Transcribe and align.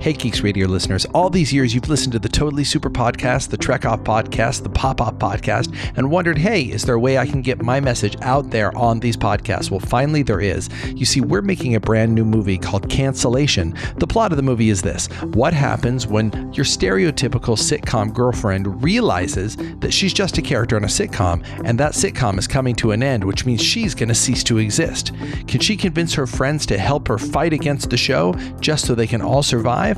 Hey, 0.00 0.14
Geeks 0.14 0.40
Radio 0.40 0.66
listeners, 0.66 1.04
all 1.12 1.28
these 1.28 1.52
years 1.52 1.74
you've 1.74 1.90
listened 1.90 2.12
to 2.12 2.18
the 2.18 2.26
Totally 2.26 2.64
Super 2.64 2.88
podcast, 2.88 3.50
the 3.50 3.58
Trek 3.58 3.84
Off 3.84 4.00
podcast, 4.00 4.62
the 4.62 4.70
Pop 4.70 4.98
Off 5.02 5.16
podcast, 5.16 5.76
and 5.94 6.10
wondered, 6.10 6.38
hey, 6.38 6.62
is 6.62 6.84
there 6.84 6.94
a 6.94 6.98
way 6.98 7.18
I 7.18 7.26
can 7.26 7.42
get 7.42 7.60
my 7.60 7.80
message 7.80 8.16
out 8.22 8.48
there 8.48 8.74
on 8.74 9.00
these 9.00 9.18
podcasts? 9.18 9.70
Well, 9.70 9.78
finally 9.78 10.22
there 10.22 10.40
is. 10.40 10.70
You 10.86 11.04
see, 11.04 11.20
we're 11.20 11.42
making 11.42 11.74
a 11.74 11.80
brand 11.80 12.14
new 12.14 12.24
movie 12.24 12.56
called 12.56 12.88
Cancellation. 12.88 13.74
The 13.98 14.06
plot 14.06 14.32
of 14.32 14.38
the 14.38 14.42
movie 14.42 14.70
is 14.70 14.80
this 14.80 15.08
What 15.34 15.52
happens 15.52 16.06
when 16.06 16.32
your 16.54 16.64
stereotypical 16.64 17.58
sitcom 17.58 18.14
girlfriend 18.14 18.82
realizes 18.82 19.58
that 19.80 19.92
she's 19.92 20.14
just 20.14 20.38
a 20.38 20.42
character 20.42 20.76
on 20.76 20.84
a 20.84 20.86
sitcom 20.86 21.44
and 21.66 21.78
that 21.78 21.92
sitcom 21.92 22.38
is 22.38 22.48
coming 22.48 22.74
to 22.76 22.92
an 22.92 23.02
end, 23.02 23.22
which 23.22 23.44
means 23.44 23.60
she's 23.60 23.94
going 23.94 24.08
to 24.08 24.14
cease 24.14 24.44
to 24.44 24.56
exist? 24.56 25.12
Can 25.46 25.60
she 25.60 25.76
convince 25.76 26.14
her 26.14 26.26
friends 26.26 26.64
to 26.66 26.78
help 26.78 27.06
her 27.06 27.18
fight 27.18 27.52
against 27.52 27.90
the 27.90 27.98
show 27.98 28.32
just 28.60 28.86
so 28.86 28.94
they 28.94 29.06
can 29.06 29.20
all 29.20 29.42
survive? 29.42 29.89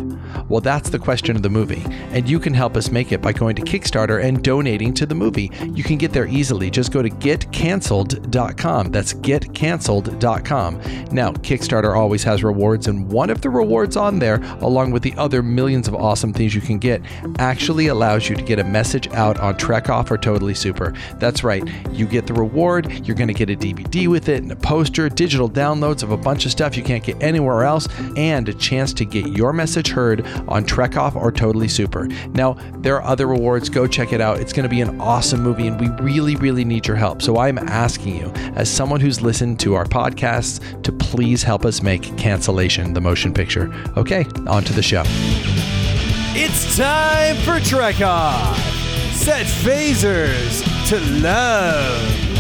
Well, 0.48 0.60
that's 0.60 0.90
the 0.90 0.98
question 0.98 1.36
of 1.36 1.42
the 1.42 1.50
movie, 1.50 1.82
and 2.10 2.28
you 2.28 2.38
can 2.38 2.54
help 2.54 2.76
us 2.76 2.90
make 2.90 3.12
it 3.12 3.22
by 3.22 3.32
going 3.32 3.56
to 3.56 3.62
Kickstarter 3.62 4.22
and 4.22 4.42
donating 4.42 4.92
to 4.94 5.06
the 5.06 5.14
movie. 5.14 5.50
You 5.74 5.82
can 5.82 5.96
get 5.98 6.12
there 6.12 6.26
easily. 6.26 6.70
Just 6.70 6.92
go 6.92 7.02
to 7.02 7.10
getcanceled.com. 7.10 8.90
That's 8.90 9.14
getcanceled.com. 9.14 10.76
Now, 11.12 11.32
Kickstarter 11.32 11.96
always 11.96 12.22
has 12.24 12.44
rewards, 12.44 12.86
and 12.86 13.10
one 13.10 13.30
of 13.30 13.40
the 13.40 13.50
rewards 13.50 13.96
on 13.96 14.18
there, 14.18 14.42
along 14.60 14.90
with 14.92 15.02
the 15.02 15.14
other 15.16 15.42
millions 15.42 15.88
of 15.88 15.94
awesome 15.94 16.32
things 16.32 16.54
you 16.54 16.60
can 16.60 16.78
get, 16.78 17.02
actually 17.38 17.86
allows 17.88 18.28
you 18.28 18.36
to 18.36 18.42
get 18.42 18.58
a 18.58 18.64
message 18.64 19.08
out 19.08 19.38
on 19.40 19.56
Trek 19.56 19.88
Off 19.88 20.10
or 20.10 20.18
Totally 20.18 20.54
Super. 20.54 20.92
That's 21.16 21.44
right, 21.44 21.62
you 21.90 22.06
get 22.06 22.26
the 22.26 22.34
reward, 22.34 23.06
you're 23.06 23.16
going 23.16 23.28
to 23.28 23.34
get 23.34 23.50
a 23.50 23.56
DVD 23.56 24.08
with 24.08 24.28
it, 24.28 24.42
and 24.42 24.52
a 24.52 24.56
poster, 24.56 25.08
digital 25.08 25.48
downloads 25.50 26.02
of 26.02 26.10
a 26.10 26.16
bunch 26.16 26.44
of 26.44 26.52
stuff 26.52 26.76
you 26.76 26.82
can't 26.82 27.04
get 27.04 27.22
anywhere 27.22 27.64
else, 27.64 27.88
and 28.16 28.48
a 28.48 28.54
chance 28.54 28.92
to 28.94 29.04
get 29.04 29.26
your 29.28 29.52
message 29.52 29.81
heard 29.90 30.26
on 30.48 30.64
Trek 30.64 30.96
Off 30.96 31.16
or 31.16 31.32
Totally 31.32 31.68
Super. 31.68 32.06
Now, 32.28 32.56
there 32.78 32.96
are 32.96 33.02
other 33.02 33.26
rewards. 33.26 33.68
Go 33.68 33.86
check 33.86 34.12
it 34.12 34.20
out. 34.20 34.40
It's 34.40 34.52
going 34.52 34.64
to 34.64 34.68
be 34.68 34.80
an 34.80 35.00
awesome 35.00 35.42
movie, 35.42 35.66
and 35.66 35.80
we 35.80 35.88
really, 36.02 36.36
really 36.36 36.64
need 36.64 36.86
your 36.86 36.96
help. 36.96 37.22
So 37.22 37.38
I'm 37.38 37.58
asking 37.58 38.16
you, 38.16 38.30
as 38.54 38.70
someone 38.70 39.00
who's 39.00 39.22
listened 39.22 39.60
to 39.60 39.74
our 39.74 39.84
podcasts, 39.84 40.82
to 40.82 40.92
please 40.92 41.42
help 41.42 41.64
us 41.64 41.82
make 41.82 42.02
Cancellation 42.16 42.94
the 42.94 43.00
motion 43.00 43.32
picture. 43.32 43.72
Okay, 43.96 44.24
on 44.46 44.64
to 44.64 44.72
the 44.72 44.82
show. 44.82 45.02
It's 46.34 46.76
time 46.76 47.36
for 47.36 47.60
Trek 47.60 48.00
Off. 48.00 48.58
Set 49.12 49.46
phasers 49.46 50.62
to 50.88 50.98
love. 51.20 52.31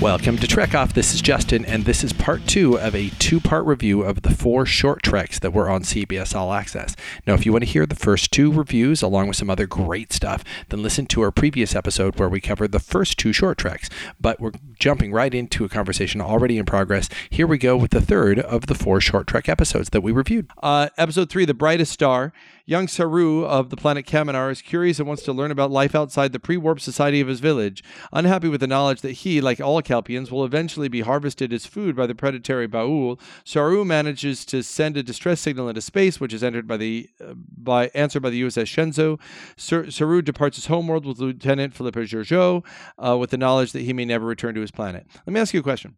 Welcome 0.00 0.38
to 0.38 0.46
Trek 0.46 0.74
Off. 0.74 0.94
This 0.94 1.12
is 1.12 1.20
Justin, 1.20 1.66
and 1.66 1.84
this 1.84 2.02
is 2.02 2.14
part 2.14 2.46
two 2.46 2.78
of 2.78 2.94
a 2.94 3.10
two 3.18 3.38
part 3.38 3.66
review 3.66 4.00
of 4.00 4.22
the 4.22 4.34
four 4.34 4.64
short 4.64 5.02
treks 5.02 5.38
that 5.40 5.52
were 5.52 5.68
on 5.68 5.82
CBS 5.82 6.34
All 6.34 6.54
Access. 6.54 6.96
Now, 7.26 7.34
if 7.34 7.44
you 7.44 7.52
want 7.52 7.64
to 7.64 7.70
hear 7.70 7.84
the 7.84 7.94
first 7.94 8.32
two 8.32 8.50
reviews 8.50 9.02
along 9.02 9.28
with 9.28 9.36
some 9.36 9.50
other 9.50 9.66
great 9.66 10.10
stuff, 10.10 10.42
then 10.70 10.82
listen 10.82 11.04
to 11.08 11.20
our 11.20 11.30
previous 11.30 11.76
episode 11.76 12.18
where 12.18 12.30
we 12.30 12.40
covered 12.40 12.72
the 12.72 12.78
first 12.78 13.18
two 13.18 13.34
short 13.34 13.58
treks. 13.58 13.90
But 14.18 14.40
we're 14.40 14.52
jumping 14.78 15.12
right 15.12 15.34
into 15.34 15.66
a 15.66 15.68
conversation 15.68 16.22
already 16.22 16.56
in 16.56 16.64
progress. 16.64 17.10
Here 17.28 17.46
we 17.46 17.58
go 17.58 17.76
with 17.76 17.90
the 17.90 18.00
third 18.00 18.38
of 18.38 18.68
the 18.68 18.74
four 18.74 19.02
short 19.02 19.26
trek 19.26 19.50
episodes 19.50 19.90
that 19.90 20.02
we 20.02 20.12
reviewed. 20.12 20.50
Uh, 20.62 20.88
episode 20.96 21.28
three, 21.28 21.44
The 21.44 21.52
Brightest 21.52 21.92
Star. 21.92 22.32
Young 22.70 22.86
Saru 22.86 23.44
of 23.44 23.70
the 23.70 23.76
planet 23.76 24.06
Kaminar 24.06 24.48
is 24.48 24.62
curious 24.62 25.00
and 25.00 25.08
wants 25.08 25.24
to 25.24 25.32
learn 25.32 25.50
about 25.50 25.72
life 25.72 25.92
outside 25.92 26.32
the 26.32 26.38
pre 26.38 26.56
warp 26.56 26.78
society 26.78 27.20
of 27.20 27.26
his 27.26 27.40
village. 27.40 27.82
Unhappy 28.12 28.46
with 28.46 28.60
the 28.60 28.68
knowledge 28.68 29.00
that 29.00 29.10
he, 29.10 29.40
like 29.40 29.60
all 29.60 29.76
Kelpians, 29.90 30.30
will 30.30 30.44
eventually 30.44 30.88
be 30.88 31.00
harvested 31.00 31.52
as 31.52 31.66
food 31.66 31.96
by 31.96 32.06
the 32.06 32.14
predatory 32.14 32.68
Baul, 32.68 33.20
Saru 33.44 33.84
manages 33.84 34.44
to 34.46 34.62
send 34.62 34.96
a 34.96 35.02
distress 35.02 35.40
signal 35.40 35.68
into 35.68 35.80
space, 35.80 36.20
which 36.20 36.32
is 36.32 36.44
entered 36.44 36.68
by 36.68 36.76
the 36.76 37.08
uh, 37.20 37.34
by 37.34 37.88
answered 37.88 38.22
by 38.22 38.30
the 38.30 38.40
USS 38.42 38.66
Shenzhou. 38.66 39.18
Sar- 39.56 39.90
Saru 39.90 40.22
departs 40.22 40.56
his 40.56 40.66
homeworld 40.66 41.06
with 41.06 41.18
Lieutenant 41.18 41.74
Philippa 41.74 42.00
Georgiou, 42.00 42.64
uh, 43.04 43.18
with 43.18 43.30
the 43.30 43.36
knowledge 43.36 43.72
that 43.72 43.82
he 43.82 43.92
may 43.92 44.04
never 44.04 44.26
return 44.26 44.54
to 44.54 44.60
his 44.60 44.70
planet. 44.70 45.06
Let 45.26 45.32
me 45.32 45.40
ask 45.40 45.52
you 45.52 45.60
a 45.60 45.64
question. 45.64 45.96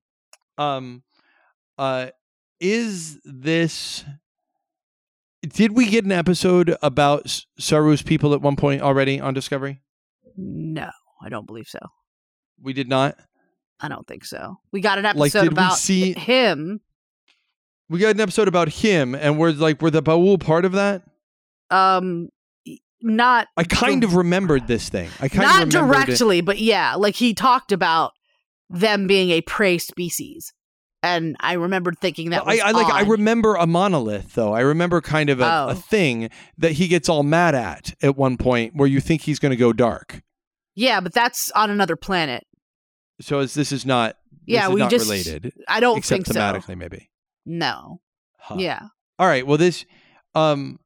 Um, 0.57 1.03
uh, 1.77 2.09
is 2.61 3.21
this 3.25 4.05
did 5.43 5.73
we 5.77 5.87
get 5.87 6.05
an 6.05 6.13
episode 6.13 6.77
about 6.83 7.45
Saru's 7.59 8.03
people 8.03 8.33
at 8.33 8.41
one 8.41 8.57
point 8.57 8.81
already 8.81 9.21
on 9.21 9.35
Discovery? 9.35 9.83
No, 10.37 10.91
I 11.21 11.29
don't 11.29 11.47
believe 11.47 11.67
so. 11.69 11.81
We 12.61 12.73
did 12.73 12.89
not. 12.89 13.19
I 13.83 13.89
don't 13.89 14.07
think 14.07 14.25
so. 14.25 14.59
We 14.73 14.81
got 14.81 14.99
an 14.99 15.05
Like, 15.05 15.17
episode 15.35 15.43
we 15.43 15.49
about 15.49 15.77
see- 15.77 16.13
him. 16.13 16.81
We 17.89 17.99
got 17.99 18.15
an 18.15 18.21
episode 18.21 18.49
about 18.49 18.69
him, 18.71 19.15
and 19.15 19.39
we're 19.39 19.51
like, 19.51 19.83
were 19.83 19.91
the 19.91 20.03
Baul 20.03 20.41
part 20.41 20.65
of 20.65 20.73
that? 20.73 21.03
Um, 21.71 22.29
not 23.03 23.49
I 23.57 23.65
kind 23.65 24.05
of 24.05 24.15
remembered 24.15 24.67
this 24.69 24.89
thing. 24.89 25.11
I 25.21 25.29
kind 25.29 25.43
not 25.43 25.63
of 25.65 25.75
remembered 25.75 26.03
it. 26.03 26.07
directly, 26.07 26.41
but 26.41 26.59
yeah, 26.59 26.95
like 26.95 27.17
he 27.17 27.35
talked 27.35 27.73
about 27.73 28.13
them 28.71 29.07
being 29.07 29.31
a 29.31 29.41
prey 29.43 29.77
species, 29.79 30.55
and 31.03 31.37
I 31.41 31.55
remembered 31.55 31.99
thinking 31.99 32.31
that 32.31 32.43
I, 32.43 32.53
was 32.55 32.61
I 32.61 32.71
like. 32.71 32.93
I 32.93 33.03
remember 33.03 33.57
a 33.57 33.67
monolith, 33.67 34.35
though. 34.35 34.55
I 34.55 34.61
remember 34.61 35.01
kind 35.03 35.29
of 35.29 35.41
a, 35.41 35.45
Oh. 35.45 35.69
a 35.71 35.75
thing 35.75 36.31
that 36.57 36.73
he 36.73 36.87
gets 36.89 37.09
all 37.09 37.25
mad 37.25 37.55
at 37.55 37.93
at 38.03 38.17
one 38.17 38.37
point, 38.39 38.75
where 38.77 38.89
you 38.89 39.01
think 39.01 39.23
he's 39.23 39.39
going 39.41 39.51
to 39.51 39.57
go 39.57 39.73
dark. 39.75 40.23
Yeah, 40.75 41.01
but 41.01 41.13
that's 41.13 41.51
on 41.51 41.69
another 41.71 41.97
planet. 41.97 42.45
So 43.23 43.39
is, 43.41 43.55
this 43.55 43.73
is 43.73 43.87
not. 43.87 44.17
Yeah, 44.47 44.69
is 44.69 44.75
we 44.75 44.81
not 44.81 44.91
just- 44.91 45.05
related, 45.09 45.53
I 45.69 45.81
don't 45.81 45.99
except 45.99 46.27
think 46.27 46.35
so. 46.35 46.41
thematically, 46.41 46.77
maybe. 46.77 47.11
No. 47.47 48.01
Huh. 48.39 48.57
Yeah. 48.59 48.81
All 49.19 49.27
right. 49.27 49.47
Well, 49.47 49.57
this, 49.59 49.85
um, 50.35 50.79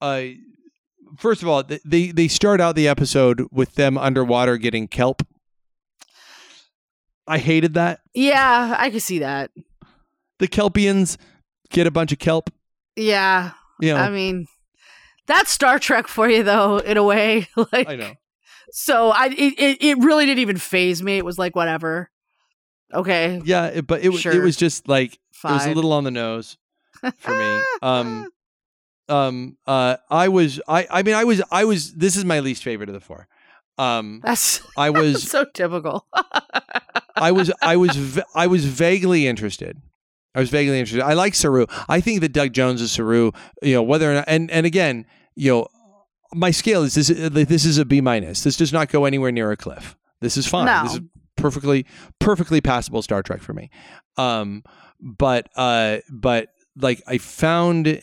uh, 0.00 0.22
first 1.16 1.42
of 1.42 1.48
all, 1.48 1.62
they 1.84 2.10
they 2.12 2.28
start 2.28 2.60
out 2.60 2.74
the 2.74 2.88
episode 2.88 3.46
with 3.52 3.74
them 3.76 3.96
underwater 3.96 4.56
getting 4.58 4.88
kelp. 4.88 5.22
I 7.26 7.38
hated 7.38 7.74
that. 7.74 8.00
Yeah, 8.14 8.74
I 8.78 8.90
can 8.90 9.00
see 9.00 9.18
that. 9.20 9.50
The 10.38 10.48
Kelpians 10.48 11.16
get 11.70 11.86
a 11.86 11.90
bunch 11.90 12.10
of 12.12 12.18
kelp. 12.18 12.50
Yeah. 12.96 13.52
You 13.80 13.92
know, 13.94 14.00
I 14.00 14.08
mean, 14.10 14.46
that's 15.26 15.50
Star 15.50 15.78
Trek 15.78 16.08
for 16.08 16.28
you, 16.28 16.42
though, 16.42 16.78
in 16.78 16.96
a 16.96 17.02
way. 17.02 17.46
like, 17.72 17.88
I 17.88 17.96
know. 17.96 18.12
So 18.70 19.10
I, 19.10 19.26
it, 19.26 19.78
it, 19.80 19.98
really 19.98 20.26
didn't 20.26 20.40
even 20.40 20.56
phase 20.58 21.02
me. 21.02 21.16
It 21.18 21.24
was 21.24 21.38
like 21.38 21.56
whatever. 21.56 22.10
Okay, 22.92 23.40
Yeah, 23.44 23.66
it- 23.66 23.86
but 23.86 24.02
it 24.02 24.08
was 24.08 24.24
it 24.24 24.42
was 24.42 24.56
just 24.56 24.88
like 24.88 25.12
it 25.14 25.18
was 25.44 25.66
a 25.66 25.72
little 25.72 25.92
on 25.92 26.04
the 26.04 26.10
nose 26.10 26.56
for 27.18 27.38
me. 27.38 27.62
Um, 27.82 28.28
um, 29.08 29.56
uh, 29.66 29.96
I 30.10 30.28
was 30.28 30.60
I 30.68 30.86
I 30.90 31.02
mean 31.02 31.14
I 31.14 31.24
was 31.24 31.42
I 31.50 31.64
was 31.64 31.94
this 31.94 32.16
is 32.16 32.24
my 32.24 32.40
least 32.40 32.62
favorite 32.62 32.88
of 32.88 32.94
the 32.94 33.00
four. 33.00 33.28
Um, 33.78 34.20
that's 34.22 34.60
I 34.76 34.90
was 34.90 35.22
so 35.22 35.44
typical. 35.44 36.06
I 37.16 37.32
was 37.32 37.50
I 37.62 37.76
was 37.76 38.20
I 38.34 38.46
was 38.46 38.64
vaguely 38.64 39.26
interested. 39.26 39.80
I 40.34 40.40
was 40.40 40.50
vaguely 40.50 40.78
interested. 40.78 41.02
I 41.04 41.14
like 41.14 41.34
Saru. 41.34 41.66
I 41.88 42.00
think 42.00 42.20
that 42.20 42.32
Doug 42.32 42.52
Jones 42.52 42.80
is 42.82 42.92
Saru. 42.92 43.32
You 43.62 43.74
know 43.74 43.82
whether 43.82 44.10
or 44.10 44.14
not, 44.14 44.24
and 44.28 44.50
and 44.50 44.66
again, 44.66 45.06
you 45.34 45.52
know, 45.52 45.68
my 46.34 46.50
scale 46.50 46.82
is 46.82 46.94
this. 46.94 47.08
This 47.08 47.64
is 47.64 47.78
a 47.78 47.84
B 47.84 48.00
minus. 48.00 48.42
This 48.42 48.56
does 48.56 48.72
not 48.72 48.90
go 48.90 49.04
anywhere 49.04 49.32
near 49.32 49.50
a 49.50 49.56
cliff. 49.56 49.96
This 50.20 50.36
is 50.36 50.46
fine. 50.46 50.66
No. 50.66 50.82
This 50.84 50.94
is 50.94 51.00
perfectly 51.36 51.86
perfectly 52.18 52.60
passable 52.60 53.02
Star 53.02 53.22
Trek 53.22 53.40
for 53.40 53.52
me. 53.52 53.70
Um, 54.16 54.62
but 55.00 55.48
uh, 55.56 55.98
but 56.10 56.48
like 56.76 57.02
I 57.06 57.18
found 57.18 58.00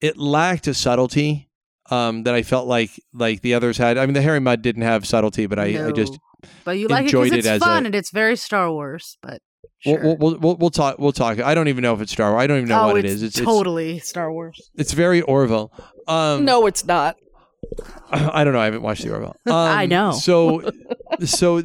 it 0.00 0.16
lacked 0.16 0.66
a 0.66 0.74
subtlety. 0.74 1.44
Um, 1.88 2.24
that 2.24 2.34
I 2.34 2.42
felt 2.42 2.66
like 2.66 2.90
like 3.14 3.42
the 3.42 3.54
others 3.54 3.78
had. 3.78 3.96
I 3.96 4.06
mean, 4.06 4.14
the 4.14 4.22
Harry 4.22 4.40
Mudd 4.40 4.60
didn't 4.60 4.82
have 4.82 5.06
subtlety, 5.06 5.46
but 5.46 5.60
I, 5.60 5.86
I 5.86 5.92
just 5.92 6.14
No. 6.14 6.18
But 6.64 6.78
you 6.78 6.88
like 6.88 7.02
it 7.02 7.06
enjoyed 7.06 7.30
because 7.30 7.36
it 7.36 7.38
it's 7.38 7.48
as 7.48 7.60
fun 7.60 7.84
a- 7.84 7.86
and 7.86 7.94
it's 7.94 8.10
very 8.10 8.36
Star 8.36 8.70
Wars. 8.70 9.18
But 9.22 9.40
sure. 9.78 10.00
We'll, 10.02 10.16
we'll, 10.16 10.38
we'll, 10.38 10.56
we'll 10.56 10.70
talk. 10.70 10.98
We'll 10.98 11.12
talk. 11.12 11.38
I 11.38 11.54
don't 11.54 11.68
even 11.68 11.82
know 11.82 11.94
if 11.94 12.00
it's 12.00 12.12
Star 12.12 12.32
Wars. 12.32 12.42
I 12.42 12.46
don't 12.46 12.58
even 12.58 12.68
know 12.68 12.82
oh, 12.82 12.86
what 12.88 13.04
it's. 13.04 13.22
It's, 13.22 13.38
it's 13.38 13.40
totally 13.40 13.98
Star 14.00 14.32
Wars. 14.32 14.70
it's 14.74 14.92
very 14.92 15.22
Orville. 15.22 15.72
Um, 16.08 16.44
no, 16.44 16.66
it's 16.66 16.84
not. 16.84 17.16
I 18.10 18.44
don't 18.44 18.52
know. 18.52 18.60
I 18.60 18.66
haven't 18.66 18.82
watched 18.82 19.02
the 19.04 19.12
Orville. 19.12 19.36
Um, 19.46 19.52
I 19.54 19.86
know. 19.86 20.12
So, 20.12 20.70
so, 21.24 21.58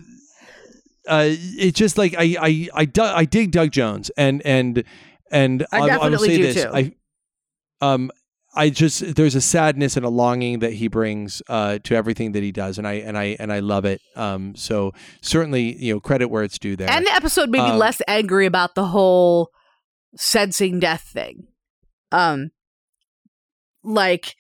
uh, 1.08 1.26
it's 1.30 1.78
just 1.78 1.98
like 1.98 2.16
I 2.18 2.36
I 2.40 2.68
I, 2.74 2.86
du- 2.86 3.04
I 3.04 3.26
dig 3.26 3.52
Doug 3.52 3.72
Jones 3.72 4.10
and 4.18 4.42
and 4.46 4.84
and 5.32 5.66
I 5.72 5.80
will 5.82 5.88
definitely 5.88 6.28
say 6.30 6.38
do 6.38 6.44
this. 6.54 6.64
too. 6.64 6.70
I 6.74 6.92
um 7.82 8.12
I 8.54 8.70
just 8.70 9.16
there's 9.16 9.34
a 9.36 9.42
sadness 9.42 9.96
and 9.96 10.06
a 10.06 10.10
longing 10.10 10.60
that 10.60 10.74
he 10.74 10.88
brings 10.90 11.42
uh, 11.48 11.80
to 11.86 11.96
everything 11.96 12.34
that 12.34 12.44
he 12.44 12.52
does, 12.52 12.78
and 12.78 12.86
I 12.86 12.94
and 12.96 13.18
I 13.18 13.38
and 13.40 13.52
I 13.54 13.60
love 13.60 13.86
it. 13.86 14.02
Um, 14.18 14.56
so 14.56 14.92
certainly, 15.22 15.76
you 15.78 15.94
know, 15.94 16.00
credit 16.02 16.28
where 16.28 16.44
it's 16.44 16.60
due 16.60 16.76
there. 16.76 16.90
And 16.90 17.06
the 17.06 17.14
episode 17.14 17.50
made 17.50 17.64
me 17.64 17.70
Um, 17.72 17.78
less 17.80 18.02
angry 18.10 18.46
about 18.46 18.76
the 18.76 18.88
whole 18.88 19.52
sensing 20.18 20.80
death 20.82 21.04
thing. 21.14 21.48
Um, 22.12 22.52
like 23.84 24.36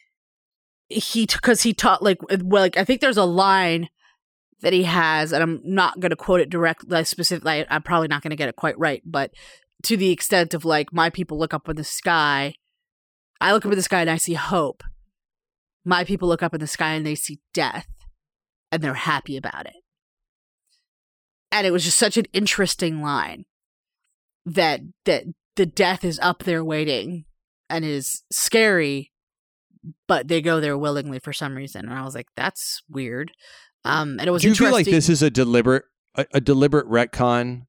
he 0.91 1.25
because 1.25 1.61
he 1.61 1.73
taught 1.73 2.03
like 2.03 2.19
well, 2.43 2.63
like 2.63 2.77
I 2.77 2.83
think 2.83 3.01
there's 3.01 3.17
a 3.17 3.25
line 3.25 3.89
that 4.61 4.73
he 4.73 4.83
has, 4.83 5.31
and 5.31 5.41
I'm 5.41 5.61
not 5.63 5.99
going 5.99 6.11
to 6.11 6.15
quote 6.15 6.39
it 6.39 6.49
directly, 6.49 6.89
like, 6.89 7.07
specifically. 7.07 7.65
I'm 7.69 7.81
probably 7.81 8.07
not 8.07 8.21
going 8.21 8.29
to 8.29 8.35
get 8.35 8.49
it 8.49 8.55
quite 8.55 8.77
right, 8.77 9.01
but 9.05 9.31
to 9.83 9.97
the 9.97 10.11
extent 10.11 10.53
of 10.53 10.65
like 10.65 10.93
my 10.93 11.09
people 11.09 11.39
look 11.39 11.53
up 11.53 11.67
in 11.67 11.75
the 11.75 11.83
sky 11.83 12.53
I 13.41 13.53
look 13.53 13.65
up 13.65 13.71
in 13.71 13.77
the 13.77 13.83
sky 13.83 14.01
and 14.01 14.09
I 14.09 14.17
see 14.17 14.35
hope. 14.35 14.83
My 15.83 16.03
people 16.03 16.29
look 16.29 16.43
up 16.43 16.53
in 16.53 16.59
the 16.59 16.67
sky 16.67 16.93
and 16.93 17.05
they 17.05 17.15
see 17.15 17.39
death 17.55 17.87
and 18.71 18.83
they're 18.83 18.93
happy 18.93 19.35
about 19.35 19.65
it. 19.65 19.73
And 21.51 21.65
it 21.65 21.71
was 21.71 21.83
just 21.83 21.97
such 21.97 22.17
an 22.17 22.27
interesting 22.31 23.01
line 23.01 23.45
that 24.45 24.81
that 25.05 25.25
the 25.55 25.65
death 25.65 26.05
is 26.05 26.19
up 26.19 26.43
there 26.43 26.63
waiting 26.63 27.25
and 27.67 27.83
is 27.83 28.23
scary, 28.31 29.11
but 30.07 30.27
they 30.27 30.41
go 30.41 30.59
there 30.59 30.77
willingly 30.77 31.19
for 31.19 31.33
some 31.33 31.55
reason. 31.55 31.85
And 31.89 31.93
I 31.93 32.03
was 32.03 32.15
like, 32.15 32.27
that's 32.35 32.81
weird. 32.89 33.31
Um, 33.83 34.17
and 34.19 34.27
it 34.27 34.31
was 34.31 34.41
Do 34.43 34.49
you 34.49 34.55
feel 34.55 34.71
like 34.71 34.85
this 34.85 35.09
is 35.09 35.21
a 35.23 35.29
deliberate 35.31 35.83
a, 36.15 36.25
a 36.35 36.41
deliberate 36.41 36.87
retcon 36.87 37.63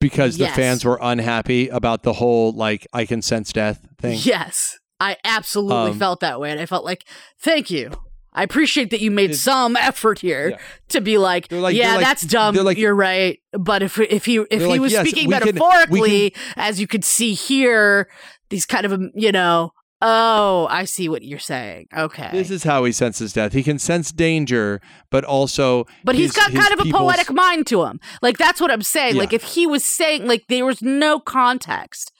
because 0.00 0.38
Yes. 0.38 0.50
the 0.50 0.56
fans 0.62 0.84
were 0.84 0.98
unhappy 1.00 1.68
about 1.68 2.02
the 2.02 2.14
whole 2.14 2.52
like 2.52 2.86
I 2.92 3.04
can 3.06 3.22
sense 3.22 3.52
death 3.52 3.86
thing? 3.98 4.18
Yes, 4.22 4.78
I 4.98 5.16
absolutely 5.24 5.92
Um, 5.92 5.98
felt 5.98 6.20
that 6.20 6.40
way, 6.40 6.50
and 6.50 6.58
I 6.60 6.66
felt 6.66 6.84
like, 6.84 7.04
thank 7.38 7.70
you. 7.70 7.90
I 8.32 8.44
appreciate 8.44 8.90
that 8.90 9.00
you 9.00 9.10
made 9.10 9.34
some 9.34 9.76
effort 9.76 10.20
here 10.20 10.50
Yeah. 10.50 10.58
to 10.90 11.00
be 11.00 11.18
like, 11.18 11.50
like- 11.50 11.74
yeah, 11.74 11.88
they're 11.88 11.96
like- 11.96 12.04
that's 12.06 12.22
dumb. 12.22 12.54
like- 12.54 12.78
You're 12.78 12.94
right. 12.94 13.38
But 13.52 13.82
if 13.82 13.98
if 13.98 14.24
he 14.24 14.36
if 14.50 14.62
he 14.64 14.78
was 14.78 14.92
"Yes, 14.92 15.02
speaking 15.08 15.28
we 15.28 15.34
can- 15.34 15.46
metaphorically, 15.46 16.34
as 16.56 16.80
you 16.80 16.86
could 16.86 17.04
see 17.04 17.34
here, 17.34 18.08
these 18.48 18.66
kind 18.66 18.86
of 18.86 18.92
um, 18.92 19.10
you 19.14 19.32
know, 19.32 19.72
oh, 20.02 20.66
I 20.70 20.84
see 20.84 21.08
what 21.08 21.22
you're 21.22 21.38
saying. 21.38 21.88
Okay, 21.96 22.28
This 22.32 22.50
is 22.50 22.64
how 22.64 22.84
he 22.84 22.92
senses 22.92 23.32
death. 23.32 23.52
He 23.52 23.62
can 23.62 23.78
sense 23.78 24.12
danger, 24.12 24.80
but 25.10 25.24
also 25.24 25.86
but 26.04 26.14
he's 26.14 26.26
his- 26.34 26.36
got 26.36 26.50
his 26.50 26.60
kind 26.60 26.72
of 26.72 26.80
a 26.80 26.84
people's- 26.84 27.02
poetic 27.02 27.30
mind 27.32 27.66
to 27.68 27.84
him. 27.84 28.00
Like 28.22 28.38
that's 28.38 28.60
what 28.60 28.70
I'm 28.70 28.82
saying. 28.82 29.14
Yeah. 29.16 29.20
Like 29.20 29.32
if 29.32 29.42
he 29.42 29.66
was 29.66 29.86
saying 29.86 30.26
like 30.26 30.44
there 30.48 30.64
was 30.64 30.80
no 30.82 31.18
context 31.20 32.12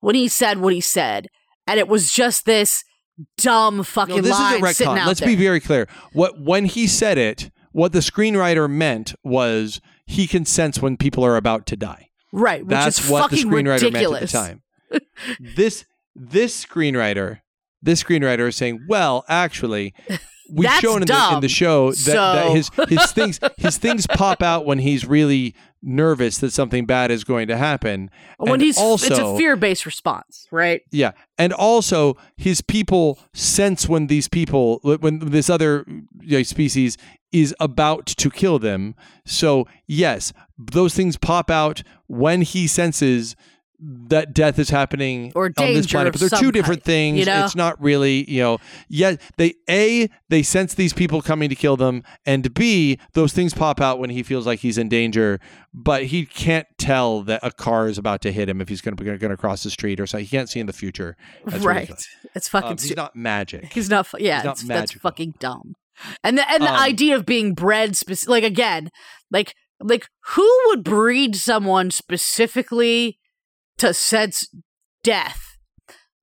when 0.00 0.14
he 0.14 0.28
said 0.28 0.58
what 0.58 0.72
he 0.74 0.80
said, 0.80 1.28
and 1.66 1.78
it 1.78 1.88
was 1.88 2.12
just 2.12 2.44
this 2.44 2.84
dumb 3.36 3.82
fucking 3.82 4.16
No, 4.16 4.22
this 4.22 4.32
line 4.32 4.62
is 4.64 4.70
a 4.70 4.74
sitting 4.74 4.92
retcon. 4.94 4.98
out 4.98 5.06
Let's 5.08 5.20
there. 5.20 5.28
be 5.28 5.36
very 5.36 5.60
clear. 5.60 5.88
What 6.12 6.40
when 6.40 6.64
he 6.66 6.86
said 6.86 7.18
it, 7.18 7.50
what 7.72 7.92
the 7.92 7.98
screenwriter 8.00 8.70
meant 8.70 9.14
was 9.24 9.80
he 10.06 10.26
can 10.26 10.44
sense 10.44 10.80
when 10.80 10.96
people 10.96 11.24
are 11.24 11.36
about 11.36 11.66
to 11.66 11.76
die. 11.76 12.08
right, 12.32 12.62
which 12.64 12.70
That's 12.70 13.04
is 13.04 13.10
what 13.10 13.30
the 13.30 13.36
screenwriter 13.36 13.82
ridiculous. 13.82 14.32
meant 14.32 14.62
at 14.90 14.90
the 14.90 15.00
time. 15.00 15.54
this 15.54 15.84
this 16.18 16.64
screenwriter, 16.64 17.40
this 17.80 18.02
screenwriter 18.02 18.48
is 18.48 18.56
saying, 18.56 18.84
well, 18.88 19.24
actually, 19.28 19.94
we've 20.50 20.68
That's 20.68 20.80
shown 20.80 21.02
in 21.02 21.06
the, 21.06 21.30
in 21.34 21.40
the 21.40 21.48
show 21.48 21.92
that, 21.92 22.06
that 22.06 22.50
his 22.52 22.70
his 22.88 23.12
things 23.12 23.40
his 23.56 23.78
things 23.78 24.06
pop 24.06 24.42
out 24.42 24.66
when 24.66 24.78
he's 24.78 25.06
really 25.06 25.54
nervous 25.82 26.38
that 26.38 26.52
something 26.52 26.86
bad 26.86 27.10
is 27.10 27.24
going 27.24 27.48
to 27.48 27.56
happen. 27.56 28.10
When 28.38 28.54
And 28.54 28.62
he's 28.62 28.78
also, 28.78 29.06
it's 29.06 29.18
a 29.18 29.36
fear 29.36 29.56
based 29.56 29.86
response, 29.86 30.46
right? 30.50 30.82
yeah, 30.90 31.12
and 31.36 31.52
also 31.52 32.16
his 32.36 32.60
people 32.60 33.18
sense 33.32 33.88
when 33.88 34.08
these 34.08 34.28
people, 34.28 34.80
when 34.82 35.20
this 35.20 35.48
other 35.48 35.84
you 36.20 36.38
know, 36.38 36.42
species 36.42 36.96
is 37.30 37.54
about 37.60 38.06
to 38.06 38.30
kill 38.30 38.58
them. 38.58 38.94
So 39.24 39.68
yes, 39.86 40.32
those 40.56 40.94
things 40.94 41.16
pop 41.16 41.50
out 41.50 41.82
when 42.06 42.42
he 42.42 42.66
senses 42.66 43.36
that 43.80 44.34
death 44.34 44.58
is 44.58 44.70
happening 44.70 45.32
Or 45.36 45.46
on 45.46 45.52
this 45.56 45.86
planet. 45.86 46.12
But 46.12 46.20
they're 46.20 46.40
two 46.40 46.50
different 46.50 46.80
kind, 46.80 46.84
things. 46.84 47.18
you 47.20 47.24
know? 47.26 47.44
It's 47.44 47.54
not 47.54 47.80
really, 47.80 48.28
you 48.28 48.40
know. 48.42 48.58
Yet 48.88 49.20
they 49.36 49.54
a 49.70 50.08
they 50.28 50.42
sense 50.42 50.74
these 50.74 50.92
people 50.92 51.22
coming 51.22 51.48
to 51.48 51.54
kill 51.54 51.76
them, 51.76 52.02
and 52.26 52.52
b 52.54 52.98
those 53.12 53.32
things 53.32 53.54
pop 53.54 53.80
out 53.80 53.98
when 54.00 54.10
he 54.10 54.22
feels 54.22 54.46
like 54.46 54.60
he's 54.60 54.78
in 54.78 54.88
danger. 54.88 55.38
But 55.72 56.04
he 56.06 56.26
can't 56.26 56.66
tell 56.78 57.22
that 57.22 57.40
a 57.42 57.52
car 57.52 57.88
is 57.88 57.98
about 57.98 58.20
to 58.22 58.32
hit 58.32 58.48
him 58.48 58.60
if 58.60 58.68
he's 58.68 58.80
going 58.80 58.96
to 58.96 59.04
going 59.04 59.30
to 59.30 59.36
cross 59.36 59.62
the 59.62 59.70
street 59.70 60.00
or 60.00 60.06
something. 60.06 60.24
He 60.24 60.30
can't 60.30 60.48
see 60.48 60.58
in 60.60 60.66
the 60.66 60.72
future. 60.72 61.16
That's 61.44 61.64
right. 61.64 61.90
It's 62.34 62.48
fucking. 62.48 62.70
Um, 62.72 62.78
stu- 62.78 62.88
he's 62.88 62.96
not 62.96 63.14
magic. 63.14 63.72
He's 63.72 63.88
not. 63.88 64.08
Yeah, 64.18 64.36
he's 64.38 64.44
not 64.44 64.52
it's, 64.58 64.64
that's 64.66 64.92
fucking 64.94 65.34
dumb. 65.38 65.74
And 66.24 66.38
the 66.38 66.50
and 66.50 66.62
the 66.62 66.72
Um, 66.72 66.80
idea 66.80 67.14
of 67.16 67.26
being 67.26 67.54
bred 67.54 67.96
spec- 67.96 68.26
like 68.28 68.44
again, 68.44 68.90
like 69.30 69.54
like 69.80 70.08
who 70.34 70.48
would 70.66 70.82
breed 70.82 71.36
someone 71.36 71.90
specifically 71.92 73.18
to 73.78 73.94
sense 73.94 74.48
death, 75.02 75.56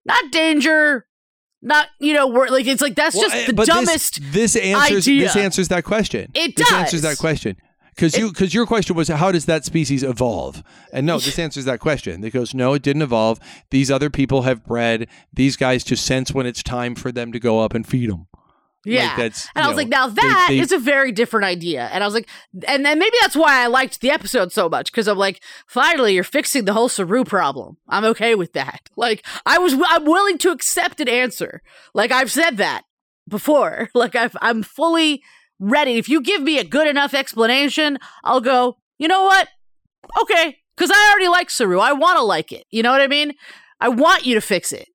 not 0.06 0.32
danger, 0.32 1.06
not 1.62 1.88
you 2.00 2.14
know, 2.14 2.28
wor- 2.28 2.50
like 2.50 2.68
it's 2.68 2.82
like 2.82 2.96
that's 2.96 3.16
Well, 3.16 3.30
just 3.30 3.48
the 3.48 3.54
but 3.54 3.66
this- 3.68 3.76
dumbest. 3.76 4.20
This, 4.34 4.56
answers 4.56 5.08
idea. 5.08 5.22
this 5.22 5.36
answers 5.36 5.68
that 5.70 5.84
question. 5.84 6.32
It 6.34 6.56
this 6.56 6.70
does. 6.70 6.78
answers 6.78 7.02
that 7.02 7.18
question. 7.18 7.58
Because 7.96 8.18
you 8.18 8.30
because 8.30 8.54
your 8.54 8.66
question 8.66 8.94
was 8.98 9.08
how 9.08 9.32
does 9.32 9.46
that 9.46 9.64
species 9.64 10.04
evolve? 10.04 10.62
And 10.92 11.06
no, 11.08 11.18
this 11.18 11.40
answers 11.46 11.64
that 11.64 11.80
question. 11.80 12.24
It 12.26 12.32
goes 12.32 12.54
no, 12.54 12.74
it 12.74 12.82
didn't 12.84 13.02
evolve. 13.04 13.40
These 13.72 13.90
other 13.90 14.10
people 14.10 14.42
have 14.42 14.66
bred 14.66 15.08
these 15.34 15.56
guys 15.56 15.84
to 15.86 15.96
sense 15.96 16.34
when 16.34 16.46
it's 16.46 16.62
time 16.62 16.94
for 16.96 17.12
them 17.14 17.32
to 17.32 17.40
go 17.40 17.62
up 17.62 17.74
and 17.74 17.88
feed 17.88 18.10
them. 18.12 18.28
Yeah, 18.86 19.16
that's, 19.18 19.48
and 19.56 19.66
I 19.66 19.68
was 19.68 19.76
know, 19.76 19.82
like, 19.84 19.88
now 19.90 20.08
they- 20.08 20.22
that 20.22 20.50
is 20.52 20.70
they- 20.70 20.76
a 20.76 20.80
very 20.80 21.12
different 21.12 21.46
idea. 21.46 21.90
And 21.92 22.04
I 22.04 22.08
was 22.08 22.14
like, 22.14 22.28
and 22.68 22.86
then 22.86 23.00
maybe 23.00 23.16
that's 23.22 23.36
why 23.36 23.64
I 23.64 23.68
liked 23.68 24.02
the 24.02 24.12
episode 24.12 24.52
so 24.52 24.70
much 24.70 24.92
because 24.92 25.08
I'm 25.08 25.18
like, 25.18 25.42
finally, 25.68 26.14
you're 26.14 26.24
fixing 26.24 26.66
the 26.66 26.74
whole 26.74 26.90
Saru 26.90 27.24
problem. 27.24 27.78
I'm 27.90 28.06
okay 28.06 28.36
with 28.36 28.54
that. 28.54 28.82
Like, 28.98 29.26
I 29.46 29.58
was, 29.58 29.74
I'm 29.88 30.06
willing 30.06 30.38
to 30.40 30.52
accept 30.52 31.00
an 31.00 31.10
answer. 31.10 31.62
Like 31.94 32.12
I've 32.12 32.32
said 32.32 32.58
that 32.58 32.84
before. 33.28 33.90
Like 33.96 34.16
I've, 34.16 34.36
I'm 34.42 34.64
fully 34.64 35.22
ready. 35.60 35.98
If 35.98 36.08
you 36.10 36.22
give 36.22 36.42
me 36.42 36.60
a 36.60 36.64
good 36.64 36.88
enough 36.88 37.14
explanation, 37.14 37.98
I'll 38.24 38.42
go. 38.42 38.78
You 38.98 39.08
know 39.08 39.24
what? 39.24 39.48
Okay, 40.22 40.58
because 40.78 40.92
I 40.94 41.10
already 41.12 41.28
like 41.30 41.50
Saru. 41.50 41.80
I 41.80 41.94
want 41.94 42.18
to 42.18 42.24
like 42.24 42.52
it. 42.52 42.66
You 42.72 42.84
know 42.84 42.92
what 42.92 43.02
I 43.02 43.08
mean? 43.08 43.34
I 43.82 43.90
want 43.90 44.26
you 44.26 44.36
to 44.36 44.42
fix 44.42 44.72
it. 44.72 44.88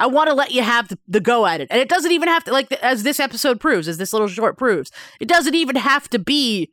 I 0.00 0.06
want 0.06 0.28
to 0.28 0.34
let 0.34 0.50
you 0.50 0.62
have 0.62 0.88
the, 0.88 0.98
the 1.06 1.20
go 1.20 1.46
at 1.46 1.60
it. 1.60 1.68
And 1.70 1.80
it 1.80 1.88
doesn't 1.88 2.12
even 2.12 2.28
have 2.28 2.44
to, 2.44 2.52
like, 2.52 2.70
as 2.72 3.02
this 3.02 3.20
episode 3.20 3.60
proves, 3.60 3.88
as 3.88 3.98
this 3.98 4.12
little 4.12 4.28
short 4.28 4.58
proves, 4.58 4.90
it 5.20 5.28
doesn't 5.28 5.54
even 5.54 5.76
have 5.76 6.08
to 6.10 6.18
be 6.18 6.70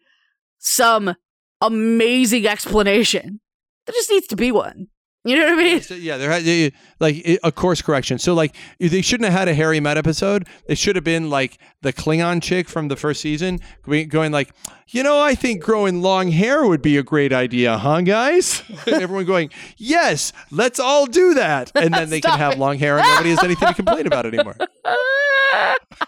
some 0.58 1.16
amazing 1.62 2.48
explanation. 2.48 3.40
There 3.86 3.94
just 3.94 4.10
needs 4.10 4.28
to 4.28 4.36
be 4.36 4.52
one. 4.52 4.88
You 5.24 5.36
know 5.38 5.44
what 5.56 5.60
I 5.60 5.64
mean? 5.64 5.82
Yeah, 6.02 6.18
there 6.18 6.32
had 6.32 6.74
like 7.00 7.40
a 7.44 7.52
course 7.52 7.82
correction. 7.82 8.18
So 8.18 8.34
like 8.34 8.56
they 8.80 9.04
shouldn't 9.04 9.30
have 9.30 9.38
had 9.38 9.48
a 9.48 9.54
Harry 9.54 9.80
Mudd 9.80 9.98
episode. 9.98 10.48
It 10.66 10.80
should 10.80 10.96
have 10.96 11.06
been 11.06 11.30
like 11.30 11.60
the 11.84 11.94
Klingon 11.94 12.42
chick 12.42 12.68
from 12.68 12.88
the 12.88 12.96
first 12.96 13.22
season 13.22 13.60
going 13.86 14.32
like, 14.32 14.52
you 14.88 15.04
know, 15.04 15.22
I 15.22 15.36
think 15.36 15.62
growing 15.62 16.02
long 16.02 16.32
hair 16.32 16.66
would 16.66 16.82
be 16.82 16.98
a 16.98 17.04
great 17.04 17.32
idea, 17.34 17.78
huh, 17.78 18.02
guys? 18.02 18.64
And 18.88 18.96
everyone 19.02 19.26
going, 19.26 19.52
yes, 19.78 20.34
let's 20.50 20.80
all 20.80 21.06
do 21.06 21.36
that, 21.36 21.72
and 21.76 21.94
then 21.94 22.10
they 22.10 22.20
can 22.20 22.38
have 22.40 22.58
long 22.58 22.80
hair 22.80 22.98
and 22.98 23.08
nobody 23.08 23.30
has 23.30 23.44
anything 23.44 23.68
to 23.68 23.74
complain 23.76 24.08
about 24.08 24.26
anymore. 24.26 24.58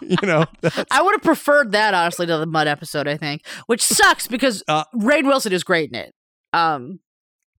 You 0.00 0.16
know, 0.22 0.44
I 0.90 1.02
would 1.02 1.12
have 1.12 1.22
preferred 1.22 1.72
that, 1.72 1.94
honestly, 1.94 2.26
to 2.26 2.38
the 2.38 2.46
Mudd 2.46 2.66
episode, 2.66 3.06
I 3.06 3.16
think, 3.16 3.46
which 3.66 3.80
sucks 3.82 4.26
because 4.26 4.62
Uh, 4.66 4.84
Rainn 4.94 5.24
Wilson 5.26 5.52
is 5.52 5.62
great 5.62 5.90
in 5.90 5.94
it. 5.96 6.14
Um, 6.52 6.98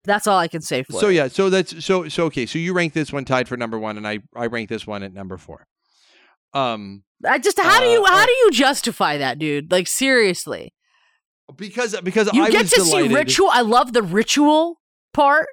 that's 0.04 0.26
all 0.26 0.38
I 0.38 0.48
can 0.48 0.60
say 0.60 0.82
for 0.82 0.92
so 0.92 1.08
it. 1.08 1.14
yeah, 1.14 1.28
so 1.28 1.50
that's 1.50 1.84
so 1.84 2.08
so 2.08 2.24
okay. 2.26 2.46
So 2.46 2.58
you 2.58 2.72
rank 2.74 2.92
this 2.92 3.12
one 3.12 3.24
tied 3.24 3.48
for 3.48 3.56
number 3.56 3.78
one, 3.78 3.96
and 3.96 4.06
I 4.06 4.20
I 4.36 4.46
rank 4.46 4.68
this 4.68 4.86
one 4.86 5.02
at 5.02 5.12
number 5.12 5.36
four. 5.36 5.66
Um. 6.52 7.02
I 7.26 7.38
just 7.38 7.58
how 7.58 7.80
do 7.80 7.86
Uh, 7.86 7.92
you 7.92 8.04
how 8.04 8.22
uh, 8.22 8.26
do 8.26 8.32
you 8.32 8.50
justify 8.50 9.16
that, 9.18 9.38
dude? 9.38 9.72
Like 9.72 9.88
seriously, 9.88 10.74
Because 11.56 11.98
because 12.02 12.30
you 12.34 12.42
I 12.44 12.50
get 12.50 12.66
to 12.66 12.80
see 12.82 13.08
ritual. 13.08 13.48
I 13.50 13.62
love 13.62 13.92
the 13.94 14.02
ritual 14.02 14.80
part. 15.14 15.46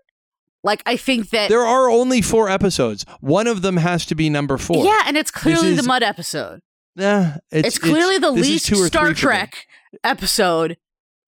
Like 0.64 0.84
I 0.86 0.98
think 0.98 1.30
that 1.30 1.50
There 1.50 1.62
are 1.66 1.90
only 1.90 2.22
four 2.22 2.50
episodes. 2.50 3.06
One 3.22 3.48
of 3.48 3.62
them 3.62 3.78
has 3.78 4.06
to 4.08 4.16
be 4.16 4.30
number 4.30 4.58
four. 4.58 4.84
yeah, 4.86 5.04
and 5.06 5.16
it's 5.18 5.32
clearly 5.32 5.74
the 5.74 5.84
Mudd 5.84 6.04
episode. 6.04 6.60
Nah, 6.96 7.36
it's, 7.52 7.70
It's, 7.70 7.78
clearly 7.80 8.18
the 8.18 8.32
least 8.32 8.66
Star 8.66 8.76
three 8.90 8.90
for 8.90 9.08
me. 9.08 9.14
Trek 9.14 9.66
episode 10.04 10.78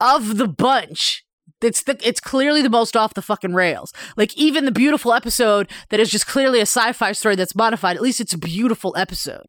of 0.01 0.38
the 0.38 0.48
bunch. 0.48 1.23
It's 1.63 1.84
the 1.84 1.98
it's 2.01 2.20
clearly 2.20 2.62
the 2.62 2.70
most 2.70 2.96
off 2.96 3.13
the 3.13 3.22
fucking 3.22 3.53
rails. 3.53 3.93
Like 4.17 4.36
even 4.38 4.65
the 4.65 4.72
beautiful 4.72 5.13
episode 5.13 5.70
that 5.89 6.00
is 6.00 6.10
just 6.10 6.27
clearly 6.27 6.60
a 6.60 6.63
sci-fi 6.63 7.12
story 7.12 7.36
that's 7.36 7.55
modified. 7.55 7.96
At 7.96 8.01
least 8.01 8.20
it's 8.20 8.34
a 8.34 8.38
beautiful 8.38 8.96
episode. 8.98 9.46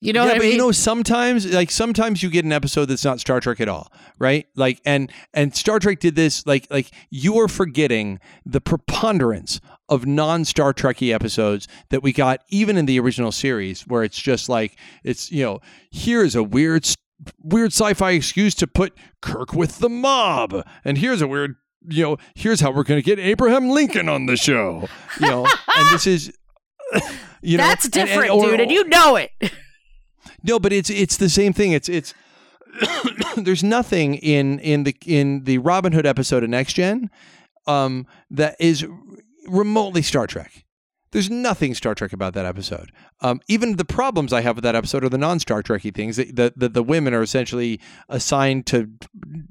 You 0.00 0.12
know 0.12 0.22
yeah, 0.22 0.28
what 0.28 0.34
I 0.36 0.38
but 0.38 0.42
mean? 0.44 0.52
you 0.52 0.58
know, 0.58 0.70
sometimes 0.70 1.52
like 1.52 1.72
sometimes 1.72 2.22
you 2.22 2.30
get 2.30 2.44
an 2.44 2.52
episode 2.52 2.84
that's 2.86 3.04
not 3.04 3.18
Star 3.18 3.40
Trek 3.40 3.60
at 3.60 3.68
all, 3.68 3.92
right? 4.18 4.46
Like 4.54 4.80
and 4.86 5.10
and 5.34 5.54
Star 5.56 5.80
Trek 5.80 5.98
did 5.98 6.14
this 6.14 6.46
like 6.46 6.68
like 6.70 6.92
you 7.10 7.38
are 7.40 7.48
forgetting 7.48 8.20
the 8.46 8.60
preponderance 8.60 9.60
of 9.88 10.06
non 10.06 10.44
Star 10.44 10.72
Trekky 10.72 11.12
episodes 11.12 11.66
that 11.90 12.04
we 12.04 12.12
got 12.12 12.42
even 12.48 12.76
in 12.76 12.86
the 12.86 13.00
original 13.00 13.32
series, 13.32 13.88
where 13.88 14.04
it's 14.04 14.18
just 14.18 14.48
like 14.48 14.76
it's 15.02 15.32
you 15.32 15.42
know 15.42 15.58
here's 15.90 16.36
a 16.36 16.44
weird 16.44 16.86
weird 17.42 17.72
sci-fi 17.72 18.12
excuse 18.12 18.54
to 18.56 18.66
put 18.66 18.96
Kirk 19.20 19.52
with 19.52 19.78
the 19.80 19.88
mob, 19.88 20.64
and 20.84 20.98
here's 20.98 21.20
a 21.22 21.26
weird 21.28 21.56
you 21.88 22.02
know 22.02 22.16
here's 22.34 22.60
how 22.60 22.70
we're 22.70 22.82
going 22.84 22.98
to 23.00 23.04
get 23.04 23.18
Abraham 23.18 23.68
Lincoln 23.70 24.08
on 24.08 24.26
the 24.26 24.36
show, 24.36 24.88
you 25.20 25.28
know, 25.28 25.46
and 25.76 25.88
this 25.92 26.06
is. 26.06 26.32
You 27.42 27.56
know, 27.58 27.64
that's 27.64 27.84
and- 27.84 27.96
and- 27.96 28.08
different, 28.08 28.30
or- 28.32 28.44
dude, 28.46 28.60
and 28.60 28.70
you 28.70 28.82
know 28.88 29.16
it. 29.16 29.30
no, 30.42 30.58
but 30.58 30.72
it's 30.72 30.90
it's 30.90 31.18
the 31.18 31.28
same 31.28 31.52
thing. 31.52 31.72
It's 31.72 31.88
it's 31.88 32.14
there's 33.36 33.62
nothing 33.62 34.14
in 34.16 34.58
in 34.60 34.84
the 34.84 34.96
in 35.06 35.44
the 35.44 35.58
Robin 35.58 35.92
Hood 35.92 36.06
episode 36.06 36.42
of 36.42 36.50
Next 36.50 36.72
Gen 36.74 37.10
um, 37.66 38.06
that 38.30 38.56
is 38.58 38.84
remotely 39.46 40.02
Star 40.02 40.26
Trek. 40.26 40.64
There's 41.10 41.30
nothing 41.30 41.74
Star 41.74 41.94
Trek 41.94 42.12
about 42.12 42.34
that 42.34 42.44
episode. 42.44 42.92
Um, 43.20 43.40
even 43.48 43.76
the 43.76 43.84
problems 43.84 44.32
I 44.32 44.42
have 44.42 44.56
with 44.56 44.62
that 44.64 44.74
episode 44.76 45.04
are 45.04 45.08
the 45.08 45.18
non-Star 45.18 45.62
Trekky 45.62 45.94
things. 45.94 46.16
The, 46.16 46.52
the, 46.54 46.68
the 46.68 46.82
women 46.82 47.14
are 47.14 47.22
essentially 47.22 47.80
assigned 48.08 48.66
to, 48.66 48.90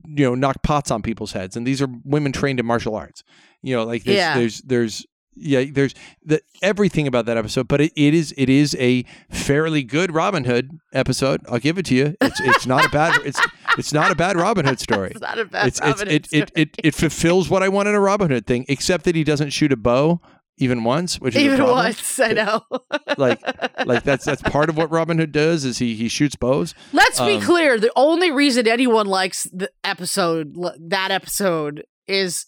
you 0.05 0.25
know, 0.25 0.35
knock 0.35 0.61
pots 0.63 0.91
on 0.91 1.01
people's 1.01 1.31
heads, 1.33 1.55
and 1.57 1.65
these 1.65 1.81
are 1.81 1.87
women 2.03 2.31
trained 2.31 2.59
in 2.59 2.65
martial 2.65 2.95
arts. 2.95 3.23
You 3.61 3.75
know, 3.75 3.83
like 3.83 4.03
there's 4.03 4.17
Yeah. 4.17 4.37
there's 4.37 4.61
there's 4.61 5.05
yeah 5.39 5.65
there's 5.71 5.93
the 6.25 6.41
everything 6.61 7.05
about 7.07 7.25
that 7.25 7.37
episode, 7.37 7.67
but 7.67 7.81
it, 7.81 7.91
it 7.95 8.13
is 8.13 8.33
it 8.37 8.49
is 8.49 8.75
a 8.79 9.03
fairly 9.29 9.83
good 9.83 10.13
Robin 10.13 10.45
Hood 10.45 10.79
episode. 10.93 11.41
I'll 11.49 11.59
give 11.59 11.77
it 11.77 11.85
to 11.87 11.95
you. 11.95 12.15
It's 12.21 12.39
it's 12.39 12.65
not 12.67 12.85
a 12.85 12.89
bad 12.89 13.19
it's 13.25 13.39
it's 13.77 13.93
not 13.93 14.11
a 14.11 14.15
bad 14.15 14.35
Robin 14.37 14.65
Hood 14.65 14.79
story. 14.79 15.11
It's 15.11 15.21
not 15.21 15.37
a 15.39 15.45
bad 15.45 15.67
It's, 15.67 15.79
it's 15.79 15.87
Robin 15.87 16.07
Hood 16.07 16.27
it, 16.31 16.33
it, 16.33 16.47
story. 16.49 16.49
it 16.55 16.75
it 16.83 16.95
fulfills 16.95 17.49
what 17.49 17.61
I 17.63 17.69
want 17.69 17.87
in 17.87 17.95
a 17.95 17.99
Robin 17.99 18.29
Hood 18.31 18.45
thing, 18.47 18.65
except 18.69 19.03
that 19.05 19.15
he 19.15 19.23
doesn't 19.23 19.49
shoot 19.51 19.71
a 19.71 19.77
bow 19.77 20.21
even 20.57 20.83
once, 20.83 21.19
which 21.19 21.35
is 21.35 21.41
even 21.43 21.63
once. 21.63 22.19
I 22.19 22.33
know. 22.33 22.61
Like 23.17 23.41
like 23.87 24.03
that's 24.03 24.25
that's 24.25 24.41
part 24.43 24.69
of 24.69 24.77
what 24.77 24.91
Robin 24.91 25.17
Hood 25.17 25.31
does 25.31 25.65
is 25.65 25.79
he 25.79 25.95
he 25.95 26.07
shoots 26.07 26.35
bows. 26.35 26.75
Let's 26.93 27.19
be 27.19 27.35
Um, 27.37 27.41
clear. 27.41 27.79
The 27.79 27.91
only 27.95 28.29
reason 28.31 28.67
anyone 28.67 29.07
likes 29.07 29.43
the 29.51 29.71
episode, 29.83 30.53
that 30.79 31.09
episode, 31.09 31.83
is 32.07 32.45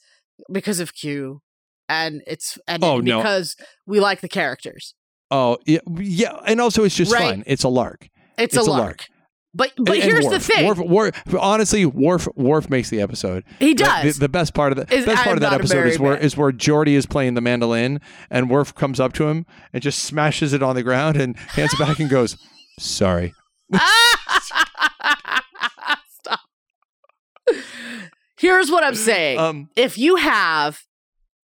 because 0.51 0.79
of 0.79 0.93
Q, 0.93 1.41
and 1.87 2.21
it's 2.27 2.57
and 2.67 2.83
Oh, 2.83 2.99
no. 2.99 3.17
because 3.17 3.55
we 3.87 3.99
like 3.99 4.21
the 4.21 4.27
characters. 4.29 4.93
Oh 5.31 5.57
yeah, 5.65 5.79
yeah, 5.97 6.37
and 6.45 6.61
also 6.61 6.83
it's 6.83 6.95
just 6.95 7.11
Right. 7.11 7.21
fun. 7.31 7.43
It's 7.47 7.63
a 7.63 7.69
lark. 7.69 8.09
It's, 8.37 8.55
It's 8.55 8.67
a 8.67 8.69
a 8.69 8.69
lark. 8.69 8.79
lark. 8.81 9.05
But 9.53 9.71
but 9.77 9.95
And- 9.95 10.03
and 10.03 10.11
here's 10.11 10.27
the 10.27 10.39
thing. 10.39 10.65
Worf, 10.67 10.77
Worf, 10.77 11.35
honestly, 11.39 11.83
Worf 11.85 12.27
Worf 12.35 12.69
makes 12.69 12.89
the 12.91 13.01
episode. 13.01 13.43
he 13.57 13.73
does. 13.73 14.13
The, 14.15 14.19
the 14.21 14.29
best 14.29 14.53
part 14.53 14.71
of 14.71 14.75
the 14.77 14.83
Is- 14.95 15.05
best 15.05 15.23
part 15.23 15.29
I'm 15.29 15.33
of 15.37 15.41
that 15.41 15.53
episode 15.53 15.87
is 15.87 15.97
where 15.99 16.13
man. 16.13 16.21
is 16.21 16.37
where 16.37 16.51
Geordi 16.51 16.89
is 16.93 17.05
playing 17.07 17.33
the 17.33 17.41
mandolin 17.41 17.99
and 18.29 18.49
Worf 18.49 18.75
comes 18.75 18.99
up 18.99 19.13
to 19.13 19.27
him 19.27 19.45
and 19.73 19.81
just 19.81 20.03
smashes 20.03 20.53
it 20.53 20.61
on 20.61 20.75
the 20.75 20.83
ground 20.83 21.17
and 21.17 21.35
hands 21.37 21.73
it 21.73 21.79
back 21.79 21.99
and 21.99 22.09
goes, 22.09 22.37
"Sorry." 22.77 23.33
Stop. 26.09 26.39
Here's 28.37 28.69
what 28.71 28.83
I'm 28.83 28.95
saying. 28.95 29.39
Um, 29.39 29.69
if 29.75 29.97
you 29.97 30.15
have 30.17 30.83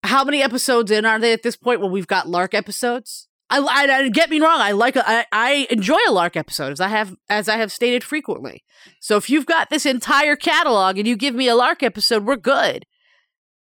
how 0.02 0.24
many 0.24 0.42
episodes 0.42 0.90
in 0.90 1.04
are 1.04 1.18
they 1.18 1.32
at 1.32 1.42
this 1.42 1.56
point 1.56 1.80
when 1.80 1.90
we've 1.90 2.06
got 2.06 2.28
lark 2.28 2.54
episodes 2.54 3.25
I, 3.50 3.58
I, 3.58 3.96
I- 3.98 4.08
get 4.08 4.30
me 4.30 4.40
wrong 4.40 4.60
i 4.60 4.72
like 4.72 4.96
a, 4.96 5.08
I, 5.08 5.24
I 5.32 5.66
enjoy 5.70 5.98
a 6.08 6.12
lark 6.12 6.36
episode 6.36 6.72
as 6.72 6.80
i 6.80 6.88
have 6.88 7.14
as 7.28 7.48
i 7.48 7.56
have 7.56 7.70
stated 7.72 8.02
frequently 8.04 8.64
so 9.00 9.16
if 9.16 9.30
you've 9.30 9.46
got 9.46 9.70
this 9.70 9.86
entire 9.86 10.36
catalog 10.36 10.98
and 10.98 11.06
you 11.06 11.16
give 11.16 11.34
me 11.34 11.48
a 11.48 11.54
lark 11.54 11.82
episode 11.82 12.24
we're 12.24 12.36
good 12.36 12.84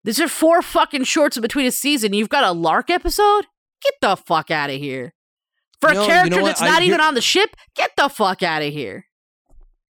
these 0.04 0.20
are 0.20 0.28
four 0.28 0.62
fucking 0.62 1.04
shorts 1.04 1.38
in 1.38 1.42
between 1.42 1.66
a 1.66 1.72
season 1.72 2.14
you've 2.14 2.30
got 2.30 2.44
a 2.44 2.52
lark 2.52 2.90
episode 2.90 3.46
get 3.82 3.94
the 4.02 4.16
fuck 4.16 4.52
out 4.52 4.70
of 4.70 4.78
here 4.78 5.14
for 5.80 5.94
No, 5.94 6.00
a 6.02 6.04
you 6.04 6.10
character 6.10 6.36
know 6.38 6.42
what? 6.42 6.48
that's 6.50 6.62
I 6.62 6.68
not 6.68 6.82
even 6.84 7.00
on 7.02 7.14
the 7.14 7.22
ship 7.22 7.56
get 7.76 7.92
the 7.96 8.10
fuck 8.10 8.44
out 8.44 8.62
of 8.62 8.74
here 8.74 9.06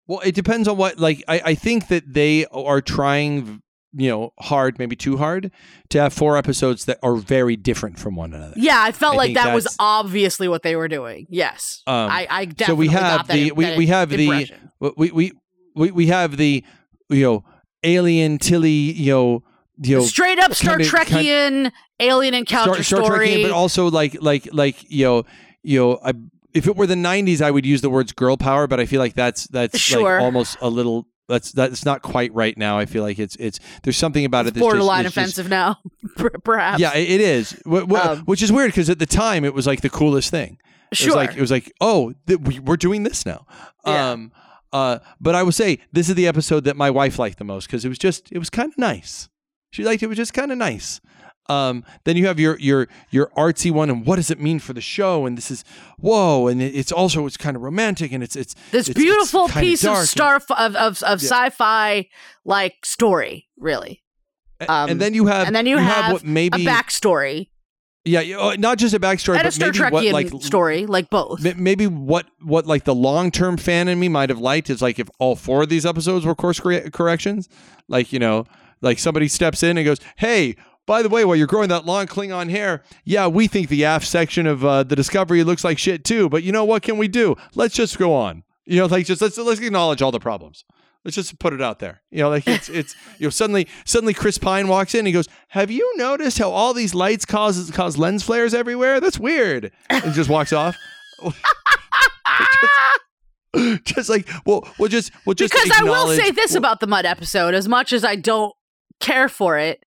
Well, 0.08 0.20
it 0.26 0.36
depends 0.36 0.68
on 0.68 0.76
what. 0.78 1.00
Like, 1.00 1.24
I, 1.28 1.42
I 1.46 1.56
think 1.56 1.88
that 1.88 2.04
they 2.14 2.46
are 2.52 2.82
trying, 2.82 3.62
you 3.94 4.10
know, 4.10 4.34
hard, 4.40 4.80
maybe 4.80 4.96
too 4.96 5.18
hard, 5.18 5.52
to 5.90 6.00
have 6.02 6.14
four 6.14 6.38
episodes 6.38 6.86
that 6.86 6.98
are 7.04 7.16
very 7.16 7.56
different 7.58 8.00
from 8.00 8.16
one 8.16 8.34
another. 8.34 8.54
yeah 8.56 8.82
i 8.82 8.92
felt 8.92 9.16
I 9.16 9.18
like 9.18 9.34
that 9.36 9.54
was 9.54 9.68
obviously 9.80 10.48
what 10.48 10.64
they 10.64 10.76
were 10.78 10.88
doing 10.88 11.28
yes 11.30 11.84
Um, 11.88 12.10
I, 12.10 12.28
I 12.30 12.46
definitely 12.46 12.66
so 12.66 12.76
we 12.76 12.88
have 13.00 13.28
the- 13.28 13.52
we- 13.52 13.78
we 13.78 13.88
have 13.88 14.10
the- 14.10 14.24
impression. 14.24 14.72
we 14.80 15.12
we 15.12 15.32
we 15.76 15.92
we 15.92 16.08
have 16.08 16.38
the 16.38 16.64
you 17.10 17.24
know 17.24 17.44
alien 17.84 18.38
Tilly, 18.38 18.70
you 18.72 19.12
know, 19.12 19.44
you 19.84 19.98
know. 19.98 20.04
straight 20.04 20.40
up 20.40 20.54
Star 20.54 20.78
kinda- 20.78 20.90
Trekian 20.90 21.72
alien 22.00 22.34
encounter 22.34 22.74
Star, 22.84 22.84
Star 22.84 23.06
story. 23.06 23.28
Trekian, 23.30 23.44
but 23.44 23.52
also 23.52 23.90
like 23.90 24.18
like 24.22 24.48
like 24.54 24.78
you 24.90 25.06
know 25.06 25.24
you 25.64 25.80
know 25.80 26.00
I, 26.04 26.14
if 26.54 26.68
it 26.68 26.76
were 26.76 26.86
the 26.88 26.96
'90s, 26.96 27.42
I 27.42 27.50
would 27.52 27.66
use 27.66 27.82
the 27.82 27.90
words 27.90 28.12
"girl 28.12 28.38
power," 28.38 28.68
but 28.68 28.80
I 28.80 28.86
feel 28.86 29.00
like 29.00 29.14
that's 29.16 29.48
that's 29.48 29.80
Sure. 29.80 30.16
like 30.18 30.22
almost 30.24 30.58
a 30.62 30.70
little. 30.70 31.08
That's 31.32 31.52
that's 31.52 31.86
not 31.86 32.02
quite 32.02 32.34
right 32.34 32.58
now. 32.58 32.78
I 32.78 32.86
feel 32.86 33.04
like 33.04 33.18
it's 33.18 33.36
it's 33.38 33.60
there's 33.84 33.98
something 33.98 34.26
about 34.26 34.48
it 34.48 34.54
that's 34.54 34.62
borderline 34.62 35.04
just, 35.04 35.16
that's 35.16 35.36
just- 35.36 35.40
offensive 35.40 35.50
now, 35.50 35.80
perhaps. 36.44 36.80
Yeah, 36.80 36.96
it 36.96 37.10
it 37.10 37.22
is. 37.22 37.62
Um, 37.66 38.20
which 38.26 38.42
is 38.42 38.52
weird 38.52 38.72
because 38.72 38.90
at 38.90 39.00
the 39.00 39.06
time 39.06 39.46
it 39.46 39.54
was 39.54 39.66
like 39.66 39.82
the 39.82 39.90
coolest 39.90 40.30
thing. 40.30 40.60
It 40.92 40.98
sure. 40.98 41.08
was 41.08 41.16
like 41.16 41.36
it 41.36 41.42
was 41.42 41.52
like, 41.52 41.72
oh, 41.80 42.14
th- 42.28 42.40
we, 42.42 42.60
we're 42.60 42.78
doing 42.78 43.04
this 43.04 43.26
now. 43.26 43.46
Yeah. 43.86 44.12
Um, 44.12 44.32
uh, 44.74 45.00
but 45.20 45.36
I 45.36 45.44
would 45.44 45.54
say 45.54 45.80
this 45.92 46.10
is 46.10 46.16
the 46.16 46.28
episode 46.28 46.64
that 46.66 46.76
my 46.78 46.90
wife 46.90 47.18
liked 47.20 47.38
the 47.38 47.44
most 47.44 47.68
because 47.68 47.86
it 47.86 47.90
was 47.90 47.98
just 47.98 48.32
it 48.32 48.38
was 48.38 48.50
kind 48.50 48.72
of 48.72 48.78
nice. 48.78 49.30
She 49.72 49.84
liked 49.84 50.04
it. 50.04 50.06
It 50.06 50.10
was 50.10 50.18
just 50.18 50.34
kind 50.34 50.52
of 50.52 50.58
nice. 50.58 51.00
Um, 51.50 51.84
then 52.06 52.16
you 52.18 52.28
have 52.28 52.40
your 52.40 52.58
your 52.60 52.88
your 53.10 53.28
artsy 53.38 53.72
one, 53.72 53.90
and 53.90 54.06
what 54.06 54.16
does 54.16 54.32
it 54.32 54.40
mean 54.40 54.60
for 54.60 54.74
the 54.74 54.82
show? 54.82 55.26
And 55.26 55.38
this 55.38 55.52
is 55.52 55.64
whoa, 55.98 56.48
and 56.48 56.62
it's 56.62 56.92
also 56.92 57.26
it's 57.26 57.38
kind 57.38 57.56
of 57.58 57.62
romantic, 57.62 58.12
and 58.12 58.24
it's 58.24 58.36
it's 58.36 58.54
this 58.72 58.88
it's- 58.88 59.04
beautiful 59.04 59.46
it's 59.46 59.54
piece 59.56 59.84
of 59.84 59.88
dark 59.88 60.00
and- 60.00 60.08
star 60.10 60.36
of 60.36 60.76
of, 60.76 61.04
of 61.04 61.22
Yeah. 61.22 61.30
sci-fi 61.30 62.08
like 62.46 62.86
story, 62.86 63.48
really. 63.58 64.02
um, 64.70 64.90
and 64.92 65.02
then 65.02 65.14
you 65.14 65.26
have 65.26 65.48
and 65.48 65.56
then 65.56 65.66
you 65.66 65.78
have 65.78 66.14
what 66.14 66.24
maybe 66.24 66.64
a 66.64 66.70
backstory 66.70 67.48
yeah, 68.04 68.22
uh, 68.40 68.56
not 68.58 68.80
just 68.80 68.96
a 68.96 69.00
backstory, 69.00 69.34
and 69.36 69.42
a 69.42 69.44
but 69.44 69.54
Star 69.54 69.68
maybe 69.68 69.78
Trekian 69.80 70.14
what 70.14 70.34
like 70.34 70.44
story, 70.44 70.86
like 70.88 71.10
both. 71.12 71.44
Maybe 71.56 71.86
what 71.86 72.26
what 72.42 72.66
like 72.66 72.84
the 72.86 72.96
long 72.96 73.30
term 73.30 73.58
fan 73.58 73.88
in 73.88 74.00
me 74.00 74.10
might 74.10 74.30
have 74.30 74.40
liked 74.40 74.72
is 74.72 74.82
like 74.82 74.98
if 74.98 75.08
all 75.20 75.36
four 75.36 75.62
of 75.62 75.70
these 75.70 75.86
episodes 75.86 76.26
were 76.26 76.34
course 76.34 76.60
corre- 76.60 76.90
corrections, 76.90 77.48
like 77.88 78.12
you 78.12 78.18
know, 78.18 78.46
like 78.82 78.98
somebody 78.98 79.28
steps 79.28 79.62
in 79.62 79.78
and 79.78 79.86
goes, 79.86 80.00
"Hey, 80.16 80.56
by 80.92 81.02
the 81.02 81.08
way, 81.08 81.24
while 81.24 81.38
you're 81.38 81.48
growing 81.48 81.70
that 81.70 81.86
long 81.86 82.06
Klingon 82.06 82.50
hair, 82.50 82.84
yeah, 83.06 83.26
we 83.26 83.48
think 83.48 83.70
the 83.70 83.86
aft 83.86 84.06
section 84.06 84.46
of 84.46 84.66
uh, 84.66 84.84
the 84.84 84.94
Discovery 84.94 85.42
looks 85.42 85.64
like 85.64 85.80
shit 85.80 86.04
too, 86.04 86.28
but 86.28 86.44
you 86.44 86.52
know 86.52 86.66
what 86.66 86.84
can 86.84 86.98
we 86.98 87.08
do? 87.08 87.38
Let's 87.56 87.74
just 87.74 87.98
go 87.98 88.14
on. 88.14 88.44
You 88.66 88.76
know, 88.76 88.88
like 88.88 89.06
just 89.06 89.22
let's 89.22 89.38
let's 89.38 89.62
acknowledge 89.62 90.02
all 90.02 90.12
the 90.12 90.20
problems." 90.20 90.66
Let's 91.06 91.16
just 91.16 91.40
put 91.40 91.54
it 91.54 91.62
out 91.62 91.80
there. 91.80 92.02
You 92.12 92.24
know, 92.24 92.30
like 92.30 92.46
it's 92.46 92.68
it's 92.68 92.94
you 93.20 93.28
know 93.28 93.30
suddenly 93.30 93.70
suddenly 93.86 94.14
Chris 94.14 94.38
Pine 94.38 94.68
walks 94.68 94.94
in 94.94 95.00
and 95.00 95.08
he 95.08 95.14
goes, 95.14 95.30
"Have 95.48 95.72
you 95.72 95.94
noticed 95.96 96.40
how 96.40 96.52
all 96.52 96.74
these 96.74 96.94
lights 96.94 97.24
cause 97.24 97.72
cause 97.72 97.98
lens 97.98 98.22
flares 98.22 98.54
everywhere? 98.54 99.00
That's 99.00 99.18
weird." 99.18 99.72
And 99.90 100.14
just 100.14 100.30
walks 100.30 100.52
off. 100.52 100.76
just 103.86 104.10
like 104.10 104.30
well 104.46 104.68
we'll 104.78 104.90
just 104.90 105.14
we'll 105.26 105.36
just 105.36 105.54
because 105.54 105.72
I 105.74 105.84
will 105.84 106.10
say 106.18 106.32
this 106.32 106.54
about 106.54 106.82
the 106.82 106.88
Mudd 106.88 107.06
episode, 107.06 107.54
as 107.54 107.70
much 107.70 107.94
as 107.94 108.04
I 108.04 108.18
don't 108.18 108.54
care 109.00 109.30
for 109.30 109.58
it, 109.58 109.86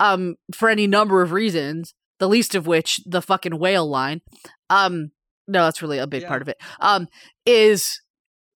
um, 0.00 0.34
for 0.52 0.68
any 0.68 0.86
number 0.88 1.22
of 1.22 1.30
reasons, 1.30 1.94
the 2.18 2.28
least 2.28 2.54
of 2.56 2.66
which 2.66 3.00
the 3.06 3.22
fucking 3.22 3.58
whale 3.58 3.88
line, 3.88 4.20
um, 4.68 5.12
no, 5.46 5.64
that's 5.64 5.80
really 5.82 5.98
a 5.98 6.06
big 6.08 6.22
Yeah. 6.22 6.28
part 6.28 6.42
of 6.42 6.48
it, 6.48 6.56
um, 6.80 7.06
is 7.46 8.00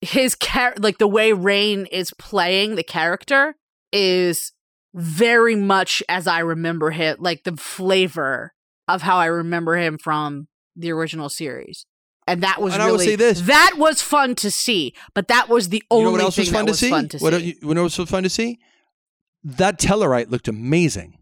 his 0.01 0.37
char- 0.43 0.75
like 0.79 0.99
the 0.99 1.07
way 1.09 1.31
Rainn 1.31 1.87
is 1.93 2.13
playing 2.19 2.75
the 2.75 2.83
character 2.83 3.55
is 3.93 4.53
very 4.95 5.57
much 5.57 6.03
as 6.09 6.27
I 6.27 6.41
remember 6.41 6.91
him, 6.91 7.17
like 7.21 7.45
the 7.45 7.57
flavor 7.57 8.53
of 8.87 9.03
how 9.03 9.17
I 9.17 9.27
remember 9.27 9.77
him 9.77 9.99
from 9.99 10.47
the 10.77 10.91
original 10.93 11.29
series. 11.29 11.87
And 12.27 12.43
that 12.43 12.61
was 12.61 12.75
And 12.75 12.83
I 12.83 12.87
will 12.87 12.95
really 12.95 13.07
say 13.07 13.17
this. 13.17 13.41
that 13.43 13.75
was 13.77 14.01
fun 14.03 14.35
to 14.37 14.51
see, 14.51 14.95
but 15.15 15.29
that 15.29 15.49
was 15.49 15.69
the 15.69 15.79
you 15.79 15.83
only 15.91 16.05
know 16.07 16.13
what 16.13 16.21
else 16.23 16.37
thing 16.37 16.43
was 16.43 16.51
fun 16.53 16.65
that 16.65 16.67
to 16.67 16.71
was 16.73 16.79
see? 16.81 16.91
fun 16.91 17.09
to 17.09 17.19
what 17.19 17.35
see. 17.35 17.45
you, 17.45 17.55
you 17.69 17.75
know 17.75 17.83
what's 17.83 17.95
so 17.95 18.07
fun 18.07 18.23
to 18.23 18.31
see? 18.31 18.59
That 19.43 19.79
Tellarite 19.79 20.31
looked 20.31 20.49
amazing. 20.49 21.19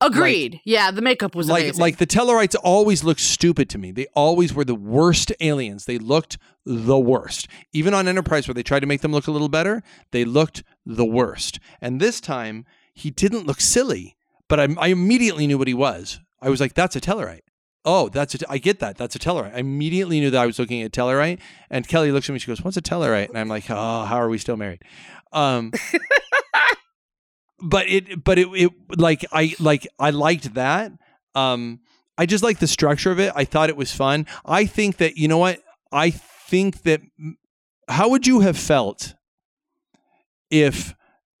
Agreed. 0.00 0.60
yeah, 0.64 0.90
the 0.90 1.02
makeup 1.02 1.34
was 1.34 1.48
like 1.48 1.64
amazing. 1.64 1.80
like 1.80 1.98
the 1.98 2.06
Tellarites 2.06 2.56
always 2.62 3.04
looked 3.04 3.20
stupid 3.20 3.68
to 3.70 3.78
me. 3.78 3.90
They 3.92 4.06
always 4.14 4.54
were 4.54 4.64
the 4.64 4.74
worst 4.74 5.32
aliens. 5.40 5.84
They 5.84 5.98
looked 5.98 6.38
the 6.64 6.98
worst. 6.98 7.48
Even 7.72 7.94
on 7.94 8.08
Enterprise, 8.08 8.46
where 8.48 8.54
they 8.54 8.62
tried 8.62 8.80
to 8.80 8.86
make 8.86 9.00
them 9.00 9.12
look 9.12 9.26
a 9.26 9.30
little 9.30 9.48
better, 9.48 9.82
they 10.10 10.24
looked 10.24 10.62
the 10.86 11.04
worst. 11.06 11.58
And 11.80 12.00
this 12.00 12.20
time, 12.20 12.64
he 12.94 13.10
didn't 13.10 13.46
look 13.46 13.60
silly, 13.60 14.16
but 14.48 14.60
I, 14.60 14.68
I 14.78 14.88
immediately 14.88 15.46
knew 15.46 15.58
what 15.58 15.68
he 15.68 15.74
was. 15.74 16.20
I 16.40 16.48
was 16.48 16.60
like, 16.60 16.74
"That's 16.74 16.96
a 16.96 17.00
Tellarite." 17.00 17.42
Oh, 17.84 18.08
that's 18.10 18.34
a. 18.34 18.50
I 18.50 18.58
get 18.58 18.78
that. 18.80 18.98
That's 18.98 19.16
a 19.16 19.18
Tellarite. 19.18 19.54
I 19.54 19.58
immediately 19.58 20.20
knew 20.20 20.30
that 20.30 20.42
I 20.42 20.46
was 20.46 20.58
looking 20.58 20.82
at 20.82 20.92
Tellarite. 20.92 21.38
And 21.70 21.88
Kelly 21.88 22.12
looks 22.12 22.28
at 22.28 22.32
me. 22.32 22.38
She 22.38 22.46
goes, 22.46 22.62
"What's 22.62 22.76
a 22.76 22.82
Tellarite?" 22.82 23.30
And 23.30 23.38
I'm 23.38 23.48
like, 23.48 23.70
"Oh, 23.70 24.04
how 24.04 24.16
are 24.16 24.28
we 24.28 24.38
still 24.38 24.56
married?" 24.56 24.82
Um, 25.32 25.72
but 27.62 27.88
it 27.88 28.22
but 28.24 28.38
it, 28.38 28.48
it 28.52 28.70
like 28.96 29.24
i 29.32 29.54
like 29.58 29.86
i 29.98 30.10
liked 30.10 30.54
that. 30.54 30.92
Um 31.34 31.80
i 32.18 32.26
just 32.26 32.44
like 32.44 32.58
the 32.58 32.66
structure 32.66 33.10
of 33.10 33.20
it. 33.20 33.32
I 33.34 33.44
thought 33.44 33.68
it 33.68 33.76
was 33.76 33.92
fun. 33.92 34.26
I 34.44 34.66
think 34.66 34.98
that 34.98 35.16
you 35.16 35.28
know 35.28 35.38
what? 35.38 35.60
I 35.92 36.10
think 36.10 36.82
that 36.82 37.00
how 37.88 38.08
would 38.08 38.26
you 38.26 38.40
have 38.40 38.56
felt 38.56 39.14
if 40.50 40.94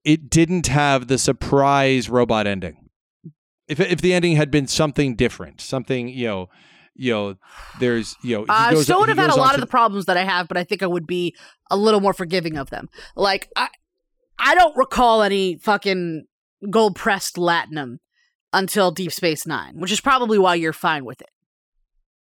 it 0.04 0.30
didn't 0.30 0.66
have 0.68 1.08
the 1.08 1.18
surprise 1.18 2.08
robot 2.08 2.46
ending? 2.46 2.88
If 3.68 3.80
if 3.80 4.00
the 4.00 4.12
ending 4.12 4.36
had 4.36 4.50
been 4.50 4.66
something 4.66 5.14
different 5.14 5.60
something 5.60 6.08
you 6.08 6.26
know 6.26 6.48
you 6.94 7.12
know 7.12 7.36
there's 7.78 8.16
you 8.22 8.38
know 8.38 8.44
I 8.48 8.74
still 8.74 9.00
would 9.00 9.08
have 9.08 9.18
had 9.18 9.30
a 9.30 9.36
lot 9.36 9.54
of 9.54 9.60
the 9.60 9.66
problems 9.66 10.06
that 10.06 10.16
I 10.16 10.24
have, 10.24 10.48
but 10.48 10.56
I 10.56 10.64
think 10.64 10.82
I 10.82 10.86
would 10.86 11.06
be 11.06 11.34
a 11.70 11.76
little 11.76 12.00
more 12.00 12.12
forgiving 12.12 12.58
of 12.58 12.68
them. 12.70 12.88
Like 13.16 13.48
I, 13.56 13.68
I 14.40 14.54
don't 14.54 14.76
recall 14.76 15.22
any 15.22 15.56
fucking 15.56 16.26
gold 16.70 16.96
pressed 16.96 17.36
latinum 17.36 17.98
until 18.52 18.90
Deep 18.90 19.12
Space 19.12 19.46
Nine, 19.46 19.78
which 19.78 19.92
is 19.92 20.00
probably 20.00 20.38
why 20.38 20.54
you're 20.56 20.72
fine 20.72 21.04
with 21.04 21.20
it. 21.20 21.30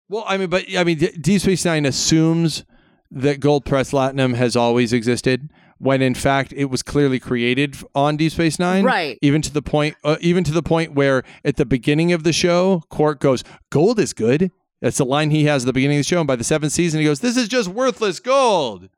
Well, 0.08 0.24
I 0.26 0.36
mean, 0.36 0.50
but 0.50 0.64
I 0.76 0.84
mean, 0.84 0.98
Deep 0.98 1.40
Space 1.40 1.64
Nine 1.64 1.86
assumes 1.86 2.64
that 3.10 3.40
gold 3.40 3.64
pressed 3.64 3.92
Latinum 3.92 4.34
has 4.34 4.56
always 4.56 4.92
existed, 4.92 5.50
when 5.78 6.02
in 6.02 6.14
fact 6.14 6.52
it 6.56 6.66
was 6.66 6.82
clearly 6.82 7.18
created 7.18 7.76
on 7.94 8.16
Deep 8.16 8.32
Space 8.32 8.58
Nine. 8.58 8.84
Right. 8.84 9.18
Even 9.22 9.42
to 9.42 9.52
the 9.52 9.62
point, 9.62 9.96
uh, 10.04 10.16
even 10.20 10.44
to 10.44 10.52
the 10.52 10.62
point 10.62 10.94
where 10.94 11.22
at 11.44 11.56
the 11.56 11.64
beginning 11.64 12.12
of 12.12 12.22
the 12.22 12.32
show, 12.32 12.82
Quark 12.90 13.20
goes, 13.20 13.44
"Gold 13.70 13.98
is 13.98 14.12
good." 14.12 14.50
That's 14.80 14.98
the 14.98 15.06
line 15.06 15.30
he 15.30 15.44
has 15.44 15.64
at 15.64 15.66
the 15.66 15.72
beginning 15.72 15.98
of 15.98 16.00
the 16.00 16.08
show, 16.08 16.20
and 16.20 16.26
by 16.26 16.36
the 16.36 16.44
seventh 16.44 16.72
season, 16.72 17.00
he 17.00 17.06
goes, 17.06 17.20
"This 17.20 17.36
is 17.36 17.48
just 17.48 17.68
worthless 17.68 18.20
gold." 18.20 18.88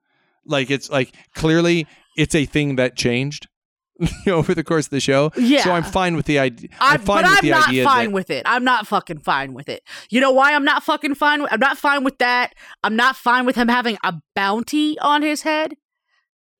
Like 0.44 0.70
it's 0.70 0.90
like 0.90 1.12
clearly 1.34 1.86
it's 2.16 2.34
a 2.34 2.44
thing 2.46 2.76
that 2.76 2.96
changed 2.96 3.48
over 4.26 4.54
the 4.54 4.64
course 4.64 4.86
of 4.86 4.90
the 4.90 5.00
show. 5.00 5.32
Yeah. 5.36 5.62
So 5.62 5.72
I'm 5.72 5.82
fine 5.82 6.16
with 6.16 6.26
the 6.26 6.38
idea. 6.38 6.68
I'm 6.80 7.00
fine 7.00 7.22
but 7.22 7.24
with 7.24 7.38
I'm 7.38 7.44
the 7.44 7.50
not 7.50 7.68
idea 7.68 7.84
fine 7.84 8.06
that 8.06 8.14
with 8.14 8.30
it. 8.30 8.42
I'm 8.46 8.64
not 8.64 8.86
fucking 8.86 9.20
fine 9.20 9.54
with 9.54 9.68
it. 9.68 9.82
You 10.10 10.20
know 10.20 10.32
why 10.32 10.54
I'm 10.54 10.64
not 10.64 10.82
fucking 10.82 11.14
fine? 11.14 11.42
With, 11.42 11.52
I'm 11.52 11.60
not 11.60 11.78
fine 11.78 12.04
with 12.04 12.18
that. 12.18 12.54
I'm 12.82 12.96
not 12.96 13.16
fine 13.16 13.46
with 13.46 13.56
him 13.56 13.68
having 13.68 13.98
a 14.04 14.14
bounty 14.34 14.98
on 14.98 15.22
his 15.22 15.42
head. 15.42 15.74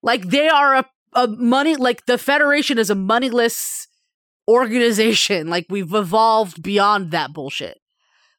Like 0.02 0.28
they 0.28 0.48
are 0.48 0.76
a, 0.76 0.84
a 1.14 1.26
money. 1.26 1.76
Like 1.76 2.06
the 2.06 2.18
Federation 2.18 2.78
is 2.78 2.90
a 2.90 2.94
moneyless 2.94 3.88
organization. 4.48 5.48
Like 5.48 5.66
we've 5.68 5.92
evolved 5.94 6.62
beyond 6.62 7.10
that 7.10 7.32
bullshit. 7.32 7.78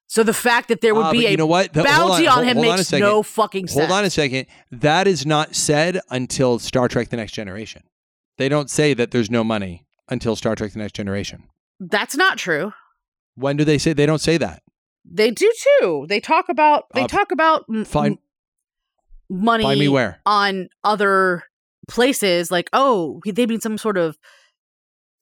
So 0.09 0.23
the 0.23 0.33
fact 0.33 0.69
that 0.69 0.79
there 0.81 0.95
would 0.95 1.07
Ah, 1.07 1.11
be 1.11 1.25
a 1.25 1.31
you 1.31 1.37
know 1.37 1.45
what? 1.45 1.73
The- 1.73 1.83
bounty 1.83 2.27
on, 2.27 2.39
on, 2.39 2.43
him 2.45 2.55
hold 2.57 2.65
on 2.67 2.73
a 2.73 2.77
makes 2.77 2.87
second. 2.87 3.05
no 3.05 3.23
fucking 3.23 3.67
sense. 3.67 3.79
Hold 3.79 3.91
on 3.91 4.05
a 4.05 4.09
second. 4.09 4.45
That 4.71 5.05
is 5.07 5.25
not 5.25 5.53
said 5.55 5.99
until 6.09 6.59
Star 6.59 6.87
Trek: 6.87 7.09
The 7.09 7.17
Next 7.17 7.33
Generation. 7.33 7.83
They 8.37 8.47
don't 8.49 8.69
say 8.69 8.93
that 8.93 9.11
there's 9.11 9.29
no 9.29 9.43
money 9.43 9.85
until 10.09 10.35
Star 10.37 10.55
Trek: 10.55 10.71
The 10.71 10.79
Next 10.79 10.93
Generation. 10.95 11.43
That's 11.79 12.15
not 12.15 12.37
true. 12.37 12.71
When 13.35 13.57
do 13.57 13.63
they 13.65 13.77
say? 13.77 13.93
They 13.93 14.05
don't 14.05 14.21
say 14.21 14.37
that. 14.37 14.63
They 15.03 15.29
do 15.31 15.51
too. 15.79 16.05
They 16.07 16.19
talk 16.21 16.47
about 16.49 16.85
they 16.93 17.03
Uh, 17.03 17.07
talk 17.07 17.31
about 17.31 17.65
m- 17.69 17.83
Find 17.85 18.17
money 19.29 19.63
find 19.63 19.79
me 19.79 19.89
where. 19.89 20.19
on 20.25 20.69
other 20.85 21.43
places 21.89 22.49
like 22.49 22.69
oh 22.73 23.19
they 23.25 23.45
mean 23.45 23.59
some 23.61 23.77
sort 23.77 23.97
of 23.97 24.17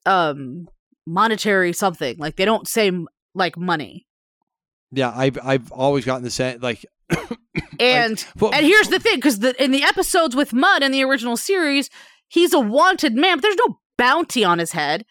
um 0.04 0.68
monetary 1.06 1.72
something 1.72 2.16
like 2.18 2.36
they 2.36 2.44
don't 2.44 2.68
say 2.68 2.90
like 3.34 3.56
money 3.56 4.06
Yeah, 4.96 5.12
I've 5.14 5.38
I've 5.42 5.70
always 5.72 6.04
gotten 6.04 6.24
the 6.24 6.30
sense 6.30 6.62
like. 6.62 6.84
and 7.78 8.24
Well, 8.40 8.52
and 8.52 8.66
here's 8.66 8.88
the 8.88 8.98
thing 8.98 9.16
because 9.16 9.38
the 9.38 9.62
in 9.62 9.70
the 9.70 9.84
episodes 9.84 10.34
with 10.34 10.52
Mudd 10.52 10.82
in 10.82 10.90
the 10.92 11.04
original 11.04 11.36
series 11.36 11.88
he's 12.28 12.52
a 12.52 12.58
wanted 12.58 13.14
man 13.14 13.36
but 13.36 13.42
there's 13.42 13.56
no 13.66 13.78
bounty 13.96 14.42
on 14.44 14.58
his 14.58 14.72
head. 14.72 15.04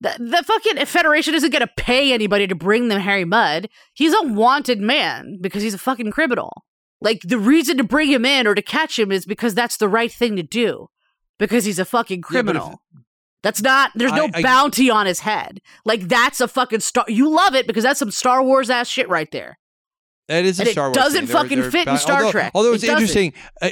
The, 0.00 0.16
the 0.18 0.42
fucking 0.44 0.84
federation 0.86 1.34
isn't 1.34 1.50
going 1.50 1.60
to 1.60 1.72
pay 1.76 2.12
anybody 2.12 2.46
to 2.46 2.54
bring 2.54 2.88
them 2.88 3.00
harry 3.00 3.26
mudd 3.26 3.68
he's 3.92 4.14
a 4.14 4.22
wanted 4.22 4.80
man 4.80 5.38
because 5.40 5.62
he's 5.62 5.74
a 5.74 5.78
fucking 5.78 6.10
criminal. 6.10 6.64
Like 7.00 7.20
the 7.22 7.38
reason 7.38 7.76
to 7.76 7.84
bring 7.84 8.10
him 8.10 8.24
in 8.24 8.46
or 8.46 8.54
to 8.54 8.62
catch 8.62 8.98
him 8.98 9.12
is 9.12 9.24
because 9.26 9.54
that's 9.54 9.76
the 9.76 9.88
right 9.88 10.10
thing 10.10 10.36
to 10.36 10.42
do 10.42 10.88
because 11.38 11.64
he's 11.64 11.78
a 11.78 11.84
fucking 11.84 12.20
Yeah, 12.20 12.28
criminal 12.28 12.80
that's 13.42 13.62
not 13.62 13.90
there's 13.94 14.12
no 14.12 14.24
I- 14.26 14.30
I- 14.34 14.42
bounty 14.42 14.90
on 14.90 15.06
his 15.06 15.20
head 15.20 15.60
like 15.84 16.02
that's 16.08 16.40
a 16.40 16.48
fucking 16.48 16.80
star 16.80 17.04
you 17.08 17.28
love 17.28 17.54
it 17.54 17.66
because 17.66 17.84
that's 17.84 17.98
some 17.98 18.10
star 18.10 18.42
wars 18.42 18.70
ass 18.70 18.88
shit 18.88 19.08
right 19.08 19.30
there 19.32 19.58
That 20.28 20.44
is 20.44 20.60
a 20.60 20.62
And 20.62 20.68
it 20.68 20.72
Star 20.72 20.86
Wars. 20.88 20.94
doesn't 20.96 21.26
thing. 21.26 21.36
Fucking 21.36 21.60
there- 21.60 21.70
fit 21.72 21.88
in 21.88 21.98
Star 21.98 22.18
although, 22.18 22.30
Trek. 22.30 22.52
Although 22.54 22.72
it's 22.74 22.84
doesn't. 22.84 22.96
interesting, 23.02 23.32
uh, 23.60 23.70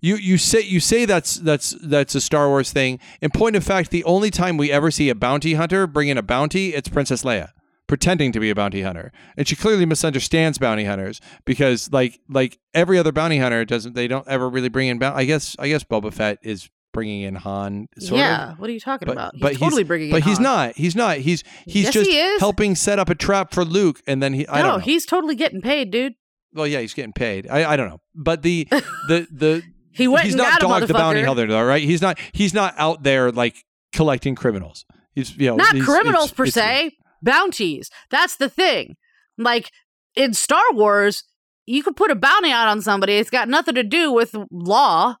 you 0.00 0.16
you 0.16 0.38
say 0.38 0.62
you 0.62 0.80
say 0.80 1.04
that's 1.04 1.34
that's 1.36 1.74
that's 1.82 2.14
a 2.14 2.20
Star 2.22 2.48
Wars 2.48 2.72
thing. 2.72 2.98
In 3.20 3.30
point 3.30 3.56
of 3.56 3.62
fact, 3.64 3.90
the 3.90 4.02
only 4.04 4.30
time 4.30 4.56
we 4.56 4.72
ever 4.72 4.90
see 4.90 5.10
a 5.10 5.14
bounty 5.14 5.52
hunter 5.54 5.86
bring 5.86 6.08
in 6.08 6.16
a 6.16 6.22
bounty, 6.22 6.72
it's 6.74 6.88
Princess 6.88 7.24
Leia 7.24 7.50
pretending 7.86 8.32
to 8.32 8.40
be 8.40 8.48
a 8.48 8.54
bounty 8.54 8.80
hunter, 8.82 9.12
and 9.36 9.46
she 9.48 9.54
clearly 9.56 9.84
misunderstands 9.84 10.56
bounty 10.58 10.84
hunters 10.84 11.20
because 11.44 11.90
like 11.92 12.20
like 12.30 12.58
every 12.72 12.98
other 12.98 13.12
bounty 13.12 13.36
hunter 13.38 13.66
doesn't 13.66 13.94
they 13.94 14.08
don't 14.08 14.26
ever 14.28 14.48
really 14.48 14.70
bring 14.70 14.88
in. 14.88 14.98
Bounty. 14.98 15.16
I 15.20 15.24
guess 15.26 15.56
I 15.58 15.68
guess 15.68 15.84
Boba 15.84 16.10
Fett 16.10 16.38
is 16.42 16.70
bringing 16.98 17.22
in 17.22 17.34
Han. 17.36 17.86
Sort 17.98 18.18
yeah 18.20 18.52
Of. 18.52 18.58
what 18.58 18.68
are 18.68 18.72
you 18.72 18.80
talking 18.80 19.06
But- 19.06 19.12
about 19.12 19.32
he's 19.34 19.42
but 19.42 19.56
he's- 19.56 19.82
bringing 19.84 20.10
But 20.10 20.16
in 20.18 20.22
he's 20.24 20.36
Han. 20.38 20.42
not. 20.42 20.76
He's 20.76 20.96
not. 20.96 21.16
He's 21.18 21.44
he's 21.66 21.84
Yes, 21.84 21.92
just 21.94 22.10
he 22.10 22.38
helping 22.38 22.74
set 22.74 22.98
up 22.98 23.08
a 23.08 23.14
trap 23.14 23.52
for 23.54 23.64
Luke, 23.64 24.00
and 24.06 24.22
then 24.22 24.32
he. 24.34 24.46
I 24.48 24.58
no 24.58 24.62
don't 24.68 24.78
know. 24.78 24.84
he's 24.84 25.06
totally 25.06 25.34
getting 25.36 25.60
paid 25.60 25.90
dude 25.90 26.14
Well, 26.52 26.66
yeah, 26.66 26.80
he's 26.80 26.94
getting 26.94 27.12
paid. 27.12 27.48
I, 27.48 27.72
I 27.72 27.76
don't 27.76 27.88
know, 27.88 28.00
but 28.14 28.42
the 28.42 28.66
the 29.08 29.26
the 29.30 29.62
He 29.92 30.06
went 30.08 30.24
he's 30.24 30.34
not 30.34 30.60
dog 30.60 30.86
the 30.86 30.94
bounty 30.94 31.22
hunter, 31.22 31.46
though, 31.46 31.64
right? 31.64 31.82
He's 31.82 32.02
not 32.02 32.18
he's 32.32 32.52
not 32.54 32.74
out 32.78 33.02
there 33.02 33.30
like 33.32 33.56
collecting 33.92 34.34
criminals. 34.34 34.84
He's 35.14 35.36
you 35.36 35.46
know 35.48 35.56
not 35.56 35.74
he's- 35.74 35.84
criminals 35.86 36.32
it's- 36.32 36.36
per 36.36 36.44
it's- 36.44 36.54
se 36.54 36.96
bounties 37.22 37.90
that's 38.10 38.36
the 38.36 38.48
thing 38.48 38.94
like 39.36 39.72
in 40.14 40.32
star 40.32 40.62
wars 40.72 41.24
you 41.66 41.82
could 41.82 41.96
put 41.96 42.12
a 42.12 42.14
bounty 42.14 42.50
out 42.52 42.68
on 42.68 42.80
somebody 42.80 43.14
it's 43.14 43.28
got 43.28 43.48
nothing 43.48 43.74
to 43.74 43.82
do 43.82 44.12
with 44.12 44.36
law 44.52 45.16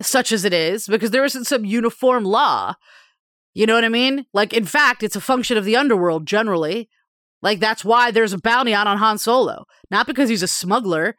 such 0.00 0.32
as 0.32 0.44
it 0.44 0.52
is 0.52 0.86
because 0.86 1.10
there 1.10 1.24
isn't 1.24 1.44
some 1.46 1.64
uniform 1.64 2.24
law 2.24 2.74
you 3.54 3.66
know 3.66 3.74
what 3.74 3.84
i 3.84 3.88
mean 3.88 4.24
like 4.32 4.52
in 4.52 4.64
fact 4.64 5.02
it's 5.02 5.16
a 5.16 5.20
function 5.20 5.56
of 5.56 5.64
the 5.64 5.76
underworld 5.76 6.26
generally 6.26 6.88
like 7.42 7.58
that's 7.60 7.84
why 7.84 8.10
there's 8.10 8.32
a 8.32 8.38
bounty 8.38 8.72
out 8.74 8.86
on 8.86 8.98
han 8.98 9.18
solo 9.18 9.64
not 9.90 10.06
because 10.06 10.28
he's 10.28 10.42
a 10.42 10.48
smuggler 10.48 11.16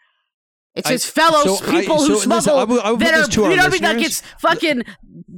it's 0.76 0.88
I- 0.88 0.92
his 0.94 1.06
fellow 1.06 1.44
so 1.58 1.65
I- 1.68 1.82
people 1.82 2.00
so 2.00 2.06
who 2.08 2.13
listen, 2.13 2.26
smuggle 2.42 2.58
I 2.60 2.63
will- 2.63 2.82
I 2.82 2.89
will 2.92 2.98
that 2.98 3.13
are 3.13 3.32
you 3.32 3.56
know 3.56 3.63
what 3.63 3.65
I 3.65 3.70
mean 3.70 3.82
like 3.82 3.98
listeners. 3.98 4.06
it's 4.06 4.22
fucking 4.42 4.84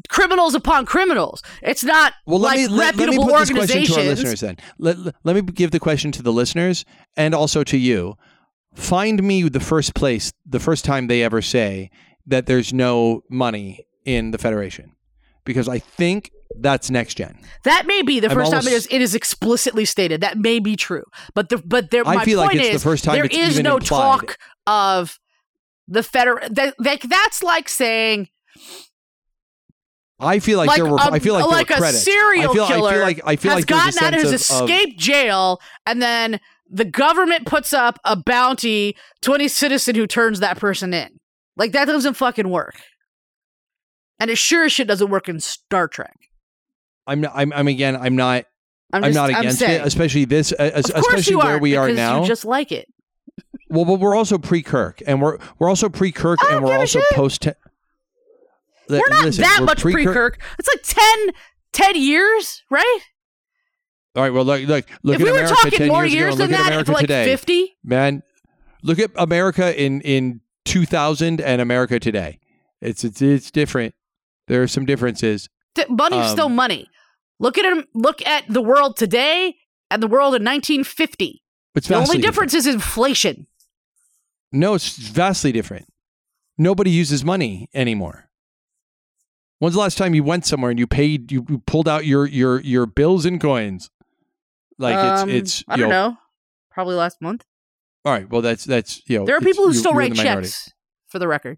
criminals 0.10 0.54
upon 0.56 0.86
criminals 0.86 1.42
it's 1.64 1.84
not 1.84 2.14
Well, 2.28 2.40
let 2.40 2.50
like 2.50 2.58
me 2.58 2.68
let, 2.68 2.78
let 2.78 2.96
me 2.96 3.04
reputable 3.18 3.34
put 3.34 3.40
this 3.40 3.50
question 3.52 3.84
to 3.86 3.94
our 4.02 4.04
listeners 4.06 4.40
then. 4.42 4.58
Let, 4.78 4.98
let 5.24 5.36
me 5.36 5.42
give 5.42 5.72
the 5.72 5.80
question 5.80 6.12
to 6.12 6.22
the 6.22 6.34
listeners 6.34 6.86
and 7.16 7.34
also 7.34 7.64
to 7.64 7.78
you. 7.78 8.16
Find 8.76 9.22
me 9.24 9.48
the 9.50 9.60
first 9.60 9.96
place, 9.96 10.32
the 10.46 10.60
first 10.60 10.86
time 10.86 11.08
they 11.08 11.24
ever 11.24 11.42
say 11.42 11.90
that 12.26 12.46
there's 12.46 12.74
no 12.74 13.24
money 13.30 13.86
in 14.06 14.32
the 14.32 14.38
Federation, 14.38 14.94
because 15.46 15.68
I 15.68 15.80
think 15.80 16.32
that's 16.60 16.90
next 16.90 17.16
gen. 17.16 17.40
That 17.64 17.86
may 17.88 18.02
be 18.02 18.20
the 18.20 18.30
I'm 18.30 18.36
first 18.36 18.52
time 18.52 18.68
it 18.68 18.74
is, 18.74 18.88
it 18.92 19.02
is 19.02 19.16
explicitly 19.16 19.86
stated. 19.86 20.22
That 20.22 20.38
may 20.38 20.60
be 20.60 20.76
true, 20.76 21.04
but 21.34 21.50
the 21.50 21.58
but 21.58 21.92
there. 21.92 22.06
I 22.06 22.16
my 22.18 22.26
feel 22.26 22.40
like 22.40 22.50
point 22.50 22.60
it's 22.62 22.70
the 22.70 22.76
is, 22.76 22.84
first 22.84 23.04
time 23.04 23.16
there 23.16 23.26
it's 23.26 23.38
is 23.38 23.60
no 23.60 23.78
implied. 23.78 24.20
talk 24.20 24.38
of 24.68 25.20
the 25.88 26.04
federal. 26.04 26.48
That, 26.50 26.76
that 26.80 27.02
that's 27.10 27.44
like 27.44 27.70
saying 27.70 28.30
I 30.20 30.40
feel 30.40 30.58
like, 30.58 30.68
like 30.68 30.78
there 30.78 30.86
were. 30.86 30.98
a, 30.98 31.12
I 31.12 31.20
feel 31.20 31.34
like, 31.34 31.46
like 31.46 31.68
there 31.68 31.80
were 31.80 31.86
a 31.86 31.92
serial 31.92 32.52
I 32.52 32.54
feel, 32.54 32.68
killer 32.68 32.90
I 32.90 32.94
feel 32.94 33.02
like 33.02 33.22
I 33.26 33.36
feel 33.38 33.52
has 33.52 33.60
like 33.60 33.68
gotten 33.68 34.04
out 34.04 34.14
of 34.14 34.22
his 34.22 34.50
of, 34.50 34.64
of- 34.64 34.70
escape 34.70 34.98
jail, 34.98 35.60
and 35.86 36.02
then 36.02 36.40
the 36.70 36.86
government 36.86 37.46
puts 37.46 37.74
up 37.74 38.00
a 38.06 38.16
bounty 38.16 38.96
to 39.22 39.34
any 39.34 39.48
citizen 39.48 39.96
who 39.96 40.06
turns 40.08 40.40
that 40.40 40.58
person 40.58 40.94
in. 40.94 41.20
Like 41.58 41.74
that 41.74 41.86
doesn't 41.86 42.16
fucking 42.16 42.50
work, 42.50 42.76
and 44.20 44.30
it 44.30 44.38
sure 44.38 44.66
as 44.66 44.72
shit 44.72 44.88
doesn't 44.88 45.10
work 45.10 45.28
in 45.30 45.40
Star 45.40 45.88
Trek. 45.88 46.18
I'm, 47.08 47.22
not, 47.22 47.32
I'm. 47.36 47.52
I'm 47.54 47.68
again. 47.68 47.96
I'm 47.96 48.16
not. 48.16 48.46
I'm, 48.94 49.06
I'm, 49.06 49.14
not 49.14 49.30
against 49.30 49.60
saying. 49.60 49.82
it, 49.82 49.88
especially 49.88 50.26
this. 50.26 50.54
Uh, 50.54 50.72
especially 50.76 51.32
you 51.32 51.40
where 51.40 51.56
are, 51.56 51.60
we 51.60 51.76
are 51.76 51.92
now. 51.92 52.22
You 52.22 52.28
just 52.28 52.46
like 52.46 52.72
it. 52.72 52.88
Well, 53.70 53.86
but 53.86 54.00
we're 54.00 54.16
also 54.16 54.38
pre 54.38 54.62
Kirk, 54.62 55.02
and 55.06 55.22
we're 55.22 55.38
we're 55.60 55.70
also 55.70 55.90
pre 55.90 56.12
Kirk, 56.12 56.40
and 56.50 56.64
we're 56.64 56.78
also 56.78 57.02
post. 57.14 57.48
We're 59.00 59.10
not 59.10 59.32
that 59.34 59.62
much 59.64 59.82
pre-Kirk. 59.82 60.42
It's 60.60 60.68
like 60.68 60.84
10, 60.84 61.34
10 61.72 61.96
years, 62.02 62.64
right? 62.70 63.00
All 64.16 64.24
right. 64.24 64.34
Well, 64.34 64.44
look, 64.44 64.62
look, 64.68 64.86
look 65.04 65.16
if 65.16 65.22
at 65.22 65.26
we 65.26 65.32
were 65.32 65.38
America 65.38 65.56
talking 65.56 65.78
ten 65.78 65.88
more 65.88 66.06
years, 66.06 66.14
years 66.14 66.36
ago, 66.36 66.44
than 66.48 66.52
look 66.52 66.60
at 66.60 66.64
that, 66.64 66.68
America 66.68 66.92
it's 66.92 66.96
like 66.96 67.02
today, 67.02 67.26
50. 67.26 67.78
man. 67.84 68.24
Look 68.84 69.00
at 69.00 69.12
America 69.16 69.82
in 69.82 70.02
in 70.02 70.42
2000 70.66 71.42
and 71.42 71.62
America 71.62 72.00
today. 72.00 72.40
It's 72.82 73.04
it's 73.04 73.22
it's 73.22 73.52
different. 73.52 73.94
There 74.48 74.62
are 74.62 74.68
some 74.68 74.86
differences. 74.86 75.50
Th- 75.76 75.88
money's 75.90 76.26
Um, 76.28 76.32
still 76.32 76.50
money. 76.50 76.88
Look 77.40 77.58
at 77.58 77.66
him. 77.66 77.86
Look 77.94 78.26
at 78.26 78.44
the 78.48 78.62
world 78.62 78.98
today 78.98 79.56
and 79.90 80.02
the 80.02 80.08
world 80.08 80.36
in 80.36 80.44
1950. 80.44 81.42
It's 81.76 81.88
The 81.88 81.96
only 81.96 82.18
difference 82.20 82.54
is 82.54 82.68
inflation. 82.68 83.48
No, 84.52 84.74
it's 84.74 84.98
vastly 84.98 85.52
different. 85.52 85.88
Nobody 86.58 86.92
uses 86.92 87.24
money 87.24 87.70
anymore. 87.74 88.30
When's 89.60 89.76
the 89.76 89.80
last 89.82 89.98
time 89.98 90.14
you 90.14 90.24
went 90.24 90.46
somewhere 90.46 90.72
and 90.72 90.80
you 90.80 90.88
paid 90.88 91.32
you, 91.32 91.46
you 91.48 91.60
pulled 91.60 91.88
out 91.88 92.06
your 92.06 92.26
your 92.28 92.60
your 92.62 92.86
bills 92.86 93.26
and 93.26 93.40
coins? 93.40 93.90
Like 94.78 94.96
Um, 94.96 95.30
it's 95.30 95.60
it's 95.60 95.64
I 95.68 95.78
don't 95.78 95.90
know, 95.90 96.10
know. 96.10 96.18
Probably 96.72 96.96
last 96.96 97.22
month. 97.22 97.46
All 98.04 98.14
right, 98.14 98.30
well 98.30 98.42
that's 98.42 98.64
that's 98.64 99.02
you 99.08 99.20
know 99.20 99.26
There 99.26 99.36
are 99.38 99.42
people 99.42 99.66
who 99.66 99.74
you- 99.74 99.80
still 99.80 99.94
write 99.94 100.16
checks, 100.16 100.72
for 101.10 101.20
the 101.20 101.28
record. 101.28 101.58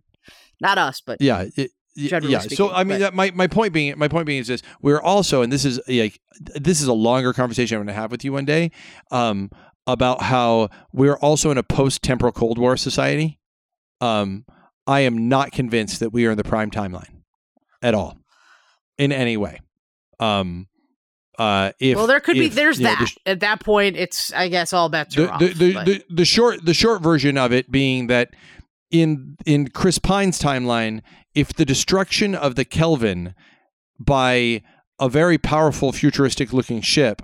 Not 0.59 0.77
us, 0.77 1.01
but 1.05 1.21
Yeah, 1.21 1.45
it, 1.55 1.71
yeah. 1.95 2.39
So 2.39 2.71
I 2.71 2.83
mean, 2.83 2.99
that, 2.99 3.13
my 3.13 3.31
my 3.31 3.47
point 3.47 3.73
being 3.73 3.97
my 3.97 4.07
point 4.07 4.25
being 4.25 4.39
is 4.39 4.47
this: 4.47 4.61
we're 4.81 5.01
also, 5.01 5.41
and 5.41 5.51
this 5.51 5.65
is 5.65 5.79
like 5.87 6.19
this 6.55 6.81
is 6.81 6.87
a 6.87 6.93
longer 6.93 7.33
conversation 7.33 7.75
I'm 7.77 7.81
going 7.83 7.93
to 7.95 8.01
have 8.01 8.11
with 8.11 8.23
you 8.25 8.33
one 8.33 8.45
day, 8.45 8.71
um, 9.11 9.51
about 9.87 10.21
how 10.21 10.69
we're 10.91 11.17
also 11.17 11.51
in 11.51 11.57
a 11.57 11.63
post-temporal 11.63 12.31
Cold 12.31 12.57
War 12.57 12.77
society. 12.77 13.39
Um, 14.01 14.45
I 14.87 15.01
am 15.01 15.29
not 15.29 15.51
convinced 15.51 15.99
that 15.99 16.11
we 16.11 16.25
are 16.25 16.31
in 16.31 16.37
the 16.37 16.43
prime 16.43 16.71
timeline 16.71 17.21
at 17.81 17.93
all, 17.93 18.17
in 18.97 19.11
any 19.11 19.37
way. 19.37 19.59
Um, 20.19 20.67
uh, 21.39 21.71
if 21.79 21.97
well, 21.97 22.07
there 22.07 22.19
could 22.19 22.35
be. 22.35 22.47
There's 22.47 22.79
you 22.79 22.85
know, 22.85 22.95
that. 22.95 23.13
the- 23.25 23.31
At 23.31 23.39
that 23.41 23.59
point, 23.59 23.95
it's. 23.95 24.31
I 24.33 24.47
guess 24.49 24.73
all 24.73 24.89
bets 24.89 25.17
are 25.17 25.21
the, 25.21 25.31
off. 25.31 25.39
the, 25.39 25.53
the, 25.53 25.71
the, 25.73 26.03
the 26.09 26.25
short 26.25 26.65
the 26.65 26.73
short 26.73 27.01
version 27.01 27.37
of 27.37 27.51
it 27.51 27.71
being 27.71 28.07
that 28.07 28.33
in 28.91 29.37
in 29.45 29.69
Chris 29.69 29.97
Pine's 29.99 30.39
timeline, 30.39 31.01
if 31.33 31.53
the 31.53 31.65
destruction 31.65 32.35
of 32.35 32.55
the 32.55 32.65
Kelvin 32.65 33.33
by 33.99 34.61
a 34.99 35.09
very 35.09 35.37
powerful 35.37 35.91
futuristic 35.91 36.53
looking 36.53 36.81
ship 36.81 37.21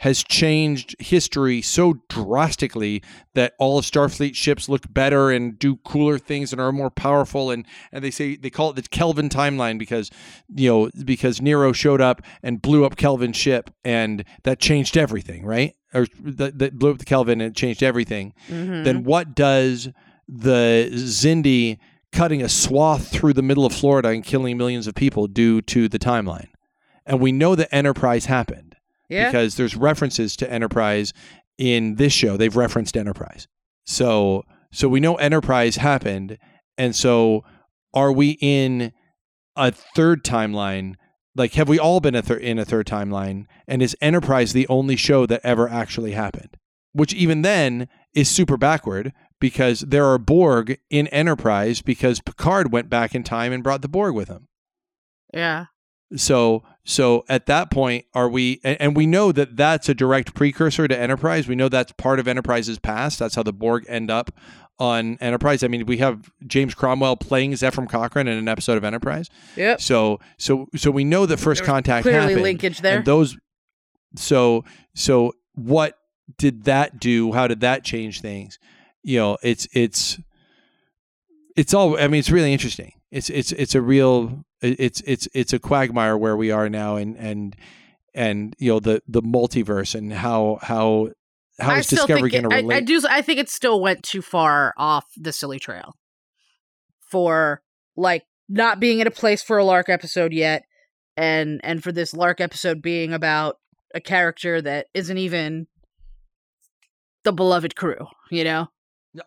has 0.00 0.22
changed 0.22 0.94
history 0.98 1.62
so 1.62 1.94
drastically 2.08 3.02
that 3.34 3.54
all 3.58 3.78
of 3.78 3.84
Starfleet 3.84 4.34
ships 4.34 4.68
look 4.68 4.82
better 4.92 5.30
and 5.30 5.58
do 5.58 5.76
cooler 5.76 6.18
things 6.18 6.52
and 6.52 6.60
are 6.60 6.70
more 6.72 6.90
powerful 6.90 7.50
and 7.50 7.64
and 7.92 8.04
they 8.04 8.10
say 8.10 8.36
they 8.36 8.50
call 8.50 8.70
it 8.70 8.76
the 8.76 8.82
Kelvin 8.82 9.28
timeline 9.30 9.78
because 9.78 10.10
you 10.54 10.68
know 10.68 10.90
because 11.04 11.40
Nero 11.40 11.72
showed 11.72 12.00
up 12.02 12.20
and 12.42 12.60
blew 12.60 12.84
up 12.84 12.96
Kelvin's 12.96 13.36
ship 13.36 13.70
and 13.84 14.22
that 14.42 14.58
changed 14.60 14.96
everything 14.98 15.46
right 15.46 15.74
or 15.94 16.06
that, 16.20 16.58
that 16.58 16.78
blew 16.78 16.90
up 16.90 16.98
the 16.98 17.04
Kelvin 17.06 17.40
and 17.40 17.52
it 17.52 17.56
changed 17.56 17.82
everything 17.82 18.34
Mhm. 18.50 18.84
then 18.84 19.02
what 19.04 19.34
does 19.34 19.88
the 20.28 20.90
Xindi 20.92 21.78
cutting 22.12 22.42
a 22.42 22.48
swath 22.48 23.08
through 23.08 23.32
the 23.32 23.42
middle 23.42 23.64
of 23.64 23.72
Florida 23.72 24.08
and 24.08 24.24
killing 24.24 24.56
millions 24.58 24.86
of 24.86 24.94
people 24.94 25.26
do 25.26 25.60
to 25.62 25.88
the 25.88 25.98
timeline? 25.98 26.48
And 27.06 27.20
we 27.20 27.30
know 27.32 27.54
that 27.54 27.72
Enterprise 27.74 28.26
happened 28.26 28.65
yeah. 29.08 29.26
because 29.26 29.56
there's 29.56 29.76
references 29.76 30.36
to 30.36 30.50
Enterprise 30.50 31.12
in 31.58 31.96
this 31.96 32.12
show. 32.12 32.36
They've 32.36 32.56
referenced 32.56 32.96
Enterprise. 32.96 33.46
So 33.86 34.44
so 34.72 34.88
we 34.88 35.00
know 35.00 35.14
Enterprise 35.16 35.76
happened 35.76 36.38
and 36.76 36.94
so 36.94 37.44
are 37.94 38.12
we 38.12 38.36
in 38.40 38.92
a 39.56 39.72
third 39.72 40.22
timeline? 40.24 40.94
Like 41.34 41.54
have 41.54 41.68
we 41.68 41.78
all 41.78 42.00
been 42.00 42.14
a 42.14 42.22
thir- 42.22 42.36
in 42.36 42.58
a 42.58 42.64
third 42.64 42.86
timeline 42.86 43.46
and 43.66 43.82
is 43.82 43.96
Enterprise 44.00 44.52
the 44.52 44.68
only 44.68 44.96
show 44.96 45.24
that 45.26 45.40
ever 45.44 45.68
actually 45.68 46.12
happened? 46.12 46.56
Which 46.92 47.14
even 47.14 47.42
then 47.42 47.88
is 48.14 48.28
super 48.28 48.56
backward 48.56 49.12
because 49.38 49.80
there 49.80 50.06
are 50.06 50.18
Borg 50.18 50.78
in 50.90 51.06
Enterprise 51.08 51.82
because 51.82 52.20
Picard 52.20 52.72
went 52.72 52.88
back 52.88 53.14
in 53.14 53.22
time 53.22 53.52
and 53.52 53.62
brought 53.62 53.82
the 53.82 53.88
Borg 53.88 54.14
with 54.14 54.28
him. 54.28 54.48
yeah. 55.32 55.66
So 56.14 56.62
so 56.88 57.24
at 57.28 57.46
that 57.46 57.68
point 57.68 58.06
are 58.14 58.28
we 58.28 58.60
and, 58.62 58.94
we 58.94 59.08
know 59.08 59.32
that 59.32 59.56
that's 59.56 59.88
a 59.88 59.94
direct 59.94 60.34
precursor 60.34 60.86
to 60.86 60.96
Enterprise. 60.96 61.48
We 61.48 61.56
know 61.56 61.68
that's 61.68 61.90
part 61.92 62.20
of 62.20 62.28
Enterprise's 62.28 62.78
past. 62.78 63.18
That's 63.18 63.34
how 63.34 63.42
the 63.42 63.52
Borg 63.52 63.84
end 63.88 64.08
up 64.08 64.30
on 64.78 65.18
Enterprise. 65.20 65.64
I 65.64 65.68
mean, 65.68 65.84
we 65.84 65.98
have 65.98 66.30
James 66.46 66.76
Cromwell 66.76 67.16
playing 67.16 67.52
Zefram 67.54 67.88
Cochrane 67.88 68.28
in 68.28 68.38
an 68.38 68.46
episode 68.46 68.76
of 68.76 68.84
Enterprise. 68.84 69.28
Yep. 69.56 69.80
So 69.80 70.20
so 70.38 70.68
so 70.76 70.92
we 70.92 71.02
know 71.02 71.26
that 71.26 71.38
first 71.38 71.64
contact 71.64 72.04
Clearly 72.04 72.20
happened. 72.20 72.42
linkage 72.42 72.80
there. 72.80 72.98
And 72.98 73.04
those 73.04 73.36
so 74.14 74.64
so 74.94 75.32
what 75.54 75.98
did 76.38 76.64
that 76.64 77.00
do? 77.00 77.32
How 77.32 77.48
did 77.48 77.60
that 77.60 77.82
change 77.82 78.20
things? 78.20 78.60
You 79.02 79.18
know, 79.18 79.38
it's 79.42 79.66
it's 79.72 80.20
it's 81.56 81.74
all 81.74 81.98
I 81.98 82.06
mean, 82.06 82.20
it's 82.20 82.30
really 82.30 82.52
interesting. 82.52 82.92
It's 83.10 83.28
it's 83.28 83.50
it's 83.50 83.74
a 83.74 83.82
real 83.82 84.45
it's 84.62 85.00
it's 85.02 85.28
it's 85.34 85.52
a 85.52 85.58
quagmire 85.58 86.16
where 86.16 86.36
we 86.36 86.50
are 86.50 86.68
now 86.68 86.96
and 86.96 87.16
and 87.16 87.56
and 88.14 88.56
you 88.58 88.72
know 88.72 88.80
the 88.80 89.02
the 89.06 89.22
multiverse 89.22 89.94
and 89.94 90.12
how 90.12 90.58
how 90.62 91.10
how 91.58 91.74
I 91.74 91.78
is 91.78 91.86
Discovery 91.86 92.30
going 92.30 92.48
to 92.48 92.54
I, 92.54 92.58
relate? 92.60 92.76
I 92.76 92.80
do. 92.80 93.00
I 93.08 93.22
think 93.22 93.38
it 93.38 93.48
still 93.48 93.80
went 93.80 94.02
too 94.02 94.22
far 94.22 94.74
off 94.76 95.04
the 95.16 95.32
silly 95.32 95.58
trail 95.58 95.94
for 97.10 97.62
like 97.96 98.24
not 98.48 98.80
being 98.80 99.00
in 99.00 99.06
a 99.06 99.12
place 99.12 99.42
for 99.42 99.58
a 99.58 99.64
Lark 99.64 99.88
episode 99.88 100.32
yet, 100.32 100.64
and 101.16 101.60
and 101.62 101.82
for 101.82 101.92
this 101.92 102.14
Lark 102.14 102.40
episode 102.40 102.82
being 102.82 103.12
about 103.12 103.56
a 103.94 104.00
character 104.00 104.60
that 104.60 104.86
isn't 104.94 105.18
even 105.18 105.66
the 107.24 107.32
beloved 107.32 107.76
crew. 107.76 108.06
You 108.30 108.44
know. 108.44 108.68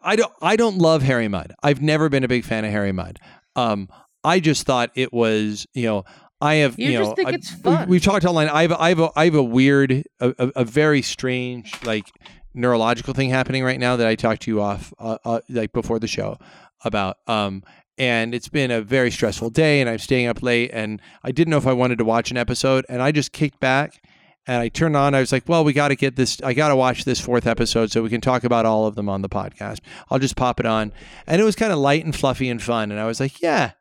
I 0.04 0.16
don't 0.16 0.34
I 0.40 0.56
don't 0.56 0.78
love 0.78 1.02
Harry 1.02 1.28
Mudd. 1.28 1.54
I've 1.64 1.82
never 1.82 2.10
been 2.10 2.24
a 2.24 2.28
big 2.28 2.46
fan 2.46 2.64
of 2.64 2.72
Harry 2.72 2.92
Mudd. 2.92 3.20
Um, 3.56 3.90
I 4.24 4.40
just 4.40 4.66
thought 4.66 4.92
it 4.96 5.14
was 5.14 5.68
you 5.74 5.84
know 5.84 6.06
I 6.42 6.56
have 6.56 6.80
You 6.80 6.92
you, 6.92 6.98
just 7.00 7.10
know 7.10 7.16
think 7.16 7.30
I- 7.30 7.32
it's 7.34 7.50
fun. 7.52 7.90
We, 7.90 7.98
have 7.98 8.04
talked 8.04 8.26
online. 8.26 8.50
I 8.50 8.64
have 8.64 8.72
I 8.74 8.90
have 8.90 9.00
a, 9.00 9.10
I 9.16 9.26
have 9.26 9.36
a 9.36 9.44
weird 9.44 10.04
a, 10.20 10.30
a, 10.38 10.48
a 10.58 10.66
very 10.66 11.02
strange 11.02 11.74
like 11.84 12.06
neurological 12.54 13.14
thing 13.14 13.30
happening 13.30 13.64
right 13.64 13.80
now 13.80 13.96
that 13.96 14.08
I 14.08 14.16
talked 14.16 14.44
to 14.44 14.52
you 14.52 14.62
off 14.62 14.94
uh, 15.00 15.18
uh, 15.26 15.40
like 15.50 15.74
before 15.74 16.00
the 16.00 16.08
show 16.08 16.38
about. 16.84 17.18
Um, 17.28 17.64
and 17.98 18.34
it's 18.34 18.48
been 18.48 18.72
a 18.72 18.82
very 18.82 19.12
stressful 19.12 19.50
day, 19.50 19.82
and 19.82 19.90
I'm 19.90 19.98
staying 19.98 20.28
up 20.28 20.42
late, 20.42 20.72
and 20.74 21.02
I 21.22 21.32
didn't 21.32 21.52
know 21.52 21.58
if 21.58 21.68
I 21.68 21.74
wanted 21.74 21.98
to 21.98 22.06
watch 22.06 22.32
an 22.32 22.38
episode, 22.38 22.86
and 22.88 23.02
I 23.02 23.12
just 23.12 23.34
kicked 23.34 23.60
back 23.60 24.02
and 24.48 24.62
I 24.62 24.70
turned 24.70 24.96
on. 24.96 25.14
I 25.14 25.20
was 25.20 25.32
like, 25.34 25.44
well, 25.48 25.64
we 25.64 25.74
got 25.74 25.90
to 25.90 25.96
get 25.96 26.16
this. 26.16 26.42
I 26.42 26.54
got 26.54 26.70
to 26.70 26.76
watch 26.76 27.04
this 27.04 27.20
fourth 27.20 27.46
episode 27.46 27.92
so 27.92 28.02
we 28.02 28.10
can 28.10 28.22
talk 28.22 28.46
about 28.46 28.66
all 28.66 28.88
of 28.88 28.96
them 28.96 29.10
on 29.10 29.22
the 29.22 29.30
podcast. 29.30 29.80
I'll 30.10 30.18
just 30.18 30.38
pop 30.38 30.60
it 30.60 30.66
on, 30.66 30.94
and 31.28 31.42
it 31.42 31.44
was 31.44 31.56
kind 31.58 31.74
of 31.74 31.80
light 31.80 32.06
and 32.06 32.16
fluffy 32.16 32.50
and 32.50 32.62
fun. 32.62 32.92
And 32.92 33.00
I 33.00 33.06
was 33.06 33.20
like, 33.20 33.42
yeah, 33.42 33.72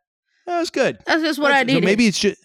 that 0.48 0.58
was 0.58 0.70
good. 0.70 0.98
That's 1.06 1.22
just 1.22 1.38
what 1.38 1.52
I 1.52 1.62
That's- 1.64 1.74
so 1.74 1.74
needed. 1.80 1.86
maybe 1.86 2.06
it's 2.06 2.18
just 2.18 2.44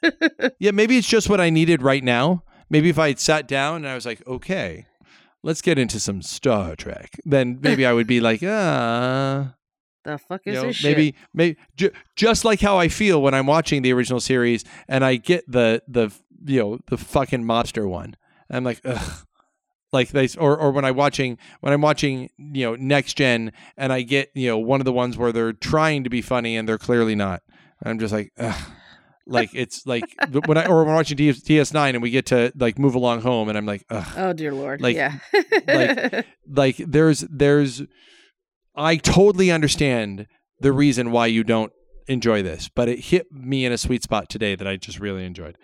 yeah, 0.60 0.72
maybe 0.72 0.98
it's 0.98 1.08
just 1.08 1.30
what 1.30 1.42
I 1.42 1.50
needed 1.50 1.82
right 1.82 2.04
now. 2.04 2.44
Maybe 2.70 2.90
if 2.90 3.00
I 3.00 3.08
had 3.10 3.20
sat 3.20 3.48
down 3.48 3.78
and 3.78 3.88
I 3.88 3.96
was 3.96 4.06
like, 4.06 4.26
okay, 4.28 4.86
let's 5.44 5.62
get 5.62 5.78
into 5.78 6.00
some 6.00 6.22
Star 6.22 6.76
Trek, 6.76 7.12
then 7.26 7.60
maybe 7.62 7.86
I 7.86 7.94
would 7.94 8.08
be 8.08 8.20
like, 8.20 8.42
ah, 8.46 9.54
the 10.04 10.18
fuck 10.18 10.42
you 10.46 10.54
is 10.54 10.62
know, 10.62 10.68
this 10.68 10.76
shit? 10.78 10.92
maybe 10.98 11.16
maybe 11.34 11.58
ju- 11.78 11.92
just 12.16 12.46
like 12.46 12.62
how 12.62 12.78
I 12.78 12.88
feel 12.88 13.22
when 13.22 13.34
I'm 13.34 13.48
watching 13.48 13.82
the 13.82 13.94
original 13.94 14.20
series 14.20 14.64
and 14.88 15.04
I 15.06 15.16
get 15.16 15.50
the 15.52 15.82
the 15.88 16.12
you 16.46 16.60
know 16.60 16.80
the 16.88 16.98
fucking 16.98 17.44
mobster 17.44 17.88
one. 17.90 18.16
I'm 18.50 18.64
like, 18.64 18.82
ugh. 18.86 19.26
Like 19.94 20.10
they, 20.10 20.28
or 20.40 20.58
or 20.58 20.72
when 20.72 20.86
I 20.86 20.92
watching 20.92 21.38
when 21.62 21.72
I'm 21.72 21.82
watching 21.82 22.32
you 22.38 22.66
know 22.66 22.76
next 22.76 23.14
gen 23.14 23.52
and 23.78 23.94
I 23.94 24.02
get 24.02 24.32
you 24.34 24.48
know 24.50 24.58
one 24.58 24.82
of 24.82 24.86
the 24.86 24.92
ones 24.92 25.18
where 25.18 25.32
they're 25.32 25.54
trying 25.54 26.04
to 26.04 26.10
be 26.10 26.20
funny 26.22 26.58
and 26.58 26.68
they're 26.68 26.80
clearly 26.80 27.14
not. 27.14 27.44
I'm 27.86 28.00
just 28.00 28.14
like, 28.14 28.32
ugh. 28.38 28.56
like 29.26 29.52
it's 29.54 29.86
like 29.86 30.04
when 30.46 30.58
I 30.58 30.66
or 30.66 30.80
when 30.80 30.90
I'm 30.90 30.96
watching 30.96 31.16
DS, 31.16 31.40
DS9 31.42 31.92
and 31.92 32.02
we 32.02 32.10
get 32.10 32.26
to 32.28 32.52
like 32.58 32.78
move 32.78 32.94
along 32.96 33.22
home 33.22 33.48
and 33.48 33.58
I'm 33.58 33.66
like, 33.66 33.86
ugh 33.90 34.06
Oh 34.18 34.34
dear 34.34 34.54
lord. 34.54 34.82
like- 34.82 34.96
yeah. 34.98 35.20
like- 35.68 36.26
like 36.48 36.76
there's 36.78 37.22
there's 37.30 37.82
I 38.76 38.98
totally 38.98 39.50
understand 39.52 40.28
the 40.60 40.74
reason 40.74 41.12
why 41.12 41.28
you 41.28 41.44
don't 41.44 41.72
enjoy 42.08 42.42
this, 42.44 42.70
but 42.74 42.90
it 42.90 43.00
hit 43.00 43.32
me 43.32 43.64
in 43.66 43.72
a 43.72 43.78
sweet 43.78 44.04
spot 44.04 44.30
today 44.30 44.56
that 44.56 44.68
I 44.68 44.76
just 44.76 45.00
really 45.00 45.26
enjoyed. 45.26 45.58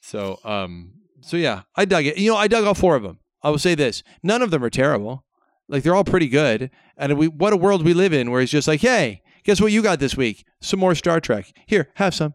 So 0.00 0.38
um 0.44 0.92
so 1.20 1.36
yeah, 1.36 1.62
I 1.76 1.84
dug 1.84 2.06
it. 2.06 2.16
You 2.18 2.30
know, 2.30 2.36
I 2.36 2.48
dug 2.48 2.64
all 2.64 2.74
four 2.74 2.96
of 2.96 3.02
them. 3.02 3.18
I 3.42 3.50
will 3.50 3.58
say 3.58 3.74
this. 3.74 4.02
None 4.22 4.40
of 4.42 4.50
them 4.50 4.64
are 4.64 4.70
terrible. 4.70 5.24
Like 5.68 5.82
they're 5.82 5.94
all 5.94 6.04
pretty 6.04 6.28
good. 6.28 6.70
And 6.96 7.18
we 7.18 7.28
what 7.28 7.52
a 7.52 7.56
world 7.58 7.84
we 7.84 7.92
live 7.94 8.12
in 8.14 8.30
where 8.30 8.40
it's 8.40 8.50
just 8.52 8.68
like, 8.68 8.80
"Hey, 8.80 9.20
guess 9.44 9.60
what 9.60 9.72
you 9.72 9.82
got 9.82 9.98
this 9.98 10.16
week? 10.16 10.44
Some 10.60 10.80
more 10.80 10.94
Star 10.94 11.20
Trek. 11.20 11.52
Here, 11.66 11.90
have 11.94 12.14
some. 12.14 12.34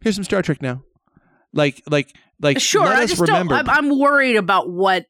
Here's 0.00 0.14
some 0.16 0.24
Star 0.24 0.42
Trek 0.42 0.62
now." 0.62 0.82
Like 1.52 1.82
like 1.88 2.14
like 2.40 2.60
sure. 2.60 2.84
let 2.84 2.96
I 2.96 3.04
us 3.04 3.10
just 3.10 3.20
remember 3.20 3.54
don't. 3.54 3.68
I'm, 3.68 3.92
I'm 3.92 3.98
worried 3.98 4.36
about 4.36 4.70
what 4.70 5.06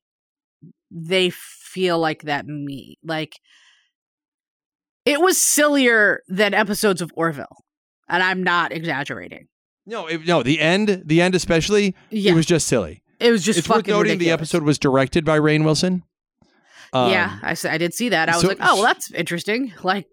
they 0.90 1.31
feel 1.31 1.99
like 1.99 2.23
that 2.23 2.47
me 2.47 2.99
Like 3.03 3.35
it 5.05 5.20
was 5.20 5.40
sillier 5.40 6.23
than 6.29 6.55
episodes 6.55 7.03
of 7.03 7.11
Orville, 7.14 7.64
and 8.09 8.23
I'm 8.23 8.42
not 8.42 8.73
exaggerating. 8.73 9.49
No, 9.87 10.07
it, 10.07 10.27
no, 10.27 10.42
the 10.42 10.61
end, 10.61 11.03
the 11.05 11.20
end 11.20 11.35
especially, 11.35 11.94
Yeah, 12.11 12.33
it 12.33 12.35
was 12.35 12.47
just 12.47 12.66
silly. 12.66 13.03
It 13.20 13.31
was 13.31 13.44
just 13.44 13.59
it's 13.59 13.68
worth 13.68 13.79
fucking 13.79 13.92
noting 13.92 14.18
the 14.18 14.31
episode 14.31 14.62
was 14.62 14.79
directed 14.79 15.25
by 15.25 15.38
Rainn 15.38 15.64
Wilson. 15.64 16.05
Um, 16.92 17.11
yeah, 17.11 17.38
I 17.42 17.77
did 17.77 17.92
see 17.92 18.09
that. 18.11 18.29
I 18.29 18.33
was 18.33 18.42
so- 18.42 18.49
like, 18.49 18.59
oh, 18.61 18.77
well, 18.77 18.85
that's 18.85 19.11
interesting. 19.11 19.73
Like, 19.83 20.07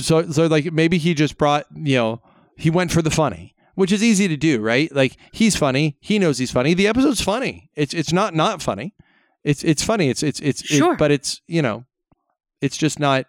So, 0.00 0.30
so 0.30 0.46
like 0.46 0.72
maybe 0.72 0.98
he 0.98 1.14
just 1.14 1.36
brought, 1.38 1.66
you 1.74 1.96
know, 1.96 2.22
he 2.56 2.70
went 2.70 2.92
for 2.92 3.02
the 3.02 3.10
funny, 3.10 3.54
which 3.74 3.90
is 3.92 4.02
easy 4.02 4.28
to 4.28 4.36
do, 4.36 4.60
right? 4.60 4.94
Like 4.94 5.16
he's 5.32 5.56
funny, 5.56 5.96
he 6.00 6.18
knows 6.18 6.38
he's 6.38 6.52
funny. 6.52 6.74
The 6.74 6.86
episode's 6.86 7.20
funny. 7.20 7.70
It's 7.74 7.92
it's 7.94 8.12
not 8.12 8.34
not 8.34 8.62
funny. 8.62 8.94
It's 9.44 9.64
it's 9.64 9.82
funny. 9.82 10.08
It's 10.08 10.22
it's 10.22 10.38
it's 10.40 10.62
it- 10.62 10.76
Sure. 10.76 10.96
but 10.96 11.10
it's 11.10 11.40
you 11.48 11.62
know, 11.62 11.84
it's 12.60 12.76
just 12.76 13.00
not 13.00 13.26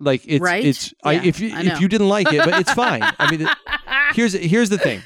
like 0.00 0.22
it's 0.26 0.42
Right? 0.42 0.64
it's 0.64 0.92
I, 1.04 1.14
if 1.24 1.40
you 1.40 1.54
I 1.54 1.62
if 1.62 1.80
you 1.80 1.88
didn't 1.88 2.08
like 2.08 2.32
it, 2.32 2.44
but 2.44 2.60
it's 2.60 2.72
fine. 2.72 3.02
I 3.18 3.30
mean, 3.34 3.48
here's 4.14 4.32
here's 4.32 4.68
the 4.70 4.78
thing. 4.78 5.02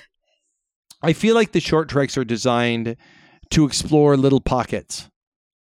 I 1.02 1.12
feel 1.12 1.34
like 1.34 1.52
the 1.52 1.60
short 1.60 1.88
treks 1.88 2.16
are 2.18 2.24
designed 2.24 2.96
to 3.50 3.64
explore 3.64 4.16
little 4.16 4.40
pockets 4.40 5.08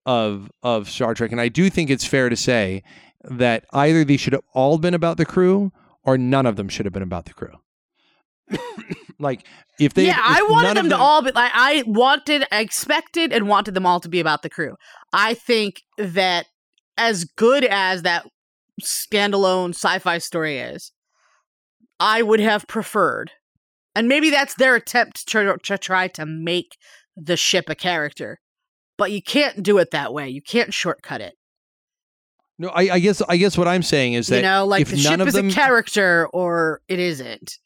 of 0.06 0.50
of 0.64 0.90
Star 0.90 1.14
Trek, 1.14 1.32
and 1.32 1.42
I 1.42 1.50
do 1.50 1.70
think 1.70 1.90
it's 1.90 2.06
fair 2.06 2.30
to 2.30 2.36
say 2.36 2.84
that 3.24 3.66
either 3.74 4.04
these 4.04 4.20
should 4.20 4.34
have 4.34 4.44
all 4.54 4.78
been 4.78 4.94
about 4.94 5.18
the 5.18 5.26
crew, 5.26 5.72
or 6.04 6.18
none 6.18 6.46
of 6.46 6.56
them 6.56 6.70
should 6.70 6.86
have 6.86 6.94
been 6.94 7.04
about 7.04 7.26
the 7.26 7.34
crew. 7.34 7.54
like 9.20 9.46
if 9.80 9.94
they, 9.94 10.06
yeah, 10.06 10.20
if 10.20 10.40
I 10.40 10.44
wanted 10.44 10.78
them 10.78 10.90
to 10.90 10.98
all 10.98 11.22
be 11.22 11.32
like 11.32 11.52
I 11.54 11.84
wanted, 11.86 12.46
I 12.52 12.62
expected, 12.62 13.34
and 13.34 13.48
wanted 13.48 13.74
them 13.74 13.86
all 13.86 14.00
to 14.00 14.10
be 14.10 14.20
about 14.20 14.42
the 14.42 14.50
crew. 14.50 14.76
I 15.12 15.34
think 15.34 15.82
that 15.98 16.46
as 16.98 17.26
good 17.26 17.64
as 17.66 18.04
that 18.04 18.26
standalone 18.82 19.70
sci-fi 19.70 20.18
story 20.20 20.60
is, 20.60 20.92
I 22.00 22.22
would 22.22 22.40
have 22.40 22.68
preferred, 22.68 23.32
and 23.96 24.08
maybe 24.08 24.30
that's 24.30 24.56
their 24.56 24.76
attempt 24.76 25.28
to, 25.30 25.58
to 25.64 25.78
try 25.78 26.08
to 26.10 26.26
make 26.26 26.78
the 27.16 27.38
ship 27.38 27.70
a 27.70 27.76
character. 27.76 28.40
But 28.98 29.12
you 29.12 29.22
can't 29.22 29.62
do 29.62 29.78
it 29.78 29.92
that 29.92 30.14
way. 30.14 30.28
You 30.30 30.42
can't 30.42 30.74
shortcut 30.74 31.22
it. 31.22 31.34
No, 32.60 32.70
I, 32.70 32.90
I 32.94 33.00
guess 33.00 33.22
I 33.30 33.38
guess 33.38 33.58
what 33.58 33.68
I'm 33.68 33.84
saying 33.84 34.14
is 34.14 34.28
that 34.28 34.38
you 34.38 34.42
know, 34.42 34.66
like 34.66 34.82
if 34.82 34.90
the 34.90 34.98
ship 34.98 35.20
is 35.22 35.34
them- 35.34 35.50
a 35.50 35.52
character 35.52 36.28
or 36.34 36.82
it 36.88 37.00
isn't, 37.00 37.60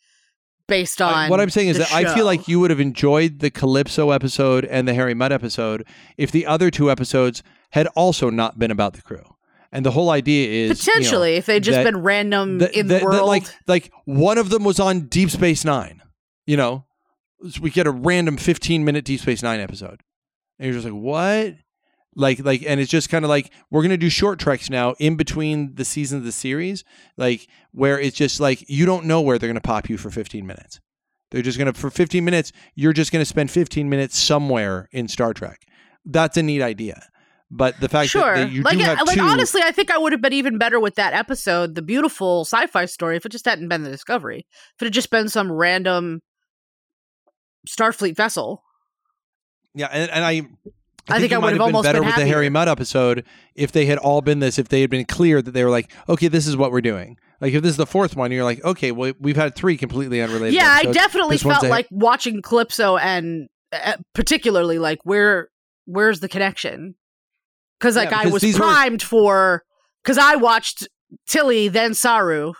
based 0.68 1.02
on 1.02 1.14
I- 1.14 1.30
what 1.30 1.40
I'm 1.40 1.50
saying 1.50 1.70
is 1.70 1.78
that 1.78 1.94
I 1.94 2.14
feel 2.14 2.26
like 2.26 2.48
you 2.48 2.60
would 2.60 2.70
have 2.72 2.80
enjoyed 2.82 3.40
the 3.40 3.50
Calypso 3.50 4.12
episode 4.12 4.66
and 4.66 4.88
the 4.88 4.94
Harry 4.94 5.14
Mudd 5.14 5.32
episode 5.32 5.86
if 6.18 6.32
the 6.32 6.46
other 6.46 6.70
two 6.70 6.92
episodes 6.92 7.42
had 7.72 7.88
also 7.96 8.30
not 8.30 8.60
been 8.60 8.72
about 8.72 8.94
the 8.94 9.02
crew. 9.02 9.24
And 9.72 9.86
the 9.86 9.92
whole 9.92 10.10
idea 10.10 10.50
is 10.50 10.86
you 10.86 10.94
know, 10.94 10.98
potentially 10.98 11.34
if 11.36 11.46
they'd 11.46 11.64
just 11.64 11.76
that- 11.78 11.86
been 11.86 12.02
random 12.04 12.58
that- 12.58 12.74
in 12.78 12.88
that- 12.88 13.00
the 13.00 13.06
world. 13.06 13.28
like 13.28 13.44
like 13.68 13.92
one 14.04 14.38
of 14.38 14.50
them 14.50 14.66
was 14.66 14.80
on 14.82 15.08
Deep 15.08 15.30
Space 15.32 15.64
Nine. 15.64 16.02
You 16.46 16.58
know, 16.58 16.86
So 17.50 17.62
we 17.62 17.70
get 17.70 17.88
a 17.88 17.92
random 17.92 18.36
15 18.36 18.84
minute 18.84 19.06
Deep 19.06 19.22
Space 19.22 19.42
Nine 19.42 19.62
episode, 19.62 20.02
and 20.60 20.66
you're 20.66 20.74
just 20.74 20.84
like, 20.86 20.94
what? 20.94 21.56
Like 22.16 22.44
like, 22.44 22.64
and 22.68 22.80
it's 22.80 22.92
just 22.92 23.10
kind 23.10 23.24
of 23.24 23.30
like 23.30 23.52
we're 23.70 23.82
gonna 23.82 23.98
do 23.98 24.10
short 24.10 24.40
treks 24.40 24.70
now 24.70 24.96
in 25.00 25.16
between 25.16 25.76
the 25.76 25.86
seasons 25.86 26.20
of 26.20 26.26
the 26.26 26.32
series, 26.32 26.84
like 27.18 27.48
where 27.72 28.00
it's 28.00 28.18
just 28.18 28.40
like 28.40 28.70
you 28.70 28.86
don't 28.86 29.06
know 29.06 29.22
where 29.22 29.40
they're 29.40 29.50
gonna 29.50 29.62
pop 29.62 29.90
you 29.90 29.98
for 29.98 30.10
15 30.10 30.46
minutes. 30.46 30.80
They're 31.32 31.42
just 31.42 31.58
gonna 31.58 31.74
for 31.74 31.90
15 31.90 32.26
minutes. 32.26 32.52
You're 32.76 32.94
just 32.94 33.12
gonna 33.12 33.26
spend 33.26 33.50
15 33.50 33.90
minutes 33.90 34.18
somewhere 34.20 34.90
in 34.92 35.08
Star 35.08 35.34
Trek. 35.34 35.66
That's 36.06 36.36
a 36.36 36.44
neat 36.44 36.62
idea. 36.62 37.02
But 37.54 37.80
the 37.82 37.90
fact 37.90 38.10
sure, 38.10 38.34
that, 38.34 38.46
that 38.46 38.52
you 38.52 38.62
like 38.62 38.78
do 38.78 38.84
have 38.86 39.06
like 39.06 39.18
two, 39.18 39.24
honestly, 39.24 39.62
I 39.62 39.72
think 39.72 39.92
I 39.92 39.98
would 39.98 40.14
have 40.14 40.22
been 40.22 40.32
even 40.32 40.58
better 40.58 40.80
with 40.80 40.96
that 40.96 41.14
episode, 41.14 41.76
the 41.76 41.82
beautiful 41.82 42.46
sci-fi 42.46 42.86
story, 42.86 43.18
if 43.18 43.26
it 43.26 43.32
just 43.34 43.44
hadn't 43.44 43.68
been 43.68 43.84
the 43.84 43.90
Discovery. 43.90 44.48
If 44.76 44.82
it 44.82 44.86
had 44.86 44.94
just 44.94 45.12
been 45.12 45.28
some 45.28 45.52
random 45.52 46.22
Starfleet 47.68 48.16
vessel. 48.16 48.64
Yeah, 49.76 49.88
and, 49.92 50.10
and 50.12 50.24
I, 50.24 50.48
I 51.10 51.20
think 51.20 51.32
it 51.32 51.36
I 51.36 51.38
would 51.40 51.46
have 51.50 51.54
been 51.56 51.62
almost 51.62 51.84
better 51.86 52.00
been 52.00 52.08
with 52.08 52.16
the 52.16 52.22
Harry 52.26 52.46
happier. 52.46 52.50
Mudd 52.52 52.68
episode 52.70 53.26
if 53.56 53.72
they 53.72 53.86
had 53.86 53.98
all 53.98 54.22
been 54.22 54.40
this. 54.40 54.60
If 54.60 54.70
they 54.70 54.82
had 54.82 54.90
been 54.90 55.06
clear 55.06 55.42
that 55.42 55.52
they 55.52 55.64
were 55.64 55.70
like, 55.70 55.92
okay, 56.08 56.28
this 56.28 56.48
is 56.48 56.56
what 56.56 56.72
we're 56.72 56.82
doing. 56.82 57.18
Like 57.40 57.54
if 57.54 57.64
this 57.64 57.72
is 57.72 57.78
the 57.78 57.88
fourth 57.88 58.16
one, 58.16 58.32
you're 58.32 58.44
like, 58.44 58.64
okay, 58.64 58.92
well, 58.92 59.14
we've 59.20 59.36
had 59.36 59.56
three 59.56 59.78
completely 59.78 60.22
unrelated. 60.22 60.54
yeah, 60.54 60.70
I 60.72 60.84
definitely 60.86 61.36
This 61.36 61.44
felt 61.44 61.64
like 61.64 61.88
watching 61.90 62.42
Calypso 62.42 62.98
and 62.98 63.48
uh, 63.74 63.94
particularly 64.14 64.78
like 64.80 65.00
where 65.04 65.50
where's 65.86 66.20
the 66.20 66.30
connection? 66.30 66.96
Because 67.80 67.96
Yeah, 67.96 68.04
like 68.04 68.14
I 68.14 68.28
was 68.28 68.42
these 68.44 68.56
were- 68.60 68.66
primed 68.66 69.02
for 69.02 69.64
because 70.04 70.20
I 70.20 70.36
watched 70.36 70.88
Tilly 71.28 71.68
then 71.68 71.94
Saru, 71.96 72.54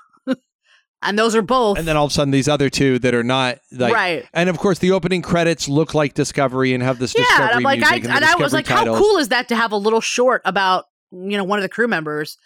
and 1.04 1.18
those 1.18 1.36
are 1.36 1.42
both 1.42 1.78
And 1.78 1.88
then 1.88 1.98
all 1.98 2.06
of 2.06 2.12
a 2.12 2.14
sudden, 2.14 2.32
these 2.32 2.48
other 2.48 2.70
two 2.70 3.00
that 3.00 3.14
are 3.14 3.24
not 3.24 3.60
like, 3.72 3.94
right. 3.94 4.26
and 4.34 4.50
of 4.50 4.58
course, 4.58 4.80
the 4.80 4.92
opening 4.92 5.22
credits 5.22 5.68
look 5.68 5.94
like 5.94 6.14
Discovery 6.14 6.74
and 6.74 6.84
have 6.84 7.00
this 7.00 7.14
Yeah, 7.16 7.22
Discovery 7.24 7.48
and 7.48 7.56
I'm 7.58 7.64
like, 7.64 7.84
I, 7.84 7.96
and, 7.96 8.06
and 8.08 8.26
I 8.26 8.36
was 8.36 8.54
like, 8.54 8.66
titles. 8.66 8.98
how 8.98 9.02
cool 9.04 9.18
is 9.18 9.30
that 9.30 9.48
to 9.50 9.56
have 9.56 9.72
a 9.72 9.78
little 9.78 10.02
short 10.02 10.42
about 10.46 10.86
you 11.12 11.38
know 11.38 11.44
one 11.44 11.60
of 11.60 11.64
the 11.64 11.70
crew 11.70 11.88
members 11.88 12.38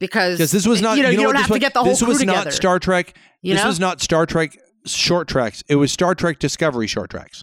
because 0.00 0.38
Because 0.38 0.52
this 0.52 0.66
was 0.66 0.80
not, 0.82 0.96
you 0.96 1.02
know 1.02 1.10
you, 1.10 1.18
know 1.18 1.24
don't 1.24 1.36
have 1.36 1.48
this 1.48 1.54
to 1.54 1.60
get 1.60 1.72
the 1.74 1.80
whole 1.80 1.88
This 1.90 1.98
crew 2.00 2.08
was 2.08 2.18
together. 2.18 2.44
not 2.44 2.52
Star 2.52 2.78
Trek. 2.78 3.14
you 3.42 3.54
this 3.54 3.62
know? 3.62 3.68
was 3.68 3.78
not 3.80 4.00
Star 4.00 4.26
Trek 4.26 4.56
short 4.86 5.28
treks. 5.28 5.62
It 5.68 5.76
was 5.76 5.90
Star 5.92 6.14
Trek 6.14 6.38
Discovery 6.38 6.86
short 6.86 7.10
treks, 7.10 7.42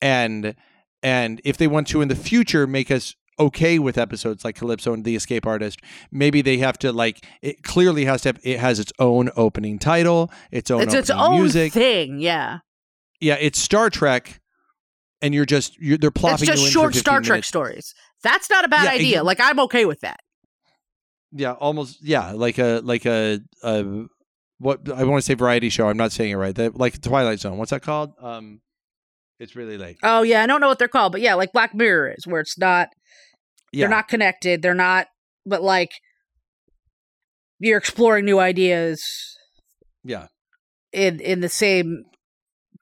And 0.00 0.54
and 1.02 1.40
if 1.44 1.56
they 1.56 1.66
want 1.66 1.86
to 1.88 2.00
in 2.02 2.08
the 2.08 2.14
future 2.16 2.66
make 2.66 2.90
us 2.90 3.14
okay 3.40 3.78
with 3.80 3.98
episodes 3.98 4.44
like 4.44 4.54
Calypso 4.56 4.92
and 4.92 5.04
The 5.04 5.16
Escape 5.16 5.46
Artist, 5.46 5.80
maybe 6.12 6.42
they 6.42 6.58
have 6.58 6.78
to 6.80 6.92
like 6.92 7.24
it 7.42 7.62
clearly 7.64 8.04
has 8.04 8.22
to 8.22 8.28
have 8.28 8.38
it 8.44 8.60
has 8.60 8.78
its 8.78 8.92
own 9.00 9.30
opening 9.36 9.78
title, 9.80 10.30
its 10.52 10.70
own 10.70 10.82
it's 10.82 10.94
its 10.94 11.10
own 11.10 11.40
music. 11.40 11.72
thing. 11.72 12.20
Yeah, 12.20 12.58
Yeah, 13.20 13.36
it's 13.40 13.58
Star 13.58 13.90
Trek 13.90 14.40
and 15.22 15.34
you're 15.34 15.46
just 15.46 15.76
you're 15.80 15.98
they're 15.98 16.08
it's 16.08 16.20
plopping 16.20 16.46
just 16.46 16.60
you 16.62 16.66
in 16.66 16.72
short 16.72 16.92
for 16.92 16.98
15 16.98 17.00
Star 17.02 17.20
Trek 17.20 17.28
minutes. 17.36 17.48
stories. 17.48 17.94
That's 18.22 18.48
not 18.50 18.64
a 18.64 18.68
bad 18.68 18.84
Yeah, 18.84 18.90
idea. 18.92 19.16
ex- 19.18 19.24
like 19.24 19.40
I'm 19.40 19.58
okay 19.60 19.84
with 19.86 20.00
that. 20.00 20.20
Yeah, 21.32 21.52
almost 21.52 21.98
yeah, 22.02 22.32
like 22.32 22.58
a 22.58 22.80
like 22.84 23.06
a, 23.06 23.40
a 23.62 24.04
what 24.58 24.90
I 24.92 25.04
want 25.04 25.22
to 25.22 25.26
say 25.26 25.34
variety 25.34 25.68
show. 25.70 25.88
I'm 25.88 25.96
not 25.96 26.12
saying 26.12 26.32
it 26.32 26.36
right. 26.36 26.54
That 26.54 26.76
like 26.76 27.00
Twilight 27.00 27.38
Zone. 27.40 27.56
What's 27.56 27.70
that 27.70 27.82
called? 27.82 28.12
Um 28.20 28.60
it's 29.38 29.56
really 29.56 29.78
late. 29.78 29.96
Oh 30.02 30.22
yeah, 30.22 30.42
I 30.42 30.46
don't 30.46 30.60
know 30.60 30.68
what 30.68 30.78
they're 30.78 30.88
called, 30.88 31.12
but 31.12 31.20
yeah, 31.22 31.34
like 31.34 31.52
Black 31.52 31.74
Mirror 31.74 32.14
is 32.18 32.26
where 32.26 32.40
it's 32.42 32.58
not 32.58 32.88
Yeah. 33.72 33.82
they're 33.82 33.96
not 33.96 34.08
connected. 34.08 34.62
They're 34.62 34.74
not, 34.74 35.06
but 35.46 35.62
like 35.62 35.92
you're 37.58 37.78
exploring 37.78 38.24
new 38.24 38.38
ideas 38.38 39.02
yeah. 40.04 40.26
in 40.92 41.20
in 41.20 41.40
the 41.40 41.48
same 41.48 42.04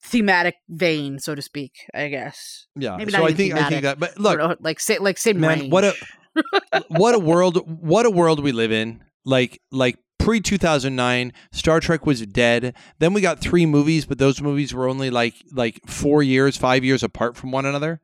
thematic 0.03 0.55
vein, 0.69 1.19
so 1.19 1.35
to 1.35 1.43
speak. 1.43 1.73
I 1.95 2.09
guess. 2.09 2.67
Yeah. 2.77 2.97
Maybe 2.97 3.13
so 3.13 3.27
I 3.27 3.33
think 3.33 3.55
I 3.55 3.69
think 3.69 3.83
that 3.83 3.99
but 3.99 4.19
look, 4.19 4.39
Or, 4.39 4.43
uh, 4.43 4.55
like 4.61 4.81
say 4.81 4.99
like 4.99 5.19
same 5.19 5.41
Man, 5.41 5.61
range. 5.61 5.73
what 5.73 5.85
a- 5.85 5.95
what 6.89 7.15
a 7.15 7.19
world 7.19 7.59
what 7.67 8.07
a 8.07 8.11
world 8.11 8.43
we 8.43 8.53
live 8.53 8.73
in. 8.73 9.03
Like 9.25 9.61
like 9.71 9.99
pre 10.19 10.41
2009 10.41 11.33
Star 11.53 11.81
Trek 11.81 12.07
was 12.07 12.25
dead. 12.27 12.75
Then 12.99 13.13
we 13.13 13.21
got 13.21 13.41
3 13.41 13.67
movies, 13.67 14.07
but 14.07 14.19
those 14.19 14.41
movies 14.41 14.73
were 14.73 14.89
only 14.89 15.11
like 15.11 15.35
like 15.53 15.81
4 15.87 16.23
years, 16.23 16.57
5 16.57 16.85
years 16.85 17.03
apart 17.03 17.37
from 17.37 17.51
one 17.51 17.67
another. 17.67 18.01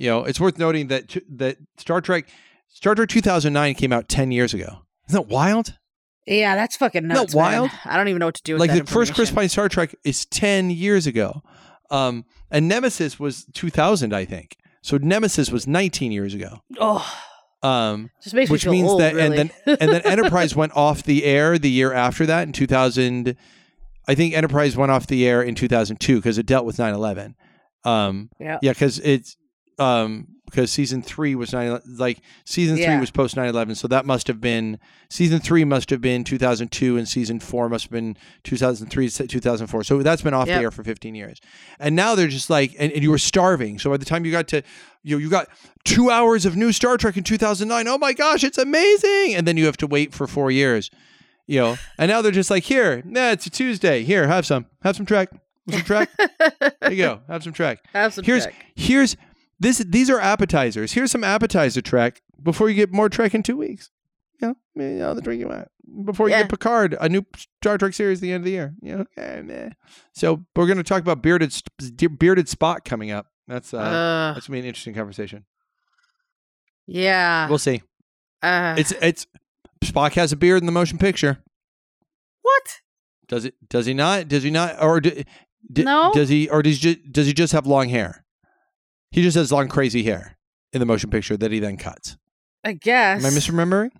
You 0.00 0.08
know, 0.08 0.24
it's 0.24 0.40
worth 0.40 0.56
noting 0.58 0.86
that 0.88 1.14
that 1.36 1.58
Star 1.76 2.00
Trek 2.00 2.26
Star 2.68 2.94
Trek 2.94 3.08
2009 3.10 3.74
came 3.74 3.92
out 3.92 4.08
10 4.08 4.32
years 4.32 4.54
ago. 4.54 4.78
Isn't 5.08 5.20
that 5.22 5.28
wild? 5.28 5.76
yeah, 6.26 6.54
that's 6.54 6.76
fucking 6.76 7.00
Isn't 7.02 7.08
that 7.08 7.14
nuts. 7.14 7.34
man. 7.34 7.42
wild? 7.42 7.70
I 7.84 7.96
don't 7.96 8.08
even 8.08 8.20
know 8.20 8.26
what 8.26 8.36
to 8.36 8.42
do. 8.42 8.54
with 8.54 8.60
like 8.60 8.72
the 8.72 8.84
first 8.90 9.14
Chris. 9.14 9.30
Pine 9.30 9.48
Star 9.50 9.68
Trek 9.68 9.94
is 10.04 10.24
10 10.26 10.70
years 10.70 11.06
ago. 11.06 11.42
Um 11.90 12.24
and 12.50 12.66
Nemesis 12.68 13.20
was 13.20 13.44
2000, 13.54 14.14
I 14.14 14.24
think. 14.24 14.56
So 14.82 14.96
Nemesis 14.96 15.50
was 15.50 15.66
19 15.66 16.12
years 16.12 16.32
ago. 16.32 16.60
Oh, 16.78 17.04
Um 17.62 18.08
just 18.22 18.34
makes 18.34 18.50
which 18.50 18.64
me 18.64 18.72
means 18.72 18.88
old, 18.88 19.00
that 19.02 19.14
really. 19.14 19.36
and 19.38 19.52
then 19.66 19.76
and 19.80 19.90
then 19.92 20.00
Enterprise 20.02 20.56
went 20.56 20.74
off 20.74 21.02
the 21.02 21.24
air 21.24 21.58
the 21.58 21.70
year 21.70 21.92
after 21.92 22.24
that 22.24 22.46
in 22.46 22.52
2000 22.54 23.36
I 24.08 24.14
think 24.14 24.32
Enterprise 24.34 24.78
went 24.78 24.92
off 24.92 25.06
the 25.06 25.26
air 25.26 25.42
in 25.42 25.54
2002 25.54 26.16
because 26.16 26.38
it 26.38 26.46
dealt 26.46 26.64
with 26.64 26.78
9/11. 26.78 27.34
Um 27.84 28.30
yeah. 28.40 28.58
yeah 28.62 28.72
cuz 28.72 28.98
it's 29.00 29.36
um 29.80 30.26
because 30.46 30.72
season 30.72 31.00
3 31.00 31.36
was 31.36 31.52
9 31.52 31.80
like 31.96 32.20
season 32.44 32.74
3 32.74 32.84
Yeah. 32.84 32.98
was 33.00 33.12
post 33.12 33.36
9/11 33.36 33.76
so 33.76 33.86
that 33.86 34.04
must 34.04 34.26
have 34.26 34.40
been 34.40 34.80
season 35.08 35.38
3 35.38 35.64
must 35.64 35.90
have 35.90 36.00
been 36.00 36.24
2002 36.24 36.96
and 36.96 37.08
season 37.08 37.38
4 37.38 37.68
must 37.68 37.84
have 37.84 37.92
been 37.92 38.16
2003 38.42 39.08
to 39.08 39.26
2004 39.28 39.84
so 39.84 40.02
that's 40.02 40.22
been 40.22 40.34
off 40.34 40.48
Yep. 40.48 40.58
the 40.58 40.62
air 40.64 40.70
for 40.72 40.82
15 40.82 41.14
years 41.14 41.40
and 41.78 41.94
now 41.94 42.16
they're 42.16 42.26
just 42.26 42.50
like 42.50 42.74
and, 42.80 42.90
and 42.92 43.02
you 43.02 43.10
were 43.10 43.18
starving 43.18 43.78
so 43.78 43.90
by 43.90 43.96
the 43.96 44.04
time 44.04 44.24
you 44.24 44.32
got 44.32 44.48
to 44.48 44.62
you 45.02 45.14
know, 45.16 45.18
you 45.20 45.30
got 45.30 45.48
two 45.84 46.10
hours 46.10 46.44
of 46.44 46.56
new 46.56 46.72
Star 46.72 46.98
Trek 46.98 47.16
in 47.16 47.24
2009. 47.24 47.88
Oh 47.88 47.96
my 47.96 48.12
gosh, 48.12 48.44
it's 48.44 48.58
amazing! 48.58 49.34
And 49.34 49.46
then 49.48 49.56
you 49.56 49.64
have 49.64 49.78
to 49.78 49.86
wait 49.86 50.12
for 50.12 50.26
four 50.26 50.50
years, 50.50 50.90
you 51.46 51.58
know. 51.58 51.78
And 51.96 52.10
now 52.10 52.20
they're 52.20 52.30
just 52.32 52.50
like, 52.50 52.64
here, 52.64 53.00
nah, 53.06 53.30
it's 53.30 53.46
a 53.46 53.50
Tuesday. 53.50 54.02
Here, 54.02 54.26
have 54.28 54.44
some, 54.44 54.66
have 54.82 54.96
some 54.96 55.06
Trek, 55.06 55.30
have 55.70 55.74
some 55.74 55.82
Trek. 55.86 56.10
there 56.82 56.90
you 56.90 56.98
go, 56.98 57.20
have 57.28 57.42
some 57.42 57.54
Trek. 57.54 57.82
Have 57.94 58.12
some 58.12 58.24
Here's 58.24 58.46
here's 58.74 59.16
this. 59.60 59.78
These 59.78 60.10
are 60.10 60.18
appetizers. 60.20 60.92
Here's 60.94 61.10
some 61.12 61.22
appetizer 61.22 61.80
Trek 61.82 62.22
before 62.42 62.68
you 62.68 62.74
get 62.74 62.92
more 62.92 63.08
Trek 63.08 63.34
in 63.34 63.42
two 63.42 63.56
weeks. 63.56 63.90
You 64.42 64.48
know, 64.48 64.54
you 64.82 64.98
know 64.98 65.14
the 65.14 65.20
drink 65.20 65.40
you 65.40 65.48
want 65.48 65.68
before 66.04 66.28
you 66.28 66.34
Yeah. 66.34 66.42
get 66.42 66.50
Picard, 66.50 66.96
a 67.00 67.08
new 67.08 67.24
Star 67.62 67.76
Trek 67.78 67.92
series 67.92 68.18
at 68.18 68.22
the 68.22 68.32
end 68.32 68.40
of 68.40 68.44
the 68.46 68.50
year. 68.52 68.74
You 68.80 68.96
know, 68.96 69.04
okay, 69.18 69.42
meh. 69.42 69.70
So 70.14 70.44
we're 70.56 70.66
going 70.66 70.78
to 70.78 70.82
talk 70.82 71.02
about 71.02 71.22
bearded 71.22 71.52
bearded 72.18 72.46
Spock 72.46 72.84
coming 72.84 73.10
up. 73.10 73.26
That's 73.46 73.74
uh, 73.74 73.78
Uh, 73.78 74.32
that's 74.34 74.46
gonna 74.46 74.56
be 74.56 74.60
an 74.60 74.66
interesting 74.66 74.94
conversation. 74.94 75.44
yeah. 76.86 77.48
We'll 77.48 77.58
see. 77.58 77.82
uh, 78.42 78.74
It's 78.78 78.92
it's 79.02 79.26
Spock 79.84 80.12
has 80.14 80.32
a 80.32 80.36
beard 80.36 80.62
in 80.62 80.66
the 80.66 80.72
motion 80.72 80.98
picture. 80.98 81.38
what? 82.42 82.62
Does 83.28 83.44
it? 83.44 83.54
Does 83.68 83.86
he 83.86 83.94
not? 83.94 84.28
Does 84.28 84.42
he 84.42 84.50
not? 84.50 84.82
Or 84.82 85.00
do, 85.00 85.22
d- 85.72 85.82
No. 85.84 86.12
Does 86.14 86.28
he? 86.28 86.48
Or 86.48 86.62
does 86.62 86.82
he? 86.82 86.94
Just, 86.94 87.12
does 87.12 87.26
he 87.26 87.32
just 87.32 87.52
have 87.52 87.66
long 87.66 87.88
hair? 87.88 88.24
He 89.10 89.22
just 89.22 89.36
has 89.36 89.50
long 89.50 89.68
crazy 89.68 90.02
hair 90.04 90.36
in 90.72 90.80
the 90.80 90.86
motion 90.86 91.10
picture 91.10 91.36
that 91.36 91.50
he 91.52 91.58
then 91.58 91.76
cuts. 91.76 92.16
I 92.64 92.72
guess. 92.74 93.24
Am 93.24 93.26
I 93.26 93.30
misremembering? 93.36 93.90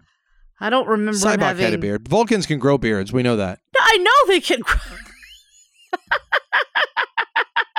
I 0.61 0.71
don't 0.71 0.87
remember 0.87 1.19
Sybok 1.19 1.41
having. 1.41 1.65
had 1.65 1.75
a 1.75 1.79
beard. 1.79 2.07
Vulcans 2.07 2.47
can 2.47 2.59
grow 2.59 2.77
beards. 2.79 3.13
We 3.13 3.23
know 3.23 3.37
that. 3.37 3.59
I 3.79 3.97
know 3.97 4.33
they 4.33 4.41
can. 4.41 4.61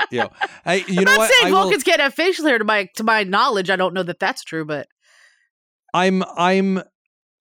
Yo, 0.10 0.28
hey, 0.65 0.80
you 0.88 0.98
I'm 1.00 1.04
know 1.06 1.12
not 1.12 1.17
what? 1.20 1.32
saying 1.32 1.48
I 1.48 1.52
will- 1.56 1.62
Vulcans 1.63 1.84
can't 1.84 2.02
have 2.02 2.13
facial 2.13 2.46
hair. 2.46 2.58
To 2.58 2.65
my 2.65 2.89
to 2.96 3.04
my 3.04 3.24
knowledge, 3.24 3.70
I 3.70 3.78
don't 3.78 3.94
know 3.94 4.04
that 4.04 4.20
that's 4.20 4.44
true, 4.44 4.65
but 4.65 4.88
I'm 5.94 6.22
I'm 6.36 6.82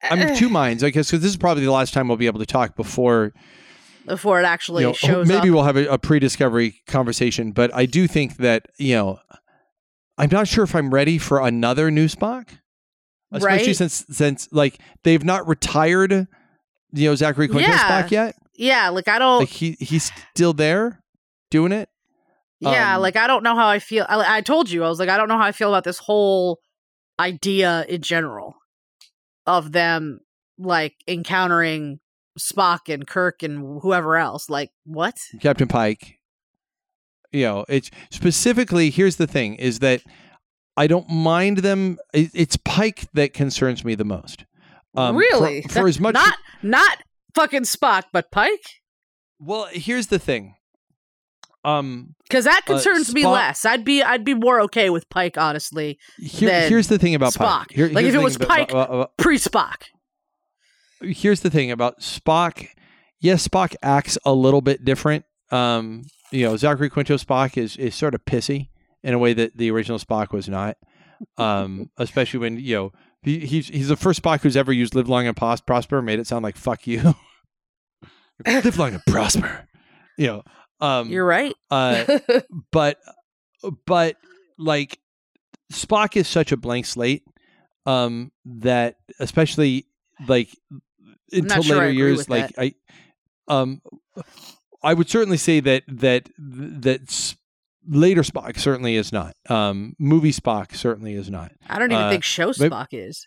I'm 0.09 0.37
two 0.37 0.49
minds. 0.51 0.85
I 0.85 0.91
guess 0.91 1.11
because 1.11 1.23
this 1.23 1.31
is 1.33 1.37
probably 1.37 1.65
the 1.65 1.73
last 1.73 1.93
time 1.93 2.07
we'll 2.07 2.17
be 2.17 2.27
able 2.27 2.39
to 2.39 2.47
talk 2.47 2.77
before 2.77 3.33
before 4.07 4.39
it 4.41 4.45
actually 4.45 4.83
you 4.85 4.89
know, 4.91 4.93
shows 4.93 5.27
maybe 5.27 5.49
up. 5.49 5.55
we'll 5.55 5.65
have 5.65 5.77
a, 5.77 5.87
a 5.87 5.99
pre-discovery 5.99 6.81
conversation, 6.87 7.51
but 7.51 7.75
I 7.75 7.87
do 7.87 8.07
think 8.07 8.37
that 8.37 8.67
you 8.79 8.95
know, 8.95 9.19
I'm 10.21 10.31
not 10.31 10.47
sure 10.49 10.65
if 10.65 10.75
I'm 10.75 10.93
ready 10.93 11.17
for 11.19 11.41
another 11.41 11.91
new 11.91 12.07
Spock, 12.07 12.49
especially 13.33 13.69
Right? 13.69 13.77
since 13.77 14.05
since 14.11 14.49
like 14.53 14.79
they've 15.03 15.25
not 15.25 15.49
retired, 15.49 16.13
you 16.93 17.09
know, 17.09 17.15
Zachary 17.15 17.49
Quinto 17.49 17.69
Yeah. 17.69 18.03
Spock 18.03 18.11
yet. 18.11 18.37
Yeah, 18.55 18.91
like 18.91 19.09
I 19.09 19.19
don't. 19.19 19.41
Like 19.41 19.49
he 19.49 19.73
he's 19.81 20.13
still 20.35 20.53
there 20.53 21.03
doing 21.51 21.73
it. 21.73 21.89
Yeah, 22.61 22.97
Um, 22.97 23.03
like 23.03 23.17
I 23.17 23.27
don't 23.27 23.43
know 23.43 23.55
how 23.57 23.69
I 23.69 23.79
feel. 23.79 24.05
I, 24.09 24.37
I 24.37 24.41
told 24.43 24.71
you 24.71 24.85
I 24.85 24.89
was 24.91 24.99
like 24.99 25.09
I 25.09 25.17
don't 25.17 25.29
know 25.29 25.39
how 25.39 25.47
I 25.47 25.53
feel 25.53 25.71
about 25.71 25.85
this 25.85 25.99
whole 25.99 26.59
idea 27.19 27.87
in 27.89 28.03
general 28.03 28.57
of 29.47 29.73
them 29.73 30.21
like 30.59 30.95
encountering 31.09 32.01
Spock 32.39 32.93
and 32.93 33.07
Kirk 33.07 33.43
and 33.43 33.81
whoever 33.81 34.17
else. 34.19 34.51
Like 34.51 34.71
what? 34.85 35.17
Captain 35.41 35.69
Pike. 35.69 36.19
You 37.33 37.45
know, 37.45 37.65
it's 37.69 37.91
specifically 38.11 38.91
here's 38.91 39.17
the 39.17 39.27
thing 39.27 39.55
is 39.57 39.79
that 39.81 40.03
I 40.77 40.87
don't 40.87 41.09
mind 41.09 41.59
them. 41.59 41.99
It's 42.13 42.57
Pike 42.65 43.07
that 43.15 43.33
concerns 43.35 43.85
me 43.85 43.95
the 43.95 44.05
most. 44.05 44.45
Um, 44.97 45.15
really? 45.17 45.63
For, 45.63 45.87
as 45.87 46.01
much 46.01 46.15
not 46.15 46.37
not 46.63 46.99
fucking 47.35 47.63
Spock, 47.63 48.05
but 48.13 48.31
Pike. 48.33 48.65
well, 49.39 49.69
here's 49.71 50.09
the 50.09 50.19
thing. 50.19 50.57
Um, 51.63 52.15
Because 52.29 52.47
that 52.47 52.63
Uh, 52.67 52.73
concerns 52.73 53.13
me 53.15 53.27
less. 53.27 53.65
I'd 53.67 53.85
be 53.85 54.03
I'd 54.03 54.25
be 54.25 54.35
more 54.35 54.61
okay 54.63 54.89
with 54.91 55.09
Pike, 55.11 55.37
honestly, 55.39 55.99
here, 56.19 56.69
here's 56.69 56.89
the 56.89 56.99
thing 56.99 57.15
about 57.15 57.35
Spock. 57.35 57.59
Pike. 57.69 57.73
Here- 57.73 57.89
Like, 57.91 58.07
if 58.07 58.15
it 58.15 58.19
was 58.19 58.37
about- 58.37 58.49
Pike- 58.49 58.71
about- 58.71 58.89
about- 58.89 59.17
pre 59.19 59.37
Spock. 59.39 59.83
here's 61.03 61.41
the 61.41 61.51
thing 61.51 61.71
about 61.71 62.01
Spock. 62.01 62.69
Yes, 63.21 63.47
Spock 63.47 63.77
acts 63.83 64.17
a 64.25 64.33
little 64.33 64.63
bit 64.63 64.85
different. 64.85 65.25
Um, 65.53 66.03
you 66.31 66.45
know, 66.45 66.57
Zachary 66.57 66.91
Quinto 66.91 67.17
Spock 67.17 67.57
is 67.57 67.77
is 67.77 67.95
sort 67.95 68.15
of 68.15 68.25
pissy 68.25 68.69
in 69.03 69.15
a 69.15 69.19
way 69.19 69.33
that 69.33 69.57
the 69.57 69.71
original 69.71 69.99
Spock 69.99 70.33
was 70.33 70.49
not. 70.49 70.77
Um, 71.37 71.91
especially 71.99 72.41
when 72.41 72.59
you 72.59 72.77
know 72.77 72.93
he, 73.23 73.41
he's 73.41 73.69
he's 73.69 73.89
the 73.89 73.97
first 73.97 74.23
Spock 74.23 74.41
who's 74.41 74.57
ever 74.57 74.73
used 74.73 74.95
"live 74.95 75.09
long 75.09 75.27
and 75.27 75.37
pos- 75.37 75.61
prosper," 75.61 76.03
made 76.03 76.19
it 76.19 76.27
sound 76.27 76.43
like 76.43 76.57
"fuck 76.57 76.87
you." 76.87 77.15
live 78.47 78.79
long 78.79 78.95
and 78.95 79.05
prosper. 79.07 79.69
You 80.17 80.27
know. 80.27 80.43
Um, 80.81 81.11
You're 81.11 81.27
right. 81.27 81.55
uh, 81.71 82.19
but 82.73 82.99
but 83.87 84.17
like 84.59 84.99
Spock 85.73 86.17
is 86.17 86.27
such 86.27 86.53
a 86.53 86.57
blank 86.57 86.87
slate 86.87 87.23
um 87.87 88.31
that 88.45 88.97
especially 89.19 89.87
like 90.29 90.49
until 91.33 91.63
sure 91.63 91.77
later 91.77 91.91
years 91.91 92.29
like 92.29 92.53
I 92.59 92.75
um 93.49 93.81
I 94.83 94.95
would 94.95 95.09
certainly 95.11 95.37
say 95.37 95.61
that 95.61 95.85
that 95.89 96.29
that 96.39 97.35
later 97.89 98.23
Spock 98.23 98.59
certainly 98.59 98.97
is 98.97 99.13
not 99.13 99.35
um 99.49 99.95
movie 99.99 100.33
Spock 100.33 100.75
certainly 100.75 101.15
is 101.15 101.31
not 101.31 101.53
I 101.69 101.79
don't 101.79 101.91
even 101.93 102.05
uh, 102.05 102.11
think 102.11 102.25
show 102.25 102.51
Spock 102.51 102.89
is. 102.93 103.27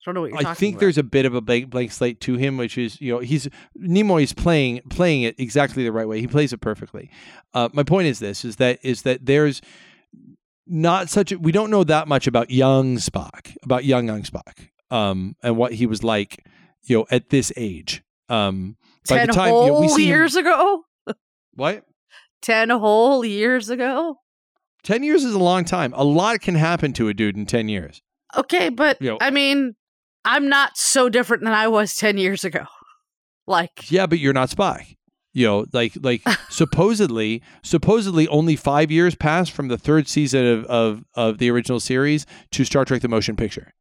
I 0.00 0.10
don't 0.10 0.14
know 0.14 0.20
what 0.22 0.30
you're 0.40 0.50
I 0.50 0.54
think 0.54 0.76
about. 0.76 0.80
there's 0.80 0.96
a 0.96 1.02
bit 1.02 1.26
of 1.26 1.34
a 1.34 1.42
blank, 1.42 1.68
blank 1.68 1.92
slate 1.92 2.18
to 2.22 2.36
him, 2.36 2.56
which 2.56 2.78
is 2.78 2.98
you 3.00 3.12
know 3.12 3.18
he's 3.18 3.46
Nimoy's 3.78 4.32
playing 4.32 4.80
playing 4.88 5.22
it 5.22 5.38
exactly 5.38 5.84
the 5.84 5.92
right 5.92 6.08
way. 6.08 6.20
He 6.20 6.26
plays 6.26 6.52
it 6.54 6.62
perfectly. 6.62 7.10
Uh, 7.52 7.68
my 7.74 7.82
point 7.82 8.06
is 8.06 8.18
this: 8.18 8.42
is 8.44 8.56
that 8.56 8.78
is 8.82 9.02
that 9.02 9.26
there's 9.26 9.60
not 10.66 11.10
such 11.10 11.32
a, 11.32 11.38
we 11.38 11.52
don't 11.52 11.70
know 11.70 11.84
that 11.84 12.08
much 12.08 12.26
about 12.26 12.50
young 12.50 12.96
Spock, 12.96 13.54
about 13.62 13.84
young 13.84 14.06
young 14.06 14.22
Spock, 14.22 14.68
um, 14.90 15.36
and 15.42 15.58
what 15.58 15.74
he 15.74 15.84
was 15.84 16.02
like, 16.02 16.42
you 16.84 16.98
know, 16.98 17.06
at 17.10 17.28
this 17.28 17.52
age. 17.56 18.02
Um, 18.30 18.76
by 19.08 19.26
the 19.26 19.32
time 19.32 19.50
whole 19.50 19.66
you 19.66 19.72
know, 19.72 19.80
we 19.80 19.88
see 19.88 20.04
him- 20.04 20.08
years 20.08 20.36
ago. 20.36 20.84
What 21.58 21.84
Ten 22.40 22.70
whole 22.70 23.24
years 23.24 23.68
ago. 23.68 24.16
ten 24.84 25.02
years 25.02 25.24
is 25.24 25.34
a 25.34 25.38
long 25.38 25.64
time. 25.64 25.92
A 25.96 26.04
lot 26.04 26.40
can 26.40 26.54
happen 26.54 26.92
to 26.94 27.08
a 27.08 27.14
dude 27.14 27.36
in 27.36 27.46
ten 27.46 27.68
years. 27.68 28.00
Okay, 28.36 28.68
but 28.68 28.96
You 29.02 29.10
know- 29.10 29.18
I 29.20 29.30
mean, 29.30 29.74
I'm 30.24 30.48
not 30.48 30.76
so 30.76 31.08
different 31.08 31.42
than 31.42 31.52
I 31.52 31.68
was 31.68 31.94
ten 31.96 32.16
years 32.16 32.44
ago. 32.44 32.64
Like, 33.46 33.90
Yeah, 33.90 34.06
but 34.06 34.18
you're 34.18 34.32
not 34.34 34.50
Spock. 34.50 34.84
You 35.34 35.46
know, 35.46 35.66
like 35.72 35.92
like 36.00 36.22
supposedly 36.48 37.42
supposedly 37.62 38.28
only 38.28 38.56
five 38.56 38.90
years 38.90 39.14
passed 39.14 39.52
from 39.52 39.68
the 39.68 39.78
third 39.78 40.06
season 40.08 40.46
of, 40.46 40.64
of 40.66 41.04
of 41.14 41.38
the 41.38 41.50
original 41.50 41.80
series 41.80 42.24
to 42.52 42.64
Star 42.64 42.84
Trek 42.84 43.02
the 43.02 43.08
Motion 43.08 43.36
Picture. 43.36 43.72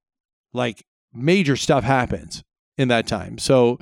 Like 0.53 0.83
major 1.13 1.55
stuff 1.55 1.83
happens 1.83 2.43
in 2.77 2.87
that 2.89 3.07
time. 3.07 3.37
So 3.37 3.77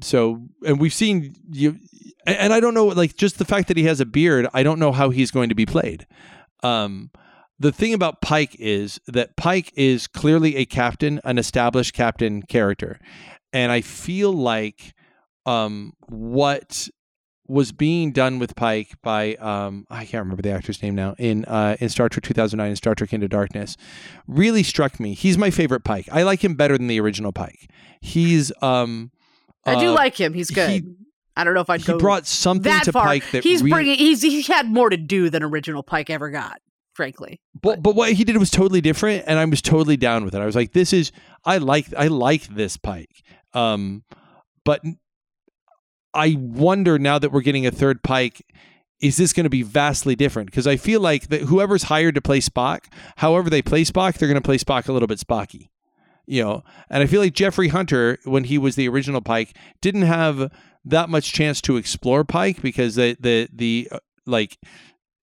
so 0.00 0.46
and 0.66 0.78
we've 0.80 0.92
seen 0.94 1.34
you 1.50 1.76
and 2.26 2.36
and 2.36 2.52
I 2.52 2.60
don't 2.60 2.74
know 2.74 2.86
like 2.86 3.16
just 3.16 3.38
the 3.38 3.44
fact 3.44 3.68
that 3.68 3.76
he 3.76 3.84
has 3.84 4.00
a 4.00 4.06
beard, 4.06 4.46
I 4.52 4.62
don't 4.62 4.78
know 4.78 4.92
how 4.92 5.10
he's 5.10 5.30
going 5.30 5.48
to 5.48 5.54
be 5.54 5.66
played. 5.66 6.06
Um 6.62 7.10
the 7.58 7.72
thing 7.72 7.94
about 7.94 8.20
Pike 8.20 8.54
is 8.58 9.00
that 9.06 9.36
Pike 9.36 9.72
is 9.76 10.06
clearly 10.06 10.56
a 10.56 10.66
captain, 10.66 11.20
an 11.24 11.38
established 11.38 11.94
captain 11.94 12.42
character. 12.42 12.98
And 13.52 13.72
I 13.72 13.80
feel 13.80 14.30
like 14.32 14.92
um, 15.46 15.94
what 16.08 16.88
was 17.48 17.72
being 17.72 18.12
done 18.12 18.38
with 18.38 18.56
Pike 18.56 18.90
by 19.02 19.36
um, 19.36 19.86
I 19.88 20.04
can't 20.04 20.24
remember 20.24 20.42
the 20.42 20.50
actor's 20.50 20.82
name 20.82 20.94
now 20.96 21.14
in 21.16 21.44
uh, 21.46 21.76
in 21.80 21.88
Star 21.88 22.08
Trek 22.08 22.24
2009 22.24 22.68
and 22.68 22.76
Star 22.76 22.94
Trek 22.94 23.12
Into 23.12 23.28
Darkness 23.28 23.76
really 24.26 24.62
struck 24.62 25.00
me. 25.00 25.14
He's 25.14 25.38
my 25.38 25.50
favorite 25.50 25.84
Pike. 25.84 26.08
I 26.12 26.24
like 26.24 26.44
him 26.44 26.56
better 26.56 26.76
than 26.76 26.88
the 26.88 27.00
original 27.00 27.32
Pike. 27.32 27.70
He's 28.00 28.52
um, 28.60 29.12
I 29.64 29.80
do 29.80 29.90
uh, 29.90 29.94
like 29.94 30.20
him. 30.20 30.34
He's 30.34 30.50
good. 30.50 30.70
he- 30.70 30.94
I 31.36 31.44
don't 31.44 31.54
know 31.54 31.60
if 31.60 31.70
I'd 31.70 31.82
he 31.82 31.92
brought 31.94 32.26
something 32.26 32.70
that 32.70 32.84
to 32.84 32.92
far. 32.92 33.04
Pike 33.04 33.30
that 33.32 33.44
he's 33.44 33.62
really, 33.62 33.70
bringing. 33.70 33.98
He's 33.98 34.22
he 34.22 34.42
had 34.42 34.66
more 34.66 34.90
to 34.90 34.96
do 34.96 35.30
than 35.30 35.42
original 35.42 35.82
Pike 35.82 36.10
ever 36.10 36.30
got. 36.30 36.60
Frankly, 36.94 37.42
but 37.60 37.82
but 37.82 37.94
what 37.94 38.12
he 38.14 38.24
did 38.24 38.38
was 38.38 38.50
totally 38.50 38.80
different, 38.80 39.24
and 39.26 39.38
I 39.38 39.44
was 39.44 39.60
totally 39.60 39.98
down 39.98 40.24
with 40.24 40.34
it. 40.34 40.40
I 40.40 40.46
was 40.46 40.56
like, 40.56 40.72
this 40.72 40.94
is 40.94 41.12
I 41.44 41.58
like 41.58 41.92
I 41.94 42.06
like 42.06 42.46
this 42.46 42.78
Pike. 42.78 43.22
Um, 43.52 44.02
but 44.64 44.80
I 46.14 46.36
wonder 46.38 46.98
now 46.98 47.18
that 47.18 47.32
we're 47.32 47.42
getting 47.42 47.66
a 47.66 47.70
third 47.70 48.02
Pike, 48.02 48.42
is 49.00 49.18
this 49.18 49.34
going 49.34 49.44
to 49.44 49.50
be 49.50 49.62
vastly 49.62 50.16
different? 50.16 50.50
Because 50.50 50.66
I 50.66 50.76
feel 50.76 51.00
like 51.00 51.28
that 51.28 51.42
whoever's 51.42 51.84
hired 51.84 52.14
to 52.14 52.22
play 52.22 52.40
Spock, 52.40 52.86
however 53.16 53.50
they 53.50 53.60
play 53.60 53.84
Spock, 53.84 54.14
they're 54.14 54.28
going 54.28 54.40
to 54.40 54.46
play 54.46 54.56
Spock 54.56 54.88
a 54.88 54.92
little 54.92 55.06
bit 55.06 55.18
Spocky. 55.18 55.68
You 56.26 56.42
know, 56.42 56.64
and 56.90 57.02
I 57.02 57.06
feel 57.06 57.20
like 57.20 57.34
Jeffrey 57.34 57.68
Hunter, 57.68 58.18
when 58.24 58.44
he 58.44 58.58
was 58.58 58.74
the 58.74 58.88
original 58.88 59.20
Pike, 59.20 59.56
didn't 59.80 60.02
have 60.02 60.50
that 60.84 61.08
much 61.08 61.32
chance 61.32 61.60
to 61.62 61.76
explore 61.76 62.24
Pike 62.24 62.62
because 62.62 62.96
the 62.96 63.16
the 63.20 63.48
the 63.52 63.88
uh, 63.92 63.98
like 64.26 64.58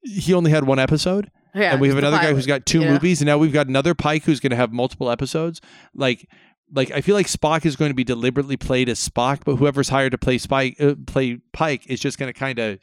he 0.03 0.33
only 0.33 0.51
had 0.51 0.65
one 0.65 0.79
episode 0.79 1.29
yeah. 1.53 1.71
and 1.71 1.81
we 1.81 1.87
have 1.87 1.95
the 1.95 2.07
another 2.07 2.17
guy 2.17 2.33
who's 2.33 2.45
got 2.45 2.65
two 2.65 2.81
know? 2.81 2.91
movies, 2.91 3.21
and 3.21 3.27
now 3.27 3.37
we've 3.37 3.53
got 3.53 3.67
another 3.67 3.93
Pike 3.93 4.23
who's 4.23 4.39
going 4.39 4.51
to 4.51 4.55
have 4.55 4.71
multiple 4.71 5.09
episodes. 5.09 5.61
Like, 5.93 6.29
like 6.71 6.91
I 6.91 7.01
feel 7.01 7.15
like 7.15 7.27
Spock 7.27 7.65
is 7.65 7.75
going 7.75 7.89
to 7.89 7.95
be 7.95 8.03
deliberately 8.03 8.57
played 8.57 8.89
as 8.89 9.07
Spock, 9.07 9.41
but 9.45 9.57
whoever's 9.57 9.89
hired 9.89 10.11
to 10.11 10.17
play 10.17 10.37
Spike, 10.37 10.75
uh, 10.79 10.95
play 11.05 11.39
Pike, 11.53 11.85
is 11.87 11.99
just 11.99 12.17
going 12.17 12.31
to 12.31 12.37
kind 12.37 12.59
of 12.59 12.79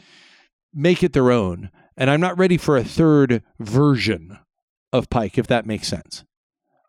make 0.72 1.02
it 1.02 1.12
their 1.12 1.30
own. 1.30 1.70
And 1.96 2.08
I'm 2.08 2.20
not 2.20 2.38
ready 2.38 2.56
for 2.56 2.76
a 2.76 2.84
third 2.84 3.42
version 3.58 4.38
of 4.92 5.10
Pike, 5.10 5.36
if 5.36 5.46
that 5.48 5.66
makes 5.66 5.88
sense. 5.88 6.24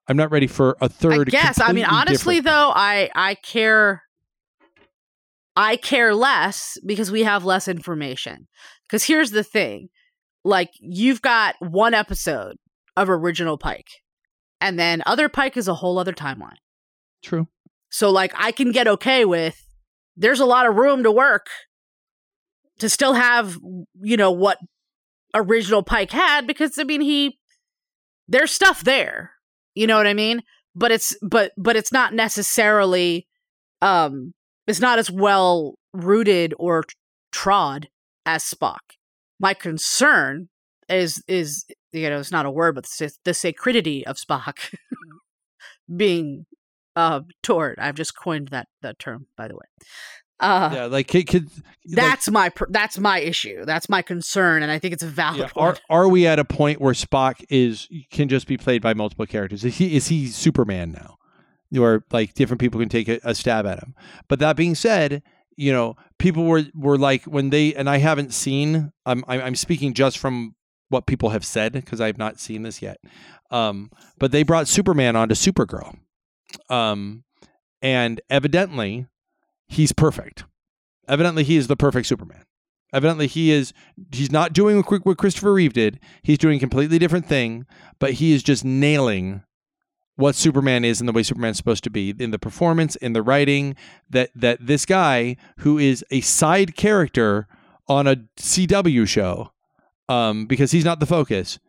I'm 0.07 0.17
not 0.17 0.31
ready 0.31 0.47
for 0.47 0.77
a 0.81 0.89
third. 0.89 1.29
guess. 1.29 1.59
I 1.59 1.71
mean, 1.71 1.85
honestly, 1.85 2.37
different- 2.37 2.45
though, 2.45 2.71
I 2.75 3.09
I 3.15 3.35
care. 3.35 4.03
I 5.55 5.75
care 5.75 6.15
less 6.15 6.77
because 6.85 7.11
we 7.11 7.23
have 7.23 7.43
less 7.45 7.67
information. 7.67 8.47
Because 8.87 9.03
here's 9.03 9.31
the 9.31 9.43
thing, 9.43 9.89
like 10.43 10.69
you've 10.79 11.21
got 11.21 11.55
one 11.59 11.93
episode 11.93 12.55
of 12.97 13.09
original 13.09 13.57
Pike, 13.57 13.87
and 14.59 14.77
then 14.79 15.03
other 15.05 15.29
Pike 15.29 15.57
is 15.57 15.67
a 15.67 15.75
whole 15.75 15.97
other 15.99 16.13
timeline. 16.13 16.57
true. 17.23 17.47
So 17.89 18.09
like 18.09 18.31
I 18.37 18.51
can 18.53 18.71
get 18.71 18.87
okay 18.87 19.25
with 19.25 19.61
there's 20.15 20.39
a 20.39 20.45
lot 20.45 20.65
of 20.65 20.75
room 20.75 21.03
to 21.03 21.11
work 21.11 21.47
to 22.79 22.87
still 22.89 23.13
have 23.13 23.57
you 24.01 24.15
know 24.17 24.31
what 24.31 24.57
original 25.35 25.83
Pike 25.83 26.11
had 26.11 26.47
because 26.47 26.77
I 26.79 26.83
mean 26.85 27.01
he 27.01 27.37
there's 28.29 28.51
stuff 28.51 28.83
there. 28.85 29.31
You 29.75 29.87
know 29.87 29.97
what 29.97 30.07
I 30.07 30.13
mean? 30.13 30.41
But 30.75 30.91
it's 30.91 31.15
but 31.21 31.51
but 31.57 31.75
it's 31.75 31.91
not 31.91 32.13
necessarily 32.13 33.27
um 33.81 34.33
it's 34.67 34.79
not 34.79 34.99
as 34.99 35.11
well 35.11 35.75
rooted 35.93 36.53
or 36.57 36.83
trod 37.31 37.89
as 38.25 38.43
Spock. 38.43 38.79
My 39.39 39.53
concern 39.53 40.49
is 40.89 41.23
is 41.27 41.65
you 41.91 42.09
know 42.09 42.19
it's 42.19 42.31
not 42.31 42.45
a 42.45 42.51
word 42.51 42.75
but 42.75 42.85
the, 42.85 43.09
sa- 43.09 43.15
the 43.25 43.33
sacredity 43.33 44.05
of 44.05 44.17
Spock 44.17 44.73
being 45.95 46.45
uh 46.95 47.21
toward 47.43 47.79
I've 47.79 47.95
just 47.95 48.17
coined 48.17 48.49
that 48.49 48.67
that 48.81 48.99
term 48.99 49.27
by 49.37 49.47
the 49.47 49.55
way. 49.55 49.65
Uh 50.41 50.71
yeah, 50.73 50.85
like 50.85 51.07
could, 51.07 51.27
could 51.27 51.49
like, 51.85 51.95
that's 51.95 52.29
my 52.29 52.49
pr- 52.49 52.65
that's 52.69 52.97
my 52.99 53.19
issue. 53.19 53.63
That's 53.65 53.89
my 53.89 54.01
concern 54.01 54.63
and 54.63 54.71
I 54.71 54.79
think 54.79 54.93
it's 54.93 55.03
a 55.03 55.07
valid 55.07 55.39
Yeah, 55.39 55.49
are 55.55 55.77
are 55.89 56.07
we 56.07 56.27
at 56.27 56.39
a 56.39 56.45
point 56.45 56.81
where 56.81 56.93
Spock 56.93 57.43
is 57.49 57.87
can 58.11 58.27
just 58.27 58.47
be 58.47 58.57
played 58.57 58.81
by 58.81 58.93
multiple 58.93 59.25
characters? 59.25 59.63
Is 59.63 59.77
he 59.77 59.95
is 59.95 60.07
he 60.07 60.27
Superman 60.27 60.91
now, 60.91 61.17
or 61.79 62.03
like 62.11 62.33
different 62.33 62.59
people 62.59 62.79
can 62.79 62.89
take 62.89 63.07
a, 63.07 63.19
a 63.23 63.35
stab 63.35 63.65
at 63.65 63.79
him? 63.79 63.95
But 64.27 64.39
that 64.39 64.55
being 64.55 64.75
said, 64.75 65.23
you 65.55 65.71
know, 65.71 65.95
people 66.17 66.45
were 66.45 66.63
were 66.73 66.97
like 66.97 67.25
when 67.25 67.49
they 67.49 67.73
and 67.75 67.89
I 67.89 67.97
haven't 67.97 68.33
seen. 68.33 68.91
I'm 69.05 69.23
I'm 69.27 69.41
I'm 69.41 69.55
speaking 69.55 69.93
just 69.93 70.17
from 70.17 70.55
what 70.89 71.05
people 71.07 71.29
have 71.29 71.45
said 71.45 71.73
because 71.73 72.01
I 72.01 72.07
have 72.07 72.17
not 72.17 72.39
seen 72.39 72.63
this 72.63 72.81
yet. 72.81 72.97
Um, 73.49 73.91
but 74.17 74.31
they 74.31 74.43
brought 74.43 74.67
Superman 74.67 75.15
onto 75.15 75.35
Supergirl, 75.35 75.97
um, 76.69 77.23
and 77.81 78.21
evidently 78.29 79.07
he's 79.71 79.93
perfect. 79.93 80.43
Evidently, 81.07 81.43
he 81.43 81.57
is 81.57 81.67
the 81.67 81.77
perfect 81.77 82.07
Superman. 82.07 82.43
Evidently, 82.93 83.27
he 83.27 83.51
is 83.51 83.73
he's 84.11 84.31
not 84.31 84.53
doing 84.53 84.81
what 84.81 85.17
Christopher 85.17 85.53
Reeve 85.53 85.73
did. 85.73 85.99
He's 86.23 86.37
doing 86.37 86.57
a 86.57 86.59
completely 86.59 86.99
different 86.99 87.25
thing, 87.25 87.65
but 87.99 88.13
he 88.13 88.33
is 88.33 88.43
just 88.43 88.65
nailing 88.65 89.43
what 90.17 90.35
Superman 90.35 90.83
is 90.83 90.99
and 90.99 91.07
the 91.07 91.13
way 91.13 91.23
Superman's 91.23 91.57
supposed 91.57 91.85
to 91.85 91.89
be 91.89 92.13
in 92.19 92.31
the 92.31 92.39
performance, 92.39 92.97
in 92.97 93.13
the 93.13 93.21
writing. 93.21 93.75
That 94.09 94.29
that 94.35 94.65
this 94.67 94.85
guy 94.85 95.37
who 95.59 95.77
is 95.77 96.03
a 96.11 96.21
side 96.21 96.75
character 96.75 97.47
on 97.87 98.07
a 98.07 98.17
CW 98.37 99.07
show, 99.07 99.51
um, 100.09 100.45
because 100.45 100.71
he's 100.71 100.85
not 100.85 100.99
the 100.99 101.05
focus, 101.05 101.59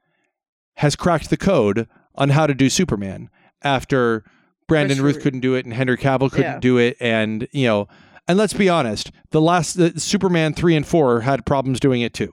has 0.77 0.97
cracked 0.97 1.31
the 1.31 1.37
code 1.37 1.89
on 2.17 2.31
how 2.31 2.49
to 2.49 2.55
do 2.55 2.69
Superman 2.69 3.31
after 3.63 4.25
Brandon 4.69 5.01
Routh 5.03 5.21
couldn't 5.21 5.41
do 5.41 5.55
it 5.55 5.65
and 5.65 5.75
Henry 5.75 5.97
Cavill 5.97 6.31
couldn't 6.31 6.53
Yeah. 6.55 6.59
do 6.61 6.79
it, 6.79 6.97
and 7.01 7.47
you 7.53 7.67
know. 7.67 7.89
And 8.29 8.39
let's 8.39 8.53
be 8.55 8.69
honest, 8.69 9.11
the 9.31 9.41
last 9.41 9.75
the 9.75 9.99
Superman 9.99 10.55
three 10.55 10.77
and 10.77 10.87
four 10.87 11.23
had 11.23 11.45
problems 11.45 11.81
doing 11.81 12.03
it 12.03 12.15
too. 12.15 12.31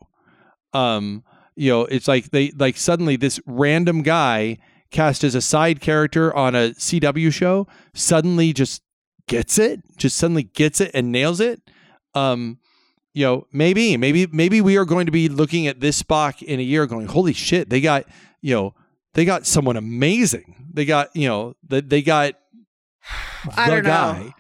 Um, 0.73 1.23
you 1.55 1.71
know, 1.71 1.86
it's 1.86 2.07
like 2.07 2.30
they 2.32 2.51
like 2.51 2.77
suddenly 2.77 3.15
this 3.15 3.39
random 3.45 4.03
guy 4.03 4.57
cast 4.91 5.23
as 5.23 5.36
a 5.36 5.41
side 5.41 5.82
character 5.82 6.34
on 6.36 6.55
a 6.55 6.69
CW 6.77 7.32
show 7.34 7.67
suddenly 7.93 8.53
just 8.53 8.82
gets 9.27 9.57
it, 9.59 9.82
just 9.97 10.15
suddenly 10.17 10.43
gets 10.43 10.80
it 10.80 10.91
and 10.93 11.11
nails 11.11 11.39
it. 11.39 11.61
Um, 12.13 12.59
you 13.13 13.25
know, 13.25 13.47
maybe, 13.51 13.97
maybe, 13.97 14.27
maybe 14.27 14.61
we 14.61 14.77
are 14.77 14.86
going 14.86 15.05
to 15.07 15.11
be 15.11 15.27
looking 15.27 15.67
at 15.67 15.80
this 15.80 16.01
Spock 16.01 16.41
in 16.43 16.59
a 16.59 16.63
year, 16.63 16.86
going, 16.86 17.07
"Holy 17.07 17.34
shit, 17.34 17.69
they 17.69 17.82
got, 17.82 18.05
you 18.41 18.53
know, 18.55 18.73
they 19.14 19.26
got 19.26 19.45
someone 19.45 19.78
amazing. 19.78 20.68
They 20.74 20.86
got, 20.86 21.10
you 21.16 21.28
know, 21.28 21.55
they, 21.68 21.82
they 21.82 22.01
got 22.01 22.34
I 23.55 23.70
don't 23.70 23.84
know. 23.84 24.32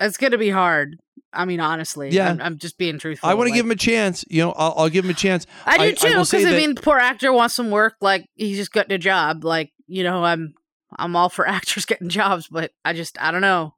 It's 0.00 0.16
gonna 0.16 0.38
be 0.38 0.50
hard. 0.50 0.96
I 1.32 1.44
mean, 1.44 1.60
honestly, 1.60 2.10
Yeah. 2.10 2.30
I'm, 2.30 2.40
I'm 2.40 2.58
just 2.58 2.78
being 2.78 2.98
truthful. 2.98 3.28
I 3.28 3.34
want 3.34 3.48
to 3.48 3.50
like- 3.50 3.58
give 3.58 3.66
him 3.66 3.70
a 3.72 3.76
chance. 3.76 4.24
You 4.28 4.42
know, 4.42 4.52
I'll, 4.52 4.74
I'll 4.76 4.88
give 4.88 5.04
him 5.04 5.10
a 5.10 5.14
chance. 5.14 5.46
I 5.66 5.76
do 5.78 5.82
I- 5.84 5.86
I 5.86 5.92
too, 5.92 6.08
because 6.08 6.34
I, 6.34 6.44
that- 6.44 6.56
mean, 6.56 6.74
poor 6.76 6.98
actor 6.98 7.32
wants 7.32 7.54
some 7.54 7.70
work. 7.70 7.94
Like 8.00 8.26
he's 8.34 8.56
just 8.56 8.72
getting 8.72 8.94
a 8.94 8.98
job. 8.98 9.44
Like 9.44 9.70
you 9.86 10.02
know, 10.02 10.24
I'm 10.24 10.54
I'm 10.96 11.14
all 11.16 11.28
for 11.28 11.46
actors 11.48 11.84
getting 11.84 12.08
jobs, 12.08 12.48
but 12.48 12.72
I 12.84 12.92
just 12.94 13.20
I 13.20 13.30
don't 13.30 13.42
know. 13.42 13.74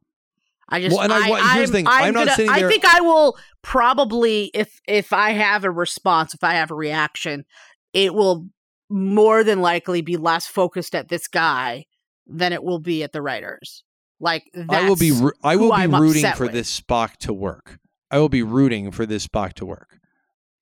I 0.68 0.80
just 0.82 0.94
Well, 0.94 1.04
and 1.04 1.12
I- 1.12 1.30
I, 1.30 1.54
here's 1.56 1.70
the 1.70 1.78
thing, 1.78 1.86
I'm 1.88 2.14
not 2.14 2.26
gonna- 2.26 2.36
sitting 2.36 2.50
I 2.50 2.68
think 2.68 2.84
I 2.84 3.00
will 3.00 3.36
probably 3.62 4.50
if 4.54 4.80
if 4.86 5.12
I 5.12 5.30
have 5.30 5.64
a 5.64 5.70
response, 5.70 6.34
if 6.34 6.44
I 6.44 6.54
have 6.54 6.70
a 6.70 6.74
reaction, 6.74 7.44
it 7.92 8.14
will 8.14 8.48
more 8.90 9.44
than 9.44 9.60
likely 9.60 10.00
be 10.02 10.16
less 10.16 10.46
focused 10.46 10.94
at 10.94 11.08
this 11.08 11.28
guy 11.28 11.84
than 12.26 12.52
it 12.52 12.62
will 12.62 12.78
be 12.78 13.02
at 13.02 13.12
the 13.12 13.22
writers. 13.22 13.84
Like 14.20 14.44
I 14.68 14.88
will 14.88 14.96
be 14.96 15.12
ru- 15.12 15.32
I 15.44 15.56
will 15.56 15.68
be 15.70 15.76
I'm 15.82 15.94
rooting 15.94 16.30
for 16.32 16.44
with. 16.44 16.52
this 16.52 16.80
Spock 16.80 17.16
to 17.18 17.32
work. 17.32 17.78
I 18.10 18.18
will 18.18 18.28
be 18.28 18.42
rooting 18.42 18.90
for 18.90 19.06
this 19.06 19.26
Spock 19.26 19.52
to 19.54 19.66
work. 19.66 19.98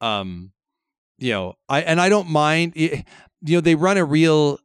Um, 0.01 0.53
you 1.19 1.33
know, 1.33 1.55
I 1.69 1.81
and 1.83 2.01
I 2.01 2.09
don't 2.09 2.29
mind. 2.29 2.73
it- 2.77 3.05
you 3.43 3.57
know, 3.57 3.61
they 3.61 3.75
run 3.75 3.97
a 3.97 4.05
real. 4.05 4.59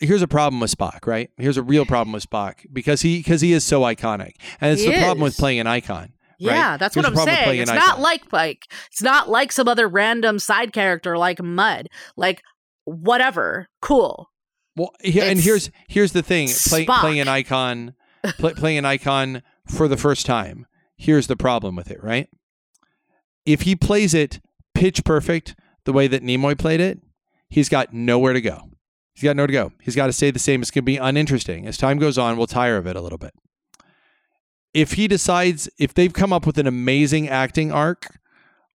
Here's 0.00 0.22
a 0.22 0.28
problem 0.28 0.60
with 0.60 0.74
Spock, 0.74 1.06
right? 1.06 1.30
Here's 1.36 1.58
a 1.58 1.62
real 1.62 1.84
problem 1.86 2.12
with 2.12 2.28
Spock 2.28 2.64
because 2.72 3.02
he 3.02 3.18
because 3.18 3.40
he 3.42 3.52
is 3.52 3.64
so 3.64 3.82
iconic, 3.82 4.32
and 4.60 4.72
it's 4.72 4.82
He 4.82 4.90
the 4.90 4.98
problem 4.98 5.20
with 5.20 5.36
playing 5.36 5.60
an 5.60 5.66
icon. 5.66 6.12
Yeah, 6.38 6.78
that's 6.78 6.94
Here's 6.94 7.04
what 7.06 7.18
I'm 7.18 7.24
saying. 7.26 7.60
It's 7.60 7.70
not 7.70 7.82
icon. 7.92 8.00
like 8.00 8.28
Pike. 8.30 8.64
It's 8.90 9.02
not 9.02 9.28
like 9.28 9.52
some 9.52 9.68
other 9.68 9.86
random 9.86 10.38
side 10.38 10.72
character 10.72 11.18
like 11.18 11.42
Mudd. 11.42 11.88
Like 12.16 12.42
whatever, 12.84 13.68
cool. 13.80 14.30
Well, 14.76 14.92
here, 15.02 15.24
and 15.24 15.38
here's 15.38 15.70
here's 15.88 16.12
the 16.12 16.22
thing: 16.22 16.48
Play, 16.68 16.86
playing 16.86 17.20
an 17.20 17.28
icon, 17.28 17.94
play, 18.38 18.54
playing 18.54 18.78
an 18.78 18.84
icon 18.84 19.42
for 19.66 19.88
the 19.88 19.96
first 19.96 20.26
time. 20.26 20.66
Here's 20.96 21.26
the 21.26 21.36
problem 21.36 21.76
with 21.76 21.90
it, 21.90 22.02
right? 22.02 22.28
If 23.46 23.62
he 23.62 23.74
plays 23.74 24.14
it 24.14 24.40
pitch 24.74 25.04
perfect 25.04 25.56
the 25.84 25.92
way 25.92 26.06
that 26.06 26.22
Nimoy 26.22 26.58
played 26.58 26.80
it, 26.80 27.00
he's 27.48 27.68
got 27.68 27.92
nowhere 27.92 28.32
to 28.32 28.40
go. 28.40 28.70
He's 29.14 29.24
got 29.24 29.36
nowhere 29.36 29.48
to 29.48 29.52
go. 29.52 29.72
He's 29.82 29.96
got 29.96 30.06
to 30.06 30.12
stay 30.12 30.30
the 30.30 30.38
same. 30.38 30.62
It's 30.62 30.70
going 30.70 30.82
to 30.82 30.86
be 30.86 30.96
uninteresting. 30.96 31.66
As 31.66 31.76
time 31.76 31.98
goes 31.98 32.16
on, 32.16 32.36
we'll 32.36 32.46
tire 32.46 32.76
of 32.76 32.86
it 32.86 32.96
a 32.96 33.00
little 33.00 33.18
bit. 33.18 33.34
If 34.72 34.92
he 34.92 35.08
decides, 35.08 35.68
if 35.78 35.92
they've 35.92 36.12
come 36.12 36.32
up 36.32 36.46
with 36.46 36.56
an 36.56 36.66
amazing 36.66 37.28
acting 37.28 37.72
arc 37.72 38.18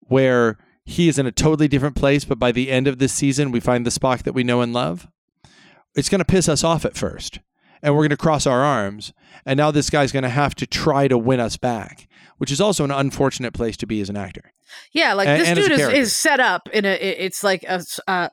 where 0.00 0.58
he 0.84 1.08
is 1.08 1.18
in 1.18 1.26
a 1.26 1.32
totally 1.32 1.68
different 1.68 1.96
place, 1.96 2.24
but 2.24 2.38
by 2.38 2.52
the 2.52 2.70
end 2.70 2.86
of 2.86 2.98
this 2.98 3.12
season, 3.12 3.50
we 3.50 3.60
find 3.60 3.86
the 3.86 3.90
Spock 3.90 4.22
that 4.24 4.32
we 4.34 4.44
know 4.44 4.60
and 4.60 4.72
love, 4.72 5.06
it's 5.94 6.08
going 6.08 6.18
to 6.20 6.24
piss 6.24 6.48
us 6.48 6.62
off 6.64 6.84
at 6.84 6.96
first. 6.96 7.40
And 7.82 7.94
we're 7.94 8.00
going 8.02 8.10
to 8.10 8.16
cross 8.16 8.46
our 8.46 8.62
arms. 8.62 9.12
And 9.44 9.58
now 9.58 9.70
this 9.70 9.90
guy's 9.90 10.10
going 10.12 10.22
to 10.22 10.28
have 10.30 10.54
to 10.56 10.66
try 10.66 11.06
to 11.06 11.18
win 11.18 11.38
us 11.38 11.56
back, 11.58 12.08
which 12.38 12.50
is 12.50 12.60
also 12.60 12.82
an 12.84 12.90
unfortunate 12.90 13.52
place 13.52 13.76
to 13.78 13.86
be 13.86 14.00
as 14.00 14.08
an 14.08 14.16
actor. 14.16 14.52
Yeah, 14.92 15.12
like 15.12 15.28
And- 15.28 15.40
this 15.42 15.48
and 15.48 15.58
dude 15.58 15.70
is, 15.72 15.88
is 15.88 16.14
set 16.14 16.40
up 16.40 16.68
in 16.72 16.84
a. 16.86 16.94
It's 16.94 17.44
like 17.44 17.62
a. 17.64 17.84
Uh, 18.08 18.28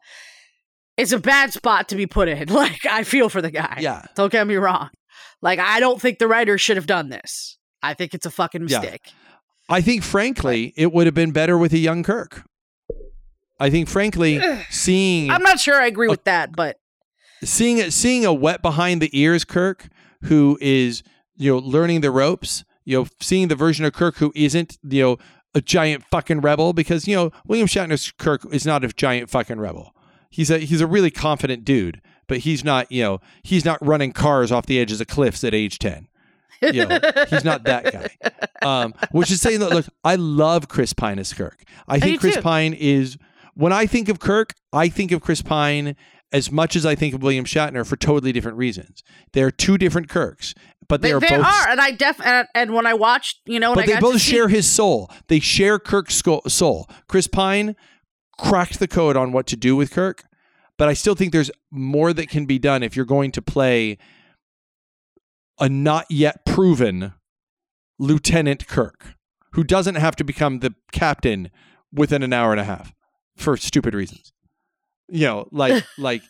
it's 0.97 1.11
a 1.11 1.19
bad 1.19 1.51
spot 1.51 1.89
to 1.89 1.95
be 1.95 2.05
put 2.07 2.27
in. 2.27 2.47
Like 2.53 2.85
I 2.85 3.03
feel 3.03 3.27
for 3.29 3.41
the 3.41 3.51
guy. 3.51 3.79
Yeah. 3.81 4.05
Don't 4.15 4.31
get 4.31 4.45
me 4.47 4.55
wrong. 4.55 4.89
Like 5.41 5.59
I 5.59 5.79
don't 5.79 5.99
think 6.01 6.19
the 6.19 6.27
writer 6.27 6.57
should 6.57 6.77
have 6.77 6.87
done 6.87 7.09
this. 7.09 7.57
I 7.83 7.93
think 7.93 8.13
it's 8.13 8.25
a 8.25 8.31
fucking 8.31 8.63
mistake. 8.63 9.01
Yeah. 9.05 9.11
I 9.71 9.81
think, 9.81 10.03
frankly, 10.03 10.73
it 10.75 10.91
would 10.91 11.07
have 11.07 11.13
been 11.15 11.31
better 11.31 11.57
with 11.57 11.73
a 11.73 11.77
young 11.77 12.03
Kirk. 12.03 12.43
I 13.59 13.69
think, 13.69 13.87
frankly, 13.87 14.41
seeing 14.69 15.29
I'm 15.31 15.43
not 15.43 15.59
sure 15.59 15.79
I 15.81 15.85
agree 15.87 16.07
Oh. 16.07 16.11
with 16.11 16.23
that, 16.25 16.51
but 16.55 16.79
seeing 17.43 17.89
seeing 17.91 18.25
a 18.25 18.33
wet 18.33 18.61
behind 18.61 19.01
the 19.01 19.09
ears 19.17 19.45
Kirk 19.45 19.87
who 20.23 20.57
is 20.61 21.03
you 21.37 21.51
know 21.51 21.57
learning 21.59 22.01
the 22.01 22.11
ropes, 22.11 22.63
you 22.85 22.97
know, 22.99 23.07
seeing 23.19 23.47
the 23.47 23.55
version 23.55 23.85
of 23.85 23.93
Kirk 23.93 24.17
who 24.17 24.31
isn't 24.35 24.77
you 24.83 25.01
know 25.03 25.17
a 25.53 25.61
giant 25.61 26.03
fucking 26.11 26.41
rebel 26.41 26.73
because 26.73 27.07
you 27.07 27.15
know 27.15 27.31
William 27.45 27.67
Shatner's 27.67 28.11
Kirk 28.17 28.41
is 28.53 28.65
not 28.65 28.83
a 28.83 28.87
giant 28.89 29.29
fucking 29.29 29.59
rebel. 29.59 29.93
He's 30.29 30.49
a 30.49 30.57
he's 30.59 30.81
a 30.81 30.87
really 30.87 31.11
confident 31.11 31.63
dude, 31.63 32.01
but 32.27 32.39
he's 32.39 32.63
not 32.63 32.91
you 32.91 33.03
know 33.03 33.19
he's 33.43 33.63
not 33.65 33.85
running 33.85 34.11
cars 34.11 34.51
off 34.51 34.65
the 34.65 34.79
edges 34.79 34.99
of 35.01 35.07
cliffs 35.07 35.43
at 35.43 35.53
age 35.53 35.77
ten. 35.77 36.07
You 36.61 36.85
know, 36.85 36.99
he's 37.29 37.43
not 37.43 37.63
that 37.63 37.91
guy. 37.91 38.31
Um, 38.61 38.93
which 39.11 39.31
is 39.31 39.41
saying 39.41 39.59
that 39.61 39.71
look, 39.71 39.85
I 40.03 40.15
love 40.15 40.67
Chris 40.67 40.93
Pine 40.93 41.17
as 41.19 41.33
Kirk. 41.33 41.63
I 41.87 41.99
think 41.99 42.19
Chris 42.19 42.35
too. 42.35 42.41
Pine 42.41 42.73
is 42.73 43.17
when 43.55 43.73
I 43.73 43.85
think 43.85 44.09
of 44.09 44.19
Kirk, 44.19 44.53
I 44.71 44.87
think 44.89 45.11
of 45.11 45.21
Chris 45.21 45.41
Pine 45.41 45.95
as 46.31 46.51
much 46.51 46.75
as 46.75 46.85
I 46.85 46.95
think 46.95 47.13
of 47.13 47.21
William 47.21 47.45
Shatner 47.45 47.85
for 47.85 47.95
totally 47.95 48.31
different 48.31 48.57
reasons. 48.57 49.03
They're 49.33 49.51
two 49.51 49.77
different 49.77 50.07
Kirks, 50.09 50.53
but 50.87 51.01
they, 51.01 51.09
they, 51.09 51.13
are 51.13 51.19
they 51.19 51.27
both 51.29 51.45
are. 51.45 51.69
And 51.69 51.81
I 51.81 51.91
def 51.91 52.21
and, 52.25 52.47
and 52.55 52.73
when 52.73 52.85
I 52.85 52.93
watched, 52.93 53.39
you 53.45 53.59
know, 53.59 53.71
when 53.71 53.85
but 53.85 53.85
they 53.87 53.99
both 53.99 54.13
to 54.13 54.19
see- 54.19 54.31
share 54.31 54.47
his 54.47 54.67
soul. 54.67 55.09
They 55.27 55.39
share 55.39 55.79
Kirk's 55.79 56.21
soul. 56.47 56.89
Chris 57.07 57.27
Pine 57.27 57.75
cracked 58.37 58.79
the 58.79 58.87
code 58.87 59.17
on 59.17 59.31
what 59.31 59.45
to 59.47 59.55
do 59.55 59.75
with 59.75 59.91
Kirk, 59.91 60.23
but 60.77 60.87
I 60.87 60.93
still 60.93 61.15
think 61.15 61.31
there's 61.31 61.51
more 61.69 62.13
that 62.13 62.29
can 62.29 62.45
be 62.45 62.59
done 62.59 62.83
if 62.83 62.95
you're 62.95 63.05
going 63.05 63.31
to 63.33 63.41
play 63.41 63.97
a 65.61 65.69
not 65.69 66.05
yet 66.09 66.45
proven 66.45 67.13
Lieutenant 67.99 68.67
Kirk, 68.67 69.15
who 69.53 69.63
doesn't 69.63 69.95
have 69.95 70.15
to 70.17 70.23
become 70.23 70.59
the 70.59 70.73
captain 70.91 71.49
within 71.93 72.23
an 72.23 72.33
hour 72.33 72.51
and 72.51 72.59
a 72.59 72.65
half 72.65 72.93
for 73.37 73.55
stupid 73.55 73.93
reasons. 73.93 74.33
You 75.07 75.27
know, 75.27 75.47
like 75.51 75.85
like 75.97 76.23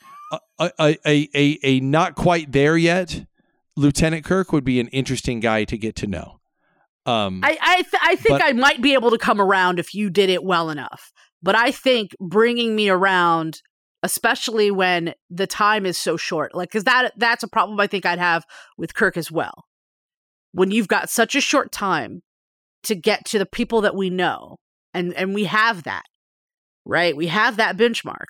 a, 0.59 0.71
a, 0.79 0.97
a, 1.05 1.29
a, 1.34 1.59
a 1.63 1.79
not 1.79 2.15
quite 2.15 2.51
there 2.51 2.77
yet 2.77 3.25
Lieutenant 3.77 4.25
Kirk 4.25 4.51
would 4.51 4.63
be 4.63 4.79
an 4.79 4.88
interesting 4.89 5.39
guy 5.39 5.63
to 5.65 5.77
get 5.77 5.95
to 5.97 6.07
know. 6.07 6.39
Um, 7.05 7.41
I 7.43 7.57
I, 7.61 7.75
th- 7.77 8.03
I 8.03 8.15
think 8.15 8.39
But- 8.39 8.43
I 8.43 8.53
might 8.53 8.82
be 8.82 8.93
able 8.93 9.11
to 9.11 9.17
come 9.17 9.41
around 9.41 9.79
if 9.79 9.93
you 9.93 10.09
did 10.09 10.29
it 10.29 10.43
well 10.43 10.69
enough. 10.69 11.11
But 11.41 11.55
I 11.55 11.71
think 11.71 12.11
bringing 12.19 12.75
me 12.75 12.89
around, 12.89 13.61
especially 14.04 14.72
when 14.72 15.14
the 15.30 15.47
time 15.47 15.86
is 15.86 15.97
so 15.97 16.18
short, 16.18 16.56
like 16.56 16.70
because 16.70 16.84
that 16.86 17.14
that's 17.18 17.43
a 17.43 17.47
problem 17.47 17.80
I 17.80 17.88
think 17.88 18.06
I'd 18.06 18.20
have 18.20 18.45
with 18.78 18.93
Kirk 18.93 19.18
as 19.18 19.32
well. 19.32 19.66
When 20.54 20.72
you've 20.72 20.88
got 20.88 21.10
such 21.10 21.36
a 21.36 21.41
short 21.41 21.72
time 21.72 22.22
to 22.84 22.95
get 22.95 23.26
to 23.26 23.39
the 23.39 23.45
people 23.45 23.82
that 23.82 23.95
we 23.95 24.10
know, 24.10 24.58
and 24.93 25.14
and 25.14 25.34
we 25.34 25.45
have 25.45 25.84
that, 25.84 26.04
right? 26.86 27.16
We 27.16 27.28
have 27.28 27.58
that 27.58 27.78
benchmark, 27.78 28.28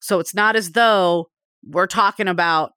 so 0.00 0.18
it's 0.20 0.34
not 0.34 0.56
as 0.56 0.72
though 0.72 1.28
we're 1.66 1.86
talking 1.86 2.28
about, 2.28 2.72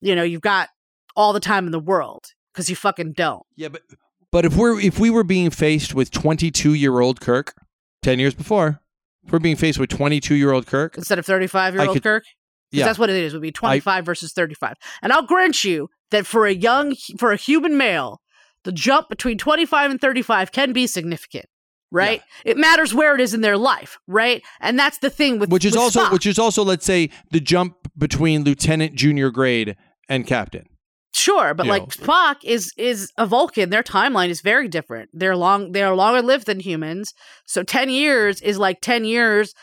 you 0.00 0.14
know, 0.14 0.22
you've 0.22 0.40
got 0.40 0.68
all 1.16 1.32
the 1.32 1.40
time 1.40 1.66
in 1.66 1.72
the 1.72 1.80
world 1.80 2.24
because 2.52 2.70
you 2.70 2.76
fucking 2.76 3.12
don't. 3.12 3.44
yeah, 3.56 3.68
but 3.68 3.82
but 4.30 4.44
if 4.44 4.56
we're 4.56 4.80
if 4.80 4.98
we 4.98 5.10
were 5.10 5.24
being 5.24 5.50
faced 5.50 5.94
with 5.94 6.10
22 6.10 6.74
year 6.74 7.00
old 7.00 7.20
Kirk, 7.20 7.54
10 8.02 8.18
years 8.18 8.34
before, 8.34 8.80
we're 9.30 9.38
being 9.38 9.56
faced 9.56 9.78
with 9.78 9.90
22 9.90 10.34
year 10.34 10.52
old 10.52 10.66
Kirk, 10.66 10.96
instead 10.96 11.18
of 11.18 11.26
35 11.26 11.74
year 11.74 11.88
old 11.88 12.02
Kirk. 12.02 12.24
Yeah, 12.70 12.84
that's 12.86 12.98
what 12.98 13.08
it 13.08 13.16
is. 13.16 13.32
It 13.32 13.36
would 13.36 13.42
be 13.42 13.52
25 13.52 14.04
versus 14.04 14.32
35. 14.32 14.74
And 15.00 15.12
I'll 15.12 15.26
grant 15.26 15.62
you 15.62 15.88
that 16.10 16.26
for 16.26 16.46
a 16.46 16.52
young, 16.52 16.96
for 17.18 17.30
a 17.32 17.36
human 17.36 17.76
male, 17.76 18.20
the 18.64 18.72
jump 18.72 19.08
between 19.08 19.38
25 19.38 19.92
and 19.92 20.00
35 20.00 20.50
can 20.50 20.72
be 20.72 20.86
significant, 20.86 21.46
right? 21.92 22.20
It 22.44 22.56
matters 22.56 22.92
where 22.92 23.14
it 23.14 23.20
is 23.20 23.32
in 23.32 23.42
their 23.42 23.56
life, 23.56 23.98
right? 24.08 24.42
And 24.60 24.78
that's 24.78 24.98
the 24.98 25.10
thing 25.10 25.38
with 25.38 25.50
which 25.50 25.64
is 25.64 25.72
with 25.74 25.82
also 25.82 26.04
Spock. 26.04 26.12
which 26.12 26.26
is 26.26 26.38
also 26.38 26.64
let's 26.64 26.84
say 26.84 27.10
the 27.30 27.40
jump 27.40 27.76
between 27.96 28.42
lieutenant, 28.42 28.94
junior 28.94 29.30
grade, 29.30 29.76
and 30.08 30.26
captain. 30.26 30.66
Sure, 31.14 31.54
but 31.54 31.66
You 31.66 31.70
like 31.70 31.82
know. 31.82 32.06
Spock 32.06 32.36
is 32.42 32.72
is 32.76 33.12
a 33.16 33.24
Vulcan. 33.24 33.70
Their 33.70 33.84
timeline 33.84 34.30
is 34.30 34.40
very 34.40 34.66
different. 34.66 35.10
They're 35.12 35.36
long. 35.36 35.70
They 35.70 35.84
are 35.84 35.94
longer 35.94 36.22
lived 36.22 36.46
than 36.46 36.58
humans. 36.58 37.14
So 37.46 37.62
ten 37.62 37.88
years 37.88 38.40
is 38.42 38.58
like 38.58 38.80
ten 38.80 39.04
years, 39.04 39.54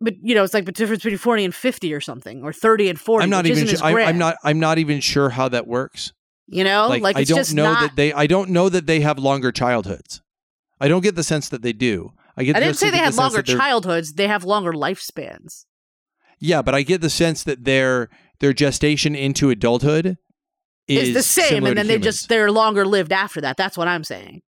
but 0.00 0.14
you 0.22 0.36
know 0.36 0.44
it's 0.44 0.54
like 0.54 0.66
the 0.66 0.72
difference 0.72 1.02
between 1.02 1.18
forty 1.18 1.44
and 1.44 1.52
fifty 1.52 1.92
or 1.92 2.00
something, 2.00 2.44
or 2.44 2.52
thirty 2.52 2.88
and 2.88 2.98
40 2.98 3.24
I'm 3.24 3.30
not 3.30 3.44
even. 3.46 3.64
isn't 3.64 3.78
Sure, 3.78 3.88
as 3.98 4.06
I, 4.06 4.08
I'm 4.08 4.18
not. 4.18 4.36
I'm 4.44 4.60
not 4.60 4.78
even 4.78 5.00
sure 5.00 5.30
how 5.30 5.48
that 5.48 5.66
works. 5.66 6.12
You 6.46 6.62
know, 6.62 6.86
like, 6.88 7.02
like, 7.02 7.16
I 7.16 7.24
don't 7.24 7.52
know 7.54 7.72
not, 7.72 7.80
that 7.80 7.96
they. 7.96 8.12
I 8.12 8.28
don't 8.28 8.50
know 8.50 8.68
that 8.68 8.86
they 8.86 9.00
have 9.00 9.18
longer 9.18 9.50
childhoods. 9.50 10.22
I 10.80 10.86
don't 10.86 11.02
get 11.02 11.16
the 11.16 11.24
sense 11.24 11.48
that 11.48 11.62
they 11.62 11.72
do. 11.72 12.12
I 12.36 12.44
get. 12.44 12.54
I 12.54 12.60
didn't 12.60 12.76
say 12.76 12.86
they 12.86 12.98
the 12.98 12.98
had 12.98 13.14
sense 13.14 13.16
longer 13.16 13.42
childhoods. 13.42 14.12
They 14.12 14.28
have 14.28 14.44
longer 14.44 14.72
lifespans. 14.72 15.64
Yeah, 16.38 16.62
but 16.62 16.74
I 16.74 16.82
get 16.82 17.00
the 17.00 17.10
sense 17.10 17.42
that 17.42 17.64
their 17.64 18.10
their 18.38 18.52
gestation 18.52 19.16
into 19.16 19.50
adulthood 19.50 20.18
is 20.88 21.08
It's 21.08 21.16
the 21.16 21.22
same, 21.22 21.64
and 21.66 21.76
then 21.78 21.86
they 21.86 21.94
humans. 21.94 22.04
just 22.16 22.28
they're 22.28 22.50
longer 22.50 22.84
lived 22.86 23.12
after 23.12 23.40
that. 23.40 23.56
That's 23.56 23.76
what 23.76 23.88
I'm 23.88 24.04
saying. 24.04 24.42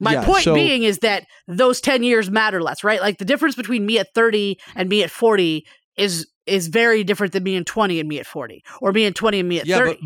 My 0.00 0.14
Yeah, 0.14 0.24
point 0.24 0.44
so- 0.44 0.54
being 0.54 0.82
is 0.82 0.98
that 0.98 1.24
those 1.46 1.80
ten 1.80 2.02
years 2.02 2.30
matter 2.30 2.62
less, 2.62 2.82
right? 2.84 3.00
Like 3.00 3.18
the 3.18 3.24
difference 3.24 3.54
between 3.54 3.86
me 3.86 3.98
at 3.98 4.08
thirty 4.14 4.58
and 4.74 4.88
me 4.88 5.02
at 5.02 5.10
forty 5.10 5.66
is 5.96 6.26
is 6.46 6.68
very 6.68 7.04
different 7.04 7.32
than 7.32 7.42
me 7.42 7.56
at 7.56 7.66
twenty 7.66 8.00
and 8.00 8.08
me 8.08 8.18
at 8.18 8.26
forty, 8.26 8.62
or 8.80 8.92
me 8.92 9.06
at 9.06 9.14
twenty 9.14 9.40
and 9.40 9.48
me 9.48 9.60
at 9.60 9.66
yeah, 9.66 9.78
thirty. 9.78 9.98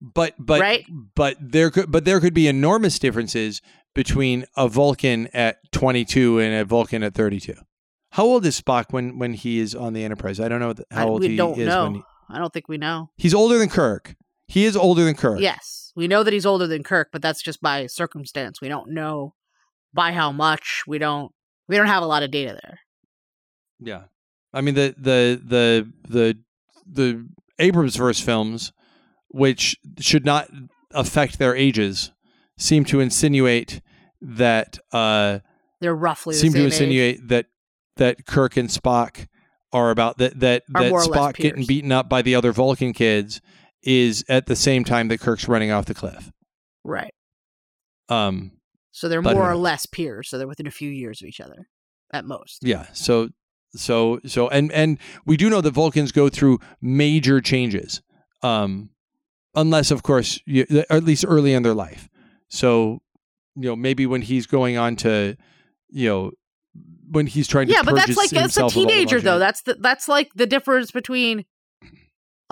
but 0.00 0.34
but 0.34 0.34
but 0.38 0.60
Right? 0.60 0.84
but 1.14 1.36
there 1.40 1.70
could 1.70 1.90
but 1.92 2.04
there 2.04 2.20
could 2.20 2.34
be 2.34 2.48
enormous 2.48 2.98
differences 2.98 3.60
between 3.94 4.46
a 4.56 4.68
Vulcan 4.68 5.28
at 5.34 5.58
22 5.72 6.38
and 6.40 6.54
a 6.54 6.64
Vulcan 6.64 7.02
at 7.02 7.12
32. 7.14 7.52
How 8.12 8.24
old 8.24 8.46
is 8.46 8.58
Spock 8.58 8.86
when 8.90 9.18
when 9.18 9.34
he 9.34 9.58
is 9.60 9.74
on 9.74 9.92
the 9.92 10.02
Enterprise? 10.02 10.40
I 10.40 10.48
don't 10.48 10.60
know 10.60 10.74
how 10.90 11.06
I- 11.06 11.08
old 11.08 11.20
we 11.20 11.28
he 11.28 11.36
don't 11.36 11.58
is 11.58 11.66
know. 11.68 11.84
when 11.84 11.94
he, 11.96 12.02
I 12.30 12.38
don't 12.38 12.52
think 12.52 12.68
we 12.68 12.78
know. 12.78 13.10
he's 13.18 13.34
older 13.34 13.58
than 13.58 13.68
Kirk. 13.68 14.14
He 14.52 14.66
is 14.66 14.76
older 14.76 15.02
than 15.02 15.14
Kirk. 15.14 15.40
Yes, 15.40 15.92
we 15.96 16.06
know 16.06 16.22
that 16.22 16.32
he's 16.34 16.44
older 16.44 16.66
than 16.66 16.82
Kirk, 16.82 17.08
but 17.10 17.22
that's 17.22 17.40
just 17.40 17.62
by 17.62 17.86
circumstance. 17.86 18.60
We 18.60 18.68
don't 18.68 18.90
know 18.90 19.32
by 19.94 20.12
how 20.12 20.30
much. 20.30 20.84
We 20.86 20.98
don't. 20.98 21.32
We 21.68 21.76
don't 21.78 21.86
have 21.86 22.02
a 22.02 22.06
lot 22.06 22.22
of 22.22 22.30
data 22.30 22.58
there. 22.62 22.80
Yeah. 23.80 24.02
I 24.52 24.60
mean 24.60 24.74
the 24.74 24.94
the 24.98 25.40
the 25.42 25.92
the 26.06 26.38
the 26.86 27.28
Abrams 27.58 27.96
verse 27.96 28.20
films, 28.20 28.74
which 29.28 29.74
should 30.00 30.26
not 30.26 30.50
affect 30.90 31.38
their 31.38 31.56
ages, 31.56 32.12
seem 32.58 32.84
to 32.84 33.00
insinuate 33.00 33.80
that 34.20 34.78
uh 34.92 35.38
They're 35.80 35.94
roughly 35.94 36.34
the 36.34 36.40
seem 36.40 36.52
to 36.52 36.58
same 36.58 36.66
age. 36.66 36.72
insinuate 36.72 37.28
that 37.28 37.46
that 37.96 38.26
Kirk 38.26 38.58
and 38.58 38.68
Spock 38.68 39.28
are 39.72 39.90
about 39.90 40.18
that 40.18 40.40
that 40.40 40.64
Are 40.74 40.82
that 40.82 40.90
more 40.90 41.00
or 41.00 41.06
less 41.06 41.18
Spock 41.18 41.36
getting 41.36 41.64
beaten 41.64 41.90
up 41.90 42.10
by 42.10 42.20
the 42.20 42.34
other 42.34 42.52
Vulcan 42.52 42.92
kids 42.92 43.40
is 43.82 44.24
at 44.28 44.46
the 44.46 44.56
same 44.56 44.84
time 44.84 45.08
that 45.08 45.20
Kirk's 45.20 45.48
running 45.48 45.70
off 45.70 45.86
the 45.86 45.94
cliff. 45.94 46.30
right? 46.84 47.14
Um 48.08 48.52
So 48.90 49.08
they're 49.08 49.22
more 49.22 49.50
or 49.50 49.56
less 49.56 49.86
peers. 49.86 50.28
So 50.28 50.38
they're 50.38 50.48
within 50.48 50.66
a 50.66 50.70
few 50.72 50.90
years 50.90 51.22
of 51.22 51.28
each 51.28 51.40
other, 51.40 51.68
at 52.12 52.24
most. 52.24 52.58
yeah, 52.62 52.86
so 52.92 53.28
so 53.74 54.20
so 54.26 54.48
and 54.48 54.70
and 54.72 54.98
we 55.24 55.36
do 55.36 55.48
know 55.48 55.60
that 55.60 55.70
Vulcans 55.72 56.12
go 56.12 56.28
through 56.28 56.58
major 56.80 57.40
changes. 57.40 58.02
Um 58.42 58.90
unless 59.54 59.90
of 59.90 60.02
course 60.02 60.40
you, 60.46 60.66
at 60.90 61.04
least 61.04 61.24
early 61.26 61.52
in 61.54 61.62
their 61.62 61.74
life. 61.74 62.08
So 62.48 63.00
you 63.56 63.68
know 63.68 63.76
maybe 63.76 64.06
when 64.06 64.22
he's 64.22 64.46
going 64.46 64.76
on 64.76 64.96
to 64.96 65.36
you 65.90 66.08
know 66.08 66.30
when 67.10 67.26
he's 67.26 67.46
trying 67.46 67.66
to 67.66 67.72
yeah, 67.72 67.82
but 67.82 67.94
that's 67.94 68.16
like 68.16 68.30
that's 68.30 68.56
a 68.56 68.62
himself 68.62 68.72
of 68.72 68.78
all 68.78 68.84
the 68.84 68.88
teenager 68.88 69.20
though. 69.20 69.38
That's 69.38 69.62
the, 69.62 69.74
that's 69.74 70.08
like 70.08 70.30
the 70.34 70.46
difference 70.46 70.90
between. 70.90 71.44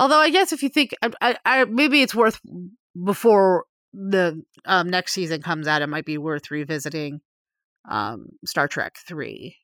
Although 0.01 0.19
I 0.19 0.31
guess 0.31 0.53
if 0.55 0.63
you 0.63 0.71
think, 0.71 0.95
I, 1.03 1.11
I, 1.21 1.37
I 1.45 1.65
maybe 1.67 2.01
it's 2.01 2.15
worth 2.15 2.41
before 3.05 3.67
the 3.93 4.43
um, 4.65 4.89
next 4.89 5.13
season 5.13 5.43
comes 5.43 5.69
out, 5.69 5.83
it 5.83 5.89
might 5.89 6.07
be 6.07 6.17
worth 6.17 6.51
revisiting 6.51 7.21
um, 7.87 8.31
Star 8.47 8.67
Trek 8.67 8.97
three 9.07 9.59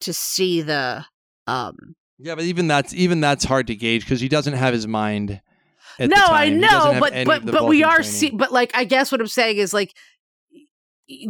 to 0.00 0.12
see 0.12 0.60
the 0.60 1.04
um. 1.46 1.94
Yeah, 2.18 2.34
but 2.34 2.44
even 2.44 2.66
that's 2.66 2.92
even 2.94 3.20
that's 3.20 3.44
hard 3.44 3.68
to 3.68 3.76
gauge 3.76 4.02
because 4.02 4.20
he 4.20 4.28
doesn't 4.28 4.54
have 4.54 4.74
his 4.74 4.88
mind. 4.88 5.40
At 6.00 6.10
no, 6.10 6.16
the 6.16 6.22
time. 6.22 6.34
I 6.34 6.48
know, 6.48 6.96
but 6.98 7.24
but 7.24 7.46
but 7.46 7.68
we 7.68 7.84
are 7.84 8.02
see, 8.02 8.30
but 8.30 8.50
like 8.50 8.72
I 8.74 8.82
guess 8.82 9.12
what 9.12 9.20
I'm 9.20 9.28
saying 9.28 9.58
is 9.58 9.72
like 9.72 9.94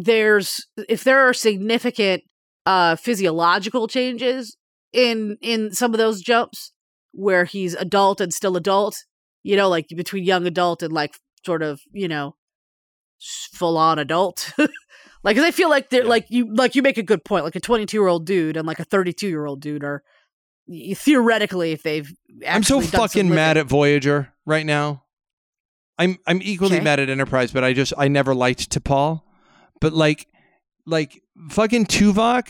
there's 0.00 0.66
if 0.88 1.04
there 1.04 1.28
are 1.28 1.34
significant 1.34 2.22
uh 2.64 2.96
physiological 2.96 3.86
changes 3.86 4.56
in 4.94 5.36
in 5.42 5.72
some 5.72 5.92
of 5.92 5.98
those 5.98 6.22
jumps 6.22 6.72
where 7.18 7.44
he's 7.46 7.74
adult 7.74 8.20
and 8.20 8.32
still 8.34 8.56
adult, 8.56 8.96
you 9.42 9.56
know, 9.56 9.68
like 9.68 9.86
between 9.88 10.22
young 10.24 10.46
adult 10.46 10.82
and 10.82 10.92
like 10.92 11.14
sort 11.44 11.62
of, 11.62 11.80
you 11.92 12.08
know, 12.08 12.36
full 13.54 13.76
on 13.78 13.98
adult. 13.98 14.52
like 15.24 15.36
cuz 15.36 15.44
I 15.44 15.50
feel 15.50 15.70
like 15.70 15.90
they're 15.90 16.02
Yeah. 16.02 16.08
like 16.10 16.26
you 16.28 16.54
like 16.54 16.74
you 16.74 16.82
make 16.82 16.98
a 16.98 17.02
good 17.02 17.24
point 17.24 17.44
like 17.44 17.56
a 17.56 17.60
22-year-old 17.60 18.26
dude 18.26 18.56
and 18.56 18.66
like 18.66 18.78
a 18.80 18.84
32-year-old 18.84 19.60
dude 19.60 19.82
are 19.84 20.02
y- 20.66 20.94
theoretically 20.94 21.72
if 21.72 21.82
they've 21.82 22.12
I'm 22.46 22.62
so 22.62 22.80
fucking 22.80 23.28
mad 23.30 23.56
at 23.56 23.66
Voyager 23.66 24.32
right 24.44 24.66
now. 24.66 25.04
I'm 25.98 26.18
I'm 26.26 26.42
equally 26.42 26.76
Okay. 26.76 26.84
mad 26.84 27.00
at 27.00 27.08
Enterprise, 27.08 27.50
but 27.52 27.64
I 27.64 27.72
just 27.72 27.94
I 27.96 28.08
never 28.08 28.34
liked 28.34 28.70
T'Pol. 28.70 29.22
But 29.80 29.94
like 29.94 30.26
like 30.84 31.22
fucking 31.48 31.86
Tuvok 31.86 32.48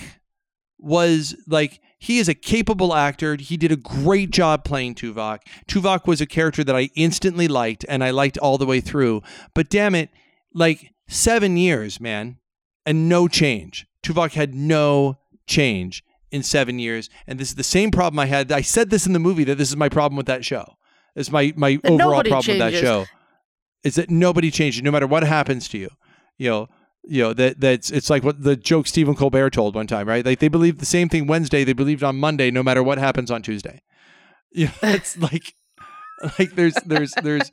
was 0.79 1.37
like 1.47 1.81
he 2.07 2.21
is 2.21 2.29
a 2.29 2.35
capable 2.35 2.95
actor. 2.95 3.35
He 3.35 3.57
did 3.57 3.73
a 3.73 3.77
great 3.77 4.31
job 4.31 4.63
playing 4.63 4.95
Tuvok. 4.95 5.41
Tuvok 5.67 6.07
was 6.07 6.21
a 6.21 6.27
character 6.27 6.63
that 6.63 6.77
I 6.77 6.91
instantly 6.95 7.49
liked 7.49 7.85
and 7.89 8.05
I 8.05 8.11
liked 8.11 8.39
all 8.39 8.59
the 8.59 8.67
way 8.67 8.81
through. 8.81 9.23
But 9.55 9.69
damn 9.69 9.97
it, 9.97 10.11
like 10.55 10.93
7 11.09 11.57
years, 11.57 12.01
man, 12.01 12.39
and 12.85 13.09
no 13.09 13.27
change. 13.27 13.89
Tuvok 14.05 14.35
had 14.35 14.55
no 14.55 15.19
change 15.49 16.05
in 16.31 16.45
7 16.45 16.79
years, 16.79 17.11
and 17.27 17.41
this 17.41 17.49
is 17.49 17.57
the 17.57 17.65
same 17.65 17.91
problem 17.91 18.21
I 18.21 18.27
had. 18.27 18.53
I 18.53 18.61
said 18.61 18.91
this 18.91 19.05
in 19.05 19.13
the 19.13 19.19
movie 19.19 19.43
that 19.43 19.59
this 19.59 19.69
is 19.69 19.77
my 19.77 19.89
problem 19.89 20.17
with 20.17 20.27
that 20.27 20.45
show. 20.45 20.77
It's 21.17 21.33
my 21.33 21.53
my 21.57 21.81
That 21.83 21.91
overall 21.91 22.23
problem 22.23 22.59
with 22.59 22.73
that 22.73 22.75
show. 22.75 23.07
Is 23.83 23.97
that 23.97 24.11
nobody 24.11 24.53
changes 24.53 24.81
no 24.81 24.93
matter 24.93 25.09
what 25.09 25.25
happens 25.25 25.67
to 25.71 25.79
you. 25.79 25.91
You 26.39 26.51
know, 26.51 26.69
you 27.07 27.23
know 27.23 27.33
that 27.33 27.61
that's 27.61 27.91
it's 27.91 28.11
like 28.11 28.25
what 28.25 28.43
the 28.43 28.57
joke 28.57 28.87
Stephen 28.87 29.15
Colbert 29.15 29.51
told 29.51 29.75
one 29.75 29.87
time, 29.87 30.09
right? 30.09 30.25
Like 30.25 30.41
they 30.41 30.49
believed 30.49 30.81
the 30.81 30.87
same 30.87 31.09
thing 31.09 31.27
Wednesday, 31.27 31.65
they 31.65 31.73
believed 31.73 32.03
on 32.03 32.17
Monday, 32.17 32.51
no 32.51 32.63
matter 32.63 32.83
what 32.83 32.99
happens 32.99 33.31
on 33.31 33.43
Tuesday. 33.43 33.83
You 34.53 34.67
know, 34.67 34.73
it's 34.85 35.19
like 35.19 35.55
like 36.39 36.55
there's 36.55 36.77
there's 36.87 37.13
there's 37.23 37.51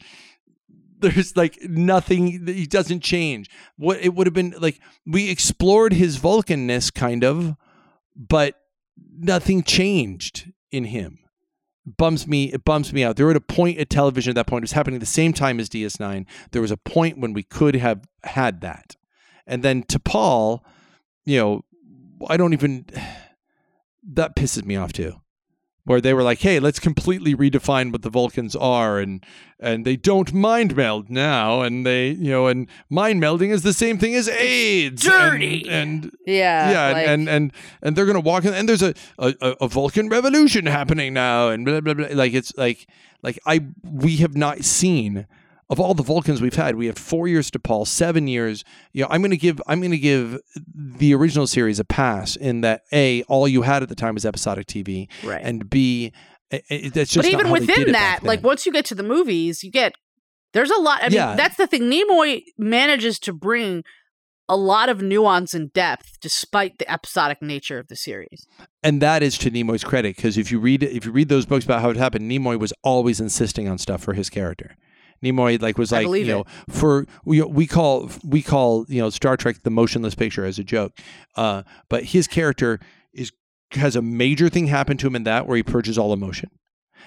there's 1.00 1.36
like 1.36 1.58
nothing 1.64 2.46
that 2.46 2.56
he 2.56 2.66
doesn't 2.66 3.02
change. 3.02 3.50
What 3.76 4.00
it 4.00 4.14
would 4.14 4.26
have 4.26 4.34
been 4.34 4.56
like 4.58 4.80
we 5.06 5.30
explored 5.30 5.92
his 5.92 6.18
Vulcanness 6.18 6.94
kind 6.94 7.26
of, 7.26 7.58
but 8.16 8.56
nothing 9.18 9.64
changed 9.64 10.54
in 10.72 10.86
him. 10.86 11.20
Bums 11.86 12.26
me 12.26 12.54
it 12.54 12.64
bums 12.64 12.94
me 12.94 13.04
out. 13.04 13.18
There 13.18 13.26
were 13.26 13.32
at 13.32 13.38
a 13.38 13.42
point 13.42 13.80
at 13.80 13.90
television 13.90 14.30
at 14.30 14.36
that 14.36 14.48
point, 14.48 14.62
it 14.62 14.66
was 14.66 14.72
happening 14.74 14.96
at 14.96 15.02
the 15.02 15.06
same 15.06 15.34
time 15.34 15.60
as 15.60 15.68
DS9. 15.68 16.26
There 16.52 16.62
was 16.62 16.72
a 16.72 16.78
point 16.78 17.18
when 17.18 17.34
we 17.34 17.44
could 17.44 17.76
have 17.76 18.08
had 18.24 18.62
that. 18.62 18.96
And 19.46 19.64
then 19.64 19.84
T'Pol, 19.84 20.62
you 21.26 21.38
know, 21.40 21.66
I 22.30 22.38
don't 22.38 22.54
even 22.54 22.86
that 24.14 24.36
pisses 24.36 24.66
me 24.66 24.76
off 24.76 24.94
too. 24.94 25.16
Where 25.86 26.00
they 26.00 26.14
were 26.14 26.24
like, 26.24 26.40
"Hey, 26.40 26.62
let's 26.62 26.80
completely 26.80 27.36
redefine 27.36 27.92
what 27.92 28.04
the 28.04 28.10
Vulcans 28.10 28.56
are, 28.56 29.00
and 29.00 29.22
and 29.60 29.84
they 29.84 29.98
don't 29.98 30.32
mind 30.34 30.78
meld 30.78 31.10
now, 31.10 31.62
and 31.62 31.86
they, 31.86 32.12
you 32.12 32.32
know, 32.32 32.48
and 32.48 32.70
mind 32.90 33.22
melding 33.22 33.50
is 33.50 33.64
the 33.64 33.74
same 33.74 33.98
thing 33.98 34.16
as 34.16 34.30
AIDS, 34.30 35.06
and- 35.06 35.14
and 35.68 36.12
Yeah. 36.26 36.72
yeah, 36.72 36.94
like- 36.94 37.08
and, 37.10 37.28
and 37.28 37.30
and 37.30 37.54
and 37.82 37.96
they're 37.98 38.06
gonna 38.06 38.22
walk 38.22 38.46
in, 38.46 38.54
and 38.54 38.70
there's 38.70 38.82
a, 38.82 38.94
a 39.20 39.34
a 39.60 39.68
Vulcan 39.68 40.08
revolution 40.08 40.68
happening 40.68 41.14
now, 41.14 41.50
and 41.50 41.66
blah 41.66 41.82
blah 41.82 41.94
blah. 41.96 42.08
Like 42.14 42.32
it's 42.34 42.54
like 42.56 42.88
like 43.22 43.38
I 43.46 43.60
we 43.84 44.16
have 44.18 44.38
not 44.38 44.64
seen 44.64 45.28
of 45.74 45.80
all 45.80 45.94
the 45.94 46.04
Vulcans 46.04 46.42
we've 46.42 46.56
had. 46.56 46.76
We 46.76 46.86
have 46.86 46.98
four 46.98 47.28
years 47.28 47.52
T'Pol, 47.52 47.86
seven 47.86 48.28
years. 48.28 48.64
You 48.94 49.02
know, 49.04 49.08
I'm 49.12 49.22
gonna 49.22 49.36
give 49.36 49.62
I'm 49.68 49.82
gonna 49.82 49.98
give 49.98 50.40
the 50.66 51.14
original 51.14 51.46
series 51.48 51.80
a 51.80 51.84
pass 51.84 52.36
in 52.38 52.62
that 52.62 52.82
a 52.94 53.24
all 53.24 53.48
you 53.48 53.64
had 53.64 53.84
at 53.84 53.90
the 53.90 53.96
time 53.96 54.14
was 54.14 54.26
episodic 54.26 54.68
TV, 54.68 55.10
right. 55.24 55.42
and 55.44 55.70
b 55.70 56.14
i- 56.54 56.62
i- 56.72 56.90
that's 56.94 57.12
just 57.12 57.28
but 57.30 57.34
not 57.34 57.40
even 57.42 57.52
within 57.52 57.92
that, 57.92 58.20
like 58.24 58.42
once 58.44 58.66
you 58.66 58.72
get 58.72 58.86
to 58.86 58.96
the 58.96 59.04
movies, 59.04 59.64
you 59.64 59.72
get 59.72 59.94
there's 60.54 60.72
a 60.72 60.80
lot. 60.80 61.00
I 61.02 61.10
mean, 61.10 61.14
Yeah. 61.18 61.36
that's 61.36 61.58
the 61.58 61.66
thing. 61.68 61.82
Nimoy 61.92 62.44
manages 62.60 63.18
to 63.20 63.34
bring 63.34 63.84
a 64.50 64.58
lot 64.58 64.90
of 64.90 65.02
nuance 65.02 65.54
and 65.54 65.72
depth 65.74 66.18
despite 66.22 66.78
the 66.78 66.92
episodic 66.92 67.42
nature 67.42 67.80
of 67.80 67.88
the 67.88 67.96
series. 67.96 68.46
and 68.84 69.02
that 69.02 69.24
is 69.24 69.38
to 69.38 69.50
Nimoy's 69.50 69.84
credit 69.86 70.16
because 70.18 70.38
if 70.38 70.52
you 70.52 70.60
read 70.60 70.84
if 70.84 71.06
you 71.06 71.12
read 71.12 71.30
those 71.30 71.46
books 71.46 71.64
about 71.66 71.82
how 71.82 71.90
it 71.90 71.98
happened, 71.98 72.30
Nimoy 72.30 72.60
was 72.60 72.74
always 72.84 73.20
insisting 73.22 73.68
on 73.70 73.78
stuff 73.78 74.04
for 74.04 74.14
his 74.14 74.30
character. 74.30 74.76
Nimoy 75.24 75.62
like 75.62 75.78
was 75.78 75.92
like 75.92 76.08
you 76.08 76.26
know 76.26 76.46
for 76.70 77.06
we 77.26 77.42
we 77.42 77.66
call 77.66 78.10
we 78.24 78.42
call 78.42 78.86
you 78.88 79.02
know 79.02 79.10
Star 79.10 79.38
Trek 79.38 79.64
the 79.64 79.70
motionless 79.70 80.16
picture 80.16 80.46
as 80.46 80.60
a 80.60 80.64
joke, 80.64 80.94
uh, 81.36 81.64
but 81.90 82.04
his 82.04 82.28
character 82.28 82.80
is 83.14 83.32
has 83.72 83.96
a 83.96 84.02
major 84.02 84.50
thing 84.50 84.68
happen 84.68 84.98
to 84.98 85.08
him 85.08 85.16
in 85.16 85.24
that 85.24 85.48
where 85.48 85.58
he 85.58 85.64
purges 85.64 85.98
all 85.98 86.14
emotion. 86.14 86.50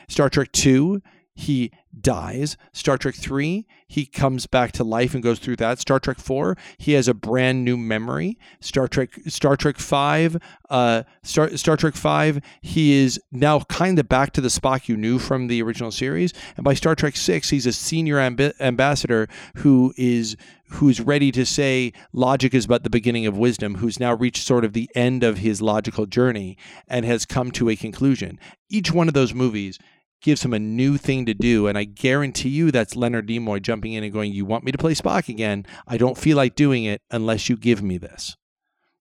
Star 0.09 0.29
Trek 0.29 0.53
two, 0.53 1.03
he 1.37 1.71
dies. 1.99 2.57
Star 2.73 2.97
Trek 2.97 3.15
3, 3.15 3.67
he 3.87 4.07
comes 4.07 4.47
back 4.47 4.73
to 4.73 4.85
life 4.85 5.13
and 5.15 5.23
goes 5.23 5.39
through 5.39 5.57
that. 5.57 5.79
Star 5.79 6.01
Trek 6.01 6.19
4, 6.19 6.57
he 6.79 6.93
has 6.93 7.09
a 7.09 7.15
brand 7.15 7.63
new 7.65 7.77
memory. 7.77 8.39
Star 8.59 8.89
Trek 8.89 9.11
Star 9.27 9.55
Trek 9.55 9.77
5, 9.77 10.39
uh 10.71 11.03
Star 11.23 11.55
Star 11.57 11.77
Trek 11.77 11.95
5, 11.95 12.41
he 12.63 12.95
is 12.95 13.21
now 13.31 13.61
kind 13.61 13.99
of 13.99 14.09
back 14.09 14.33
to 14.33 14.41
the 14.41 14.49
Spock 14.49 14.89
you 14.89 14.97
knew 14.97 15.19
from 15.19 15.47
the 15.47 15.63
original 15.63 15.93
series. 15.93 16.33
And 16.57 16.65
by 16.65 16.73
Star 16.73 16.95
Trek 16.95 17.17
6, 17.17 17.51
he's 17.51 17.67
a 17.67 17.73
senior 17.73 18.17
amb- 18.17 18.59
ambassador 18.59 19.29
who 19.57 19.93
is 19.99 20.37
who's 20.71 21.01
ready 21.01 21.31
to 21.31 21.45
say 21.45 21.93
logic 22.13 22.55
is 22.55 22.67
but 22.67 22.83
the 22.83 22.91
beginning 22.91 23.27
of 23.27 23.37
wisdom, 23.37 23.77
who's 23.77 24.01
now 24.01 24.15
reached 24.15 24.45
sort 24.45 24.65
of 24.65 24.73
the 24.73 24.91
end 24.95 25.23
of 25.23 25.39
his 25.39 25.63
logical 25.63 26.07
journey 26.07 26.57
and 26.89 27.05
has 27.05 27.27
come 27.27 27.51
to 27.53 27.69
a 27.69 27.77
conclusion. 27.77 28.41
Each 28.69 28.91
one 28.91 29.07
of 29.07 29.15
those 29.15 29.35
movies 29.35 29.79
gives 30.23 30.45
him 30.45 30.53
a 30.53 30.59
new 30.59 30.97
thing 30.97 31.27
to 31.27 31.35
do. 31.35 31.67
And 31.67 31.77
I 31.77 31.85
guarantee 31.85 32.49
you 32.49 32.71
that's 32.71 32.97
Leonard 32.97 33.29
Nimoy 33.29 33.63
jumping 33.63 33.93
in 33.93 34.05
and 34.05 34.13
going, 34.13 34.33
You 34.33 34.45
want 34.45 34.65
me 34.65 34.73
to 34.73 34.79
play 34.79 34.95
Spock 34.95 35.29
again? 35.29 35.67
I 35.87 35.97
don't 35.97 36.19
feel 36.19 36.37
like 36.37 36.55
doing 36.55 36.85
it 36.85 37.03
unless 37.11 37.49
you 37.49 37.57
give 37.57 37.83
me 37.83 37.99
this. 37.99 38.37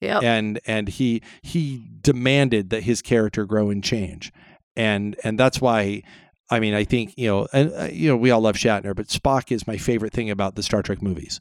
Yep. 0.02 0.24
And 0.24 0.60
and 0.68 0.88
he 0.90 1.22
he 1.42 1.88
demanded 2.02 2.70
that 2.70 2.84
his 2.84 3.02
character 3.02 3.46
grow 3.46 3.70
and 3.70 3.84
change. 3.84 4.32
And 4.76 5.16
and 5.24 5.40
that's 5.40 5.62
why 5.62 6.04
I 6.50 6.60
mean 6.60 6.74
I 6.74 6.84
think, 6.84 7.14
you 7.18 7.28
know, 7.28 7.48
and 7.54 7.74
uh, 7.74 7.90
you 7.92 8.10
know, 8.10 8.18
we 8.18 8.32
all 8.32 8.42
love 8.42 8.56
Shatner, 8.56 8.96
but 8.96 9.08
Spock 9.08 9.52
is 9.52 9.66
my 9.68 9.78
favorite 9.78 10.14
thing 10.14 10.30
about 10.30 10.56
the 10.56 10.64
Star 10.64 10.84
Trek 10.84 11.02
movies. 11.02 11.40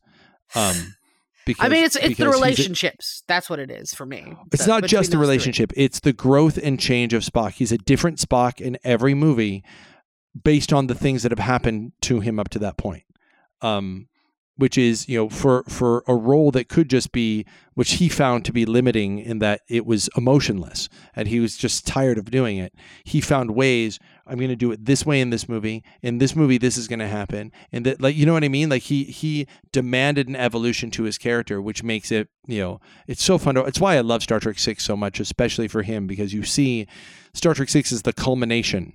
Um 0.54 0.94
because, 1.46 1.64
I 1.64 1.68
mean, 1.68 1.84
it's 1.84 1.96
it's 1.96 2.04
the 2.04 2.08
he's 2.10 2.20
a- 2.20 2.28
relationships. 2.30 3.22
That's 3.28 3.48
what 3.50 3.58
it 3.58 3.70
is 3.70 3.92
for 3.94 4.06
me. 4.06 4.34
it's 4.52 4.64
So, 4.64 4.70
not 4.70 4.82
just 4.84 4.90
the 4.90 4.96
those 4.98 5.08
three. 5.10 5.20
relationship 5.20 5.72
it's 5.76 6.00
the 6.00 6.12
growth 6.12 6.58
and 6.62 6.78
change 6.80 7.12
of 7.14 7.22
spock 7.22 7.52
he's 7.52 7.72
a 7.72 7.78
different 7.78 8.18
spock 8.18 8.60
in 8.60 8.78
every 8.84 9.14
movie 9.14 9.62
based 10.42 10.72
on 10.72 10.86
the 10.88 10.94
things 10.94 11.22
that 11.22 11.30
have 11.32 11.38
happened 11.38 11.92
to 12.02 12.20
him 12.20 12.38
up 12.40 12.48
to 12.50 12.58
that 12.58 12.76
point 12.76 13.04
um 13.62 14.08
which 14.56 14.78
is 14.78 15.08
you 15.08 15.18
know 15.18 15.28
for 15.28 15.64
for 15.64 16.04
a 16.06 16.14
role 16.14 16.50
that 16.50 16.68
could 16.68 16.88
just 16.88 17.12
be 17.12 17.44
which 17.74 17.92
he 17.92 18.08
found 18.08 18.44
to 18.44 18.52
be 18.52 18.64
limiting 18.64 19.18
in 19.18 19.40
that 19.40 19.60
it 19.68 19.84
was 19.84 20.08
emotionless 20.16 20.88
and 21.16 21.26
he 21.28 21.40
was 21.40 21.56
just 21.56 21.86
tired 21.86 22.18
of 22.18 22.30
doing 22.30 22.56
it. 22.56 22.72
He 23.02 23.20
found 23.20 23.54
ways 23.54 23.98
i'm 24.26 24.38
going 24.38 24.48
to 24.48 24.56
do 24.56 24.72
it 24.72 24.86
this 24.86 25.04
way 25.04 25.20
in 25.20 25.28
this 25.28 25.48
movie 25.50 25.84
in 26.00 26.16
this 26.16 26.34
movie 26.34 26.56
this 26.56 26.78
is 26.78 26.88
going 26.88 26.98
to 26.98 27.06
happen 27.06 27.52
and 27.72 27.84
that 27.84 28.00
like 28.00 28.16
you 28.16 28.24
know 28.24 28.32
what 28.32 28.44
i 28.44 28.48
mean? 28.48 28.68
Like 28.68 28.82
he 28.82 29.04
he 29.04 29.46
demanded 29.72 30.28
an 30.28 30.36
evolution 30.36 30.90
to 30.92 31.02
his 31.02 31.18
character 31.18 31.60
which 31.60 31.82
makes 31.82 32.10
it 32.10 32.28
you 32.46 32.60
know 32.60 32.80
it's 33.06 33.22
so 33.22 33.38
fun 33.38 33.56
to, 33.56 33.64
it's 33.64 33.80
why 33.80 33.96
i 33.96 34.00
love 34.00 34.22
star 34.22 34.40
trek 34.40 34.58
6 34.58 34.82
so 34.82 34.96
much 34.96 35.20
especially 35.20 35.68
for 35.68 35.82
him 35.82 36.06
because 36.06 36.32
you 36.32 36.42
see 36.44 36.86
star 37.32 37.54
trek 37.54 37.68
6 37.68 37.92
is 37.92 38.02
the 38.02 38.12
culmination 38.12 38.94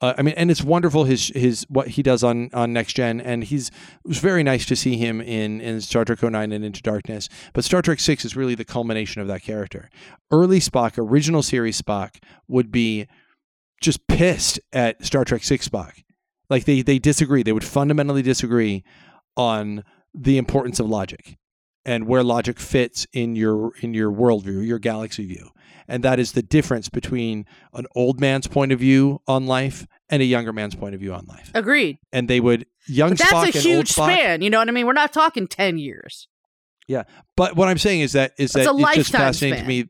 uh, 0.00 0.14
I 0.16 0.22
mean, 0.22 0.34
and 0.36 0.50
it's 0.50 0.62
wonderful 0.62 1.04
his 1.04 1.30
his 1.34 1.66
what 1.68 1.88
he 1.88 2.02
does 2.02 2.24
on 2.24 2.48
on 2.54 2.72
next 2.72 2.94
gen, 2.94 3.20
and 3.20 3.44
he's 3.44 3.68
it 3.68 4.08
was 4.08 4.18
very 4.18 4.42
nice 4.42 4.64
to 4.66 4.76
see 4.76 4.96
him 4.96 5.20
in 5.20 5.60
in 5.60 5.80
Star 5.80 6.04
Trek 6.04 6.22
09 6.22 6.52
and 6.52 6.64
Into 6.64 6.80
Darkness. 6.80 7.28
But 7.52 7.64
Star 7.64 7.82
Trek 7.82 8.00
Six 8.00 8.24
is 8.24 8.34
really 8.34 8.54
the 8.54 8.64
culmination 8.64 9.20
of 9.20 9.28
that 9.28 9.42
character. 9.42 9.90
Early 10.30 10.58
Spock, 10.60 10.94
original 10.96 11.42
series 11.42 11.80
Spock, 11.80 12.16
would 12.48 12.72
be 12.72 13.08
just 13.82 14.06
pissed 14.06 14.58
at 14.72 15.04
Star 15.04 15.24
Trek 15.24 15.44
Six 15.44 15.68
Spock. 15.68 16.02
Like 16.48 16.64
they 16.64 16.80
they 16.80 16.98
disagree. 16.98 17.42
They 17.42 17.52
would 17.52 17.64
fundamentally 17.64 18.22
disagree 18.22 18.84
on 19.36 19.84
the 20.14 20.38
importance 20.38 20.80
of 20.80 20.88
logic 20.88 21.36
and 21.90 22.06
where 22.06 22.22
logic 22.22 22.60
fits 22.60 23.04
in 23.12 23.34
your 23.34 23.72
in 23.80 23.94
your 23.94 24.12
worldview, 24.12 24.64
your 24.64 24.78
galaxy 24.78 25.26
view. 25.26 25.50
And 25.88 26.04
that 26.04 26.20
is 26.20 26.32
the 26.32 26.42
difference 26.42 26.88
between 26.88 27.46
an 27.74 27.86
old 27.96 28.20
man's 28.20 28.46
point 28.46 28.70
of 28.70 28.78
view 28.78 29.20
on 29.26 29.46
life 29.48 29.88
and 30.08 30.22
a 30.22 30.24
younger 30.24 30.52
man's 30.52 30.76
point 30.76 30.94
of 30.94 31.00
view 31.00 31.12
on 31.12 31.26
life. 31.26 31.50
Agreed. 31.52 31.98
And 32.12 32.28
they 32.28 32.38
would 32.38 32.66
young 32.86 33.10
But 33.10 33.18
that's 33.18 33.32
Spock 33.32 33.54
a 33.56 33.58
huge 33.58 33.88
span. 33.88 34.40
You 34.40 34.50
know 34.50 34.58
what 34.58 34.68
I 34.68 34.70
mean? 34.70 34.86
We're 34.86 34.92
not 34.92 35.12
talking 35.12 35.48
ten 35.48 35.78
years. 35.78 36.28
Yeah, 36.86 37.02
but 37.36 37.56
what 37.56 37.68
I'm 37.68 37.78
saying 37.78 38.02
is 38.02 38.12
that 38.12 38.34
is 38.38 38.52
That's 38.52 38.66
that 38.66 38.76
it's 38.78 38.94
just 38.94 39.10
fascinating 39.10 39.58
span. 39.58 39.64
to 39.64 39.68
me 39.68 39.88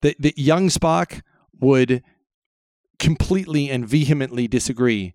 that 0.00 0.20
that 0.20 0.38
young 0.38 0.70
Spock 0.70 1.22
would 1.60 2.02
completely 2.98 3.70
and 3.70 3.86
vehemently 3.86 4.48
disagree 4.48 5.14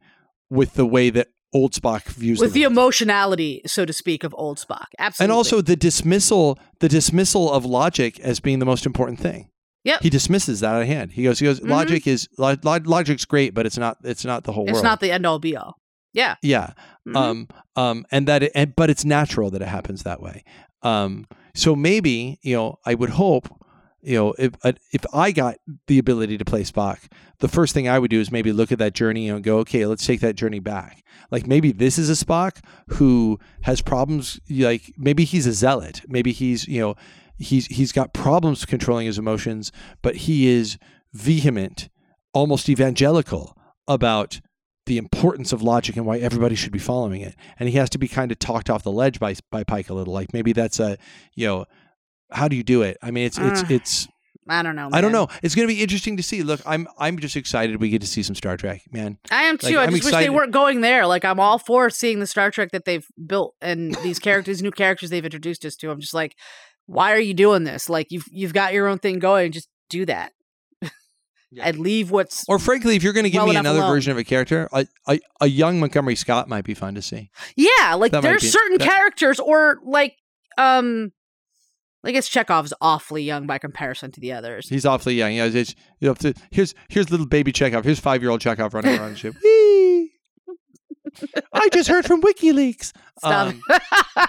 with 0.49 0.75
the 0.75 0.85
way 0.85 1.09
that 1.09 1.27
old 1.57 1.71
Spock 1.73 2.03
views 2.21 2.39
With 2.39 2.53
the 2.53 2.61
world. 2.65 2.71
emotionality, 2.73 3.61
so 3.65 3.85
to 3.85 3.93
speak, 3.93 4.23
of 4.23 4.33
old 4.37 4.57
Spock. 4.59 4.85
Absolutely. 4.99 5.23
and 5.25 5.31
also 5.37 5.61
the 5.61 5.75
dismissal 5.75 6.57
the 6.79 6.89
dismissal 6.89 7.51
of 7.51 7.65
logic 7.65 8.19
as 8.19 8.39
being 8.39 8.59
the 8.59 8.65
most 8.73 8.85
important 8.85 9.19
thing. 9.19 9.49
Yep. 9.83 10.01
He 10.01 10.09
dismisses 10.09 10.59
that 10.61 10.73
out 10.75 10.81
of 10.81 10.87
hand. 10.87 11.11
He 11.13 11.23
goes 11.23 11.39
he 11.39 11.45
goes 11.45 11.59
Mhm. 11.61 11.69
logic 11.69 12.07
is 12.07 12.27
lo- 12.37 12.55
lo- 12.63 12.79
logic's 12.95 13.25
great 13.25 13.53
but 13.53 13.65
it's 13.65 13.77
not 13.77 13.97
it's 14.03 14.25
not 14.25 14.43
the 14.43 14.51
whole 14.51 14.65
world. 14.65 14.69
it's 14.69 14.75
world. 14.83 14.83
not 14.91 14.99
the 14.99 15.11
end 15.11 15.25
all 15.25 15.39
be 15.39 15.55
all. 15.57 15.73
Yeah. 16.13 16.35
Yeah. 16.41 16.71
Mhm. 17.07 17.15
Um, 17.15 17.47
um, 17.75 18.05
and 18.11 18.27
that, 18.27 18.41
it, 18.43 18.51
and, 18.55 18.75
but 18.75 18.89
it's 18.89 19.05
natural 19.05 19.49
that 19.51 19.61
it 19.61 19.67
happens 19.67 20.03
that 20.03 20.19
way. 20.21 20.43
Um, 20.81 21.25
so 21.55 21.75
maybe, 21.75 22.39
you 22.41 22.55
know, 22.55 22.79
I 22.85 22.93
would 22.95 23.11
hope, 23.11 23.47
you 24.07 24.15
know, 24.15 24.33
if, 24.39 24.53
uh, 24.63 24.71
if 24.93 25.05
I 25.13 25.31
got 25.33 25.57
the 25.87 25.99
ability 25.99 26.37
to 26.37 26.45
play 26.45 26.63
Spock, 26.63 27.11
the 27.39 27.49
first 27.49 27.73
thing 27.73 27.89
I 27.89 27.99
would 27.99 28.09
do 28.09 28.21
is 28.21 28.31
maybe 28.31 28.53
look 28.53 28.71
at 28.71 28.79
that 28.79 28.93
journey 28.93 29.27
and 29.27 29.43
go, 29.43 29.57
okay, 29.59 29.85
let's 29.85 30.05
take 30.05 30.21
that 30.21 30.37
journey 30.37 30.59
back. 30.59 31.03
Like 31.29 31.45
maybe 31.45 31.73
this 31.73 31.97
is 31.97 32.09
a 32.09 32.25
Spock 32.25 32.63
who 32.87 33.37
has 33.63 33.81
problems. 33.81 34.39
Like 34.49 34.93
maybe 34.97 35.25
he's 35.25 35.45
a 35.45 35.51
zealot. 35.51 36.03
Maybe 36.07 36.31
he's, 36.31 36.69
you 36.69 36.79
know, 36.79 36.95
he's, 37.37 37.65
he's 37.65 37.91
got 37.91 38.13
problems 38.13 38.63
controlling 38.63 39.07
his 39.07 39.19
emotions, 39.19 39.73
but 40.01 40.15
he 40.15 40.47
is 40.47 40.77
vehement, 41.11 41.89
almost 42.33 42.69
evangelical 42.69 43.57
about 43.89 44.39
the 44.85 44.97
importance 44.97 45.51
of 45.51 45.61
logic 45.61 45.97
and 45.97 46.05
why 46.05 46.17
everybody 46.17 46.55
should 46.55 46.71
be 46.71 46.79
following 46.79 47.19
it. 47.19 47.35
And 47.59 47.67
he 47.67 47.75
has 47.75 47.89
to 47.89 47.97
be 47.97 48.07
kind 48.07 48.31
of 48.31 48.39
talked 48.39 48.69
off 48.69 48.83
the 48.83 48.91
ledge 48.91 49.19
by 49.19 49.35
by 49.51 49.65
Pike 49.65 49.89
a 49.89 49.93
little. 49.93 50.13
Like 50.13 50.31
maybe 50.31 50.53
that's 50.53 50.79
a, 50.79 50.97
you 51.35 51.45
know, 51.45 51.65
how 52.31 52.47
do 52.47 52.55
you 52.55 52.63
do 52.63 52.81
it? 52.81 52.97
I 53.01 53.11
mean, 53.11 53.25
it's 53.25 53.37
it's 53.37 53.61
Uh, 53.63 53.67
it's. 53.69 54.07
I 54.49 54.63
don't 54.63 54.77
know. 54.77 54.87
I 54.93 55.01
don't 55.01 55.11
know. 55.11 55.27
It's 55.43 55.55
going 55.55 55.67
to 55.67 55.73
be 55.73 55.81
interesting 55.81 56.15
to 56.15 56.23
see. 56.23 56.41
Look, 56.41 56.61
I'm 56.65 56.87
I'm 56.97 57.19
just 57.19 57.35
excited 57.35 57.81
we 57.81 57.89
get 57.89 57.99
to 58.01 58.07
see 58.07 58.23
some 58.23 58.33
Star 58.35 58.55
Trek, 58.55 58.81
man. 58.91 59.17
I 59.29 59.43
am 59.43 59.57
too. 59.57 59.67
Like, 59.67 59.75
I 59.77 59.83
I'm 59.83 59.91
just 59.91 60.05
wish 60.05 60.13
they 60.13 60.29
weren't 60.29 60.53
going 60.53 60.79
there. 60.79 61.05
Like 61.05 61.25
I'm 61.25 61.37
all 61.39 61.59
for 61.59 61.89
seeing 61.89 62.19
the 62.21 62.27
Star 62.27 62.49
Trek 62.49 62.71
that 62.71 62.85
they've 62.85 63.05
built 63.25 63.55
and 63.61 63.93
these 64.03 64.19
characters, 64.19 64.61
new 64.61 64.71
characters 64.71 65.09
they've 65.09 65.25
introduced 65.25 65.65
us 65.65 65.75
to. 65.77 65.91
I'm 65.91 65.99
just 65.99 66.13
like, 66.13 66.37
why 66.85 67.11
are 67.11 67.19
you 67.19 67.33
doing 67.33 67.65
this? 67.65 67.89
Like 67.89 68.07
you've 68.09 68.23
you've 68.31 68.53
got 68.53 68.71
your 68.71 68.87
own 68.87 68.99
thing 68.99 69.19
going. 69.19 69.51
Just 69.51 69.67
do 69.89 70.05
that. 70.05 70.31
Yeah. 71.49 71.63
and 71.67 71.79
leave 71.79 72.11
what's 72.11 72.43
Or 72.49 72.59
frankly, 72.59 72.97
if 72.97 73.03
you're 73.03 73.13
going 73.13 73.23
to 73.23 73.29
give 73.29 73.39
Well 73.39 73.47
me 73.47 73.55
another 73.55 73.79
alone. 73.79 73.91
version 73.93 74.11
of 74.11 74.17
a 74.17 74.25
character, 74.25 74.67
a, 74.73 74.85
a 75.07 75.17
a 75.39 75.47
young 75.47 75.79
Montgomery 75.79 76.15
Scott 76.17 76.49
might 76.49 76.65
be 76.65 76.73
fun 76.73 76.95
to 76.95 77.01
see. 77.01 77.31
yeah. 77.55 77.93
Like 77.93 78.11
That 78.11 78.21
there's 78.21 78.49
certain 78.51 78.77
that- 78.79 78.85
characters 78.87 79.39
or 79.39 79.79
like 79.85 80.15
um. 80.57 81.11
I 82.03 82.11
guess 82.11 82.27
Chekhov's 82.29 82.73
awfully 82.79 83.23
young 83.23 83.47
by 83.47 83.57
comparison 83.57 84.11
to 84.11 84.19
the 84.21 84.31
others. 84.31 84.69
He's 84.69 84.85
awfully 84.85 85.15
young. 85.15 85.33
Yeah, 85.33 85.45
it's, 85.45 85.75
you 85.99 86.07
know, 86.07 86.13
to, 86.15 86.33
here's 86.51 86.73
here's 86.89 87.09
little 87.09 87.25
baby 87.25 87.51
Chekhov. 87.51 87.83
Here's 87.83 87.99
five 87.99 88.21
year 88.21 88.31
old 88.31 88.39
Chekhov 88.41 88.73
running 88.73 88.97
around 88.99 89.11
the 89.11 89.17
ship. 89.17 89.35
Whee! 89.43 90.11
I 91.53 91.69
just 91.73 91.89
heard 91.89 92.05
from 92.05 92.21
WikiLeaks. 92.21 92.93
Stop. 93.19 93.55
Um, 94.19 94.27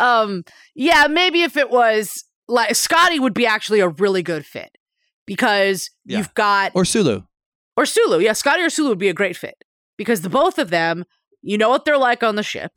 um 0.00 0.44
yeah 0.74 1.06
maybe 1.08 1.42
if 1.42 1.56
it 1.56 1.70
was 1.70 2.24
like 2.48 2.74
scotty 2.74 3.20
would 3.20 3.34
be 3.34 3.46
actually 3.46 3.78
a 3.78 3.88
really 3.88 4.24
good 4.24 4.44
fit 4.44 4.76
because 5.24 5.88
Yeah. 6.04 6.18
you've 6.18 6.34
got 6.34 6.72
or 6.74 6.84
Sulu. 6.84 7.22
or 7.76 7.86
sulu 7.86 8.18
yeah 8.18 8.32
scotty 8.32 8.62
or 8.62 8.70
sulu 8.70 8.88
would 8.88 8.98
be 8.98 9.08
a 9.08 9.14
great 9.14 9.36
fit 9.36 9.54
because 9.96 10.22
the 10.22 10.28
both 10.30 10.58
of 10.58 10.70
them 10.70 11.04
you 11.42 11.56
know 11.56 11.68
what 11.68 11.84
they're 11.84 11.96
like 11.96 12.24
on 12.24 12.34
the 12.34 12.42
ship 12.42 12.72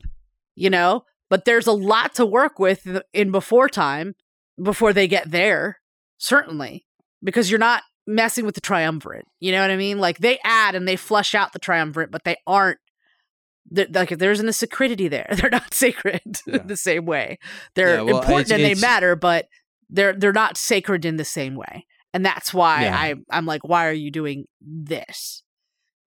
you 0.54 0.70
know 0.70 1.02
but 1.32 1.46
there's 1.46 1.66
a 1.66 1.72
lot 1.72 2.14
to 2.16 2.26
work 2.26 2.58
with 2.58 2.86
in 3.14 3.30
before 3.30 3.68
time 3.70 4.14
before 4.62 4.92
they 4.92 5.08
get 5.08 5.30
there 5.30 5.78
certainly 6.18 6.84
because 7.24 7.50
you're 7.50 7.58
not 7.58 7.82
messing 8.06 8.44
with 8.44 8.54
the 8.54 8.60
triumvirate 8.60 9.24
you 9.40 9.50
know 9.50 9.62
what 9.62 9.70
i 9.70 9.76
mean 9.76 9.98
like 9.98 10.18
they 10.18 10.38
add 10.44 10.74
and 10.74 10.86
they 10.86 10.96
flush 10.96 11.34
out 11.34 11.52
the 11.54 11.58
triumvirate 11.58 12.10
but 12.10 12.24
they 12.24 12.36
aren't 12.46 12.78
like 13.94 14.12
if 14.12 14.18
there 14.18 14.32
isn't 14.32 14.48
a 14.48 14.52
sacredity 14.52 15.08
there 15.08 15.26
they're 15.36 15.50
not 15.50 15.72
sacred 15.72 16.20
Yeah. 16.46 16.58
the 16.58 16.76
same 16.76 17.06
way 17.06 17.38
they're 17.74 17.96
Yeah, 17.96 18.02
well, 18.02 18.18
important 18.18 18.50
it's- 18.50 18.60
and 18.60 18.64
they 18.64 18.80
matter 18.80 19.16
but 19.16 19.46
they're 19.88 20.12
they're 20.12 20.32
not 20.32 20.56
sacred 20.58 21.04
in 21.04 21.16
the 21.16 21.24
same 21.24 21.54
way 21.54 21.86
and 22.12 22.26
that's 22.26 22.52
why 22.52 22.82
Yeah. 22.84 22.96
i 22.98 23.14
i'm 23.30 23.46
like 23.46 23.62
why 23.66 23.86
are 23.88 23.92
you 23.92 24.10
doing 24.10 24.44
this 24.60 25.42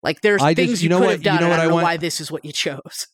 like 0.02 0.20
there's 0.20 0.42
I 0.42 0.52
just- 0.52 0.66
things 0.66 0.82
you 0.82 0.86
you, 0.86 0.90
know 0.90 0.98
could 0.98 1.04
what- 1.06 1.10
have 1.12 1.20
you 1.20 1.24
done 1.24 1.40
know 1.40 1.46
and 1.46 1.50
what 1.50 1.60
i 1.60 1.62
I 1.62 1.64
don't 1.64 1.70
know 1.70 1.74
want- 1.76 1.84
why 1.84 1.96
this 1.96 2.20
is 2.20 2.30
what 2.30 2.44
you 2.44 2.52
chose 2.64 3.06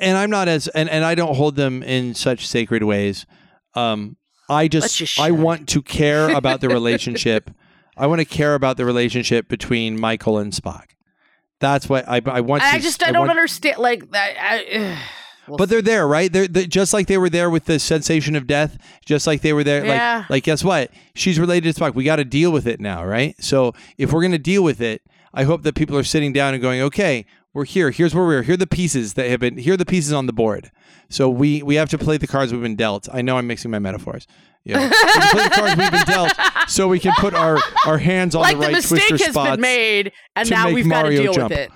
and 0.00 0.16
I'm 0.16 0.30
not 0.30 0.48
as 0.48 0.68
and, 0.68 0.88
and 0.88 1.04
I 1.04 1.14
don't 1.14 1.34
hold 1.34 1.56
them 1.56 1.82
in 1.82 2.14
such 2.14 2.46
sacred 2.46 2.82
ways. 2.82 3.26
Um, 3.74 4.16
I 4.48 4.62
you 4.62 4.68
just 4.68 5.18
I 5.18 5.30
want 5.30 5.68
to 5.70 5.82
care 5.82 6.30
about 6.30 6.60
the 6.60 6.68
relationship. 6.70 7.50
I 7.96 8.06
want 8.06 8.20
to 8.20 8.24
care 8.24 8.54
about 8.54 8.76
the 8.76 8.84
relationship 8.84 9.48
between 9.48 9.98
Michael 10.00 10.38
and 10.38 10.52
Spock. 10.52 10.84
That's 11.60 11.88
what 11.88 12.08
I 12.08 12.20
I 12.26 12.40
want. 12.40 12.62
To. 12.62 12.68
I 12.68 12.76
to, 12.78 12.82
just 12.82 13.02
i 13.02 13.12
don't 13.12 13.20
want- 13.20 13.30
understand 13.30 13.78
like 13.78 14.10
that 14.10 14.34
I, 14.38 14.98
We'll 15.48 15.58
But 15.58 15.70
they're 15.70 15.82
there, 15.82 16.06
right? 16.06 16.32
They're, 16.32 16.46
they 16.46 16.66
just 16.66 16.92
like 16.92 17.08
they 17.08 17.18
were 17.18 17.30
there 17.30 17.50
with 17.50 17.64
the 17.64 17.80
sensation 17.80 18.36
of 18.36 18.46
death. 18.46 18.78
Just 19.04 19.26
like 19.26 19.42
they 19.42 19.52
were 19.52 19.64
there. 19.64 19.84
Yeah. 19.84 20.18
Like 20.18 20.30
like 20.30 20.44
guess 20.44 20.62
what? 20.62 20.90
She's 21.14 21.38
related 21.38 21.74
to 21.74 21.80
Spock. 21.80 21.94
We 21.94 22.04
got 22.04 22.16
to 22.16 22.24
deal 22.24 22.52
with 22.52 22.66
it 22.66 22.80
now, 22.80 23.04
right? 23.04 23.34
So 23.42 23.74
if 23.98 24.12
we're 24.12 24.22
gonna 24.22 24.38
deal 24.38 24.62
with 24.62 24.80
it, 24.80 25.02
I 25.34 25.42
hope 25.44 25.62
that 25.62 25.74
people 25.74 25.96
are 25.98 26.04
sitting 26.04 26.32
down 26.32 26.54
and 26.54 26.62
going, 26.62 26.80
okay, 26.82 27.26
we're 27.54 27.64
here. 27.64 27.90
Here's 27.90 28.14
where 28.14 28.24
we're. 28.24 28.42
Here 28.42 28.54
are 28.54 28.56
the 28.58 28.66
pieces 28.66 29.14
that 29.14 29.28
have 29.28 29.40
been. 29.40 29.56
Here 29.58 29.74
are 29.74 29.76
the 29.76 29.84
pieces 29.86 30.12
on 30.12 30.26
the 30.26 30.32
board. 30.32 30.70
So 31.10 31.28
we 31.28 31.62
we 31.62 31.74
have 31.76 31.90
to 31.90 31.98
play 31.98 32.16
the 32.16 32.26
cards 32.26 32.52
we've 32.52 32.62
been 32.62 32.76
dealt. 32.76 33.08
I 33.12 33.22
know 33.22 33.36
I'm 33.38 33.46
mixing 33.46 33.70
my 33.70 33.78
metaphors. 33.78 34.26
Yeah, 34.64 34.80
we 34.80 34.88
play 35.32 35.44
the 35.44 35.50
cards 35.50 35.76
we've 35.76 35.90
been 35.90 36.04
dealt, 36.06 36.32
so 36.68 36.88
we 36.88 36.98
can 37.00 37.12
put 37.18 37.34
our 37.34 37.58
our 37.86 37.98
hands 37.98 38.34
on 38.34 38.42
like 38.42 38.56
the 38.56 38.62
right 38.62 38.72
mistake 38.72 39.08
twister 39.08 39.24
has 39.26 39.34
spots. 39.34 39.50
been 39.52 39.60
made, 39.60 40.12
and 40.36 40.48
now 40.48 40.70
we've 40.70 40.88
got 40.88 41.02
to 41.02 41.10
deal 41.10 41.32
jump. 41.34 41.50
with 41.50 41.58
it. 41.58 41.70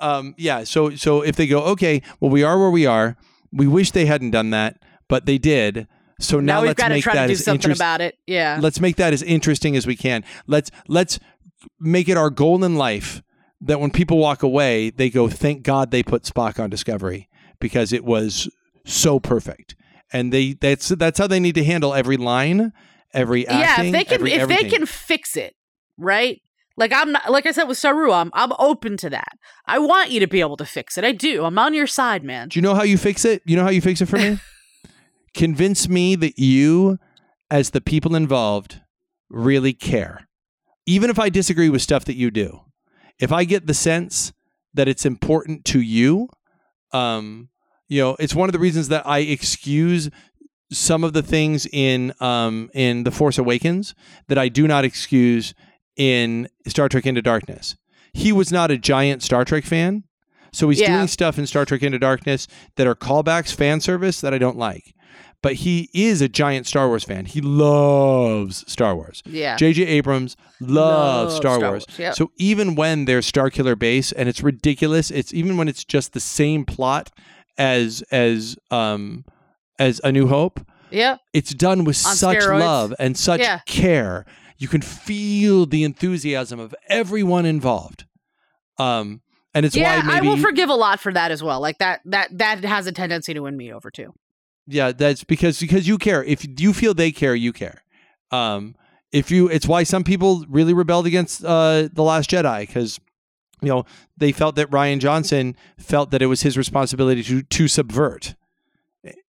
um, 0.00 0.34
yeah. 0.38 0.64
So 0.64 0.94
so 0.94 1.22
if 1.22 1.36
they 1.36 1.46
go, 1.46 1.62
okay, 1.72 2.02
well 2.20 2.30
we 2.30 2.42
are 2.42 2.58
where 2.58 2.70
we 2.70 2.86
are. 2.86 3.16
We 3.52 3.66
wish 3.66 3.92
they 3.92 4.06
hadn't 4.06 4.32
done 4.32 4.50
that, 4.50 4.76
but 5.08 5.24
they 5.24 5.38
did. 5.38 5.86
So 6.20 6.40
now, 6.40 6.54
Now, 6.56 6.60
we've 6.62 6.68
let's 6.68 6.78
got 6.82 6.88
to 6.88 7.00
try 7.00 7.14
that 7.14 7.22
to 7.26 7.28
do 7.28 7.36
something 7.36 7.56
interest- 7.70 7.80
about 7.80 8.00
it. 8.00 8.16
Yeah. 8.26 8.58
let's 8.60 8.80
make 8.80 8.96
that 8.96 9.12
as 9.12 9.22
interesting 9.22 9.76
as 9.76 9.86
we 9.86 9.96
can. 9.96 10.24
Let's 10.46 10.70
let's 10.88 11.18
make 11.80 12.08
it 12.08 12.16
our 12.16 12.30
goal 12.30 12.62
in 12.64 12.76
life 12.76 13.22
that 13.60 13.80
when 13.80 13.90
people 13.90 14.18
walk 14.18 14.42
away, 14.42 14.90
they 14.90 15.10
go, 15.10 15.28
"Thank 15.28 15.62
God 15.62 15.90
they 15.90 16.02
put 16.02 16.24
Spock 16.24 16.62
on 16.62 16.70
Discovery 16.70 17.28
because 17.60 17.92
it 17.92 18.04
was 18.04 18.48
so 18.84 19.18
perfect." 19.18 19.74
And 20.12 20.32
they 20.32 20.54
that's 20.54 20.88
that's 20.88 21.18
how 21.18 21.26
they 21.26 21.40
need 21.40 21.54
to 21.56 21.64
handle 21.64 21.94
every 21.94 22.16
line, 22.16 22.72
every 23.12 23.44
yeah, 23.44 23.52
acting, 23.52 23.86
if 23.86 23.92
they 23.92 24.04
can, 24.04 24.14
every 24.14 24.32
if 24.32 24.42
everything. 24.42 24.64
they 24.64 24.70
can 24.70 24.86
fix 24.86 25.36
it, 25.36 25.54
right? 25.96 26.40
Like 26.76 26.92
I'm 26.92 27.12
not, 27.12 27.30
like 27.30 27.46
I 27.46 27.52
said 27.52 27.64
with 27.64 27.78
Saru, 27.78 28.12
I'm 28.12 28.30
I'm 28.34 28.52
open 28.58 28.96
to 28.98 29.10
that. 29.10 29.38
I 29.66 29.78
want 29.78 30.10
you 30.10 30.20
to 30.20 30.26
be 30.26 30.40
able 30.40 30.56
to 30.58 30.66
fix 30.66 30.98
it. 30.98 31.04
I 31.04 31.12
do. 31.12 31.44
I'm 31.44 31.58
on 31.58 31.74
your 31.74 31.86
side, 31.86 32.22
man. 32.22 32.48
Do 32.48 32.58
you 32.58 32.62
know 32.62 32.74
how 32.74 32.82
you 32.82 32.98
fix 32.98 33.24
it? 33.24 33.42
You 33.46 33.56
know 33.56 33.62
how 33.62 33.70
you 33.70 33.80
fix 33.80 34.00
it 34.00 34.06
for 34.06 34.18
me? 34.18 34.38
Convince 35.34 35.88
me 35.88 36.16
that 36.16 36.38
you, 36.38 36.98
as 37.50 37.70
the 37.70 37.80
people 37.80 38.14
involved, 38.14 38.80
really 39.28 39.72
care. 39.72 40.28
Even 40.86 41.10
if 41.10 41.18
I 41.18 41.30
disagree 41.30 41.68
with 41.68 41.82
stuff 41.82 42.04
that 42.04 42.16
you 42.16 42.30
do, 42.30 42.60
if 43.18 43.32
I 43.32 43.44
get 43.44 43.66
the 43.66 43.74
sense 43.74 44.32
that 44.74 44.88
it's 44.88 45.06
important 45.06 45.64
to 45.66 45.80
you, 45.80 46.28
um, 46.92 47.48
you 47.88 48.00
know, 48.02 48.16
it's 48.18 48.34
one 48.34 48.48
of 48.48 48.52
the 48.52 48.58
reasons 48.58 48.88
that 48.88 49.06
I 49.06 49.18
excuse 49.20 50.10
some 50.72 51.04
of 51.04 51.12
the 51.12 51.22
things 51.22 51.66
in 51.72 52.12
um, 52.20 52.70
in 52.74 53.04
the 53.04 53.10
Force 53.12 53.38
Awakens 53.38 53.94
that 54.28 54.36
I 54.38 54.48
do 54.48 54.66
not 54.66 54.84
excuse 54.84 55.54
in 55.96 56.48
Star 56.66 56.88
Trek 56.88 57.06
Into 57.06 57.22
Darkness. 57.22 57.76
He 58.12 58.32
was 58.32 58.50
not 58.50 58.70
a 58.70 58.78
giant 58.78 59.22
Star 59.22 59.44
Trek 59.44 59.64
fan, 59.64 60.04
so 60.52 60.68
he's 60.68 60.80
Yeah. 60.80 60.96
doing 60.96 61.06
stuff 61.08 61.38
in 61.38 61.46
Star 61.46 61.64
Trek 61.64 61.82
Into 61.82 61.98
Darkness 61.98 62.48
that 62.76 62.86
are 62.86 62.94
callbacks, 62.96 63.54
fan 63.54 63.80
service 63.80 64.20
that 64.20 64.34
I 64.34 64.38
don't 64.38 64.56
like. 64.58 64.94
But 65.46 65.54
he 65.54 65.88
is 65.94 66.20
a 66.22 66.28
giant 66.28 66.66
Star 66.66 66.88
Wars 66.88 67.04
fan. 67.04 67.24
He 67.24 67.40
loves 67.40 68.64
Star 68.66 68.96
Wars. 68.96 69.22
Yeah. 69.24 69.54
J.J. 69.56 69.84
Abrams 69.86 70.36
loves 70.60 70.72
Love 70.72 71.30
Star, 71.30 71.58
Star 71.58 71.70
Wars. 71.70 71.86
Wars, 71.88 71.98
yep. 72.00 72.14
So 72.16 72.32
even 72.36 72.74
when 72.74 73.04
there's 73.04 73.30
Starkiller 73.30 73.78
Base 73.78 74.10
and 74.10 74.28
it's 74.28 74.42
ridiculous, 74.42 75.12
it's 75.12 75.32
even 75.32 75.56
when 75.56 75.68
it's 75.68 75.84
just 75.84 76.14
the 76.14 76.18
same 76.20 76.64
plot 76.64 77.12
as 77.56 78.02
as 78.10 78.56
um 78.72 79.24
as 79.78 80.00
A 80.02 80.10
New 80.10 80.26
Hope, 80.26 80.58
yeah. 80.90 81.18
it's 81.32 81.54
done 81.54 81.84
with 81.84 82.04
On 82.04 82.16
such 82.16 82.38
steroids. 82.38 82.58
love 82.58 82.94
and 82.98 83.16
such 83.16 83.40
Yeah. 83.40 83.60
care. 83.66 84.26
You 84.58 84.66
can 84.66 84.80
feel 84.82 85.64
the 85.64 85.84
enthusiasm 85.84 86.58
of 86.58 86.74
everyone 86.88 87.46
involved. 87.46 88.04
Um 88.78 89.20
and 89.54 89.64
it's 89.64 89.76
yeah, 89.76 90.00
why 90.00 90.14
maybe 90.14 90.26
I 90.26 90.30
will 90.32 90.38
forgive 90.42 90.70
a 90.70 90.74
lot 90.74 90.98
for 90.98 91.12
that 91.12 91.30
as 91.30 91.40
well. 91.40 91.60
Like 91.60 91.78
that 91.78 92.00
that 92.06 92.36
that 92.36 92.64
has 92.64 92.88
a 92.88 92.92
tendency 92.92 93.32
to 93.32 93.40
win 93.42 93.56
me 93.56 93.72
over 93.72 93.92
too. 93.92 94.12
Yeah, 94.66 94.92
that's 94.92 95.24
because 95.24 95.60
because 95.60 95.86
you 95.86 95.98
care. 95.98 96.24
If 96.24 96.46
you 96.60 96.72
feel 96.72 96.94
they 96.94 97.12
care, 97.12 97.34
you 97.34 97.52
care. 97.52 97.82
Um, 98.30 98.74
if 99.12 99.30
you, 99.30 99.48
it's 99.48 99.66
why 99.66 99.84
some 99.84 100.02
people 100.04 100.44
really 100.48 100.74
rebelled 100.74 101.06
against 101.06 101.44
uh, 101.44 101.88
the 101.92 102.02
Last 102.02 102.28
Jedi 102.28 102.66
because 102.66 103.00
you 103.62 103.68
know 103.68 103.84
they 104.16 104.32
felt 104.32 104.56
that 104.56 104.70
Rian 104.70 104.98
Johnson 104.98 105.56
felt 105.78 106.10
that 106.10 106.22
it 106.22 106.26
was 106.26 106.42
his 106.42 106.58
responsibility 106.58 107.22
to 107.24 107.42
to 107.42 107.68
subvert, 107.68 108.34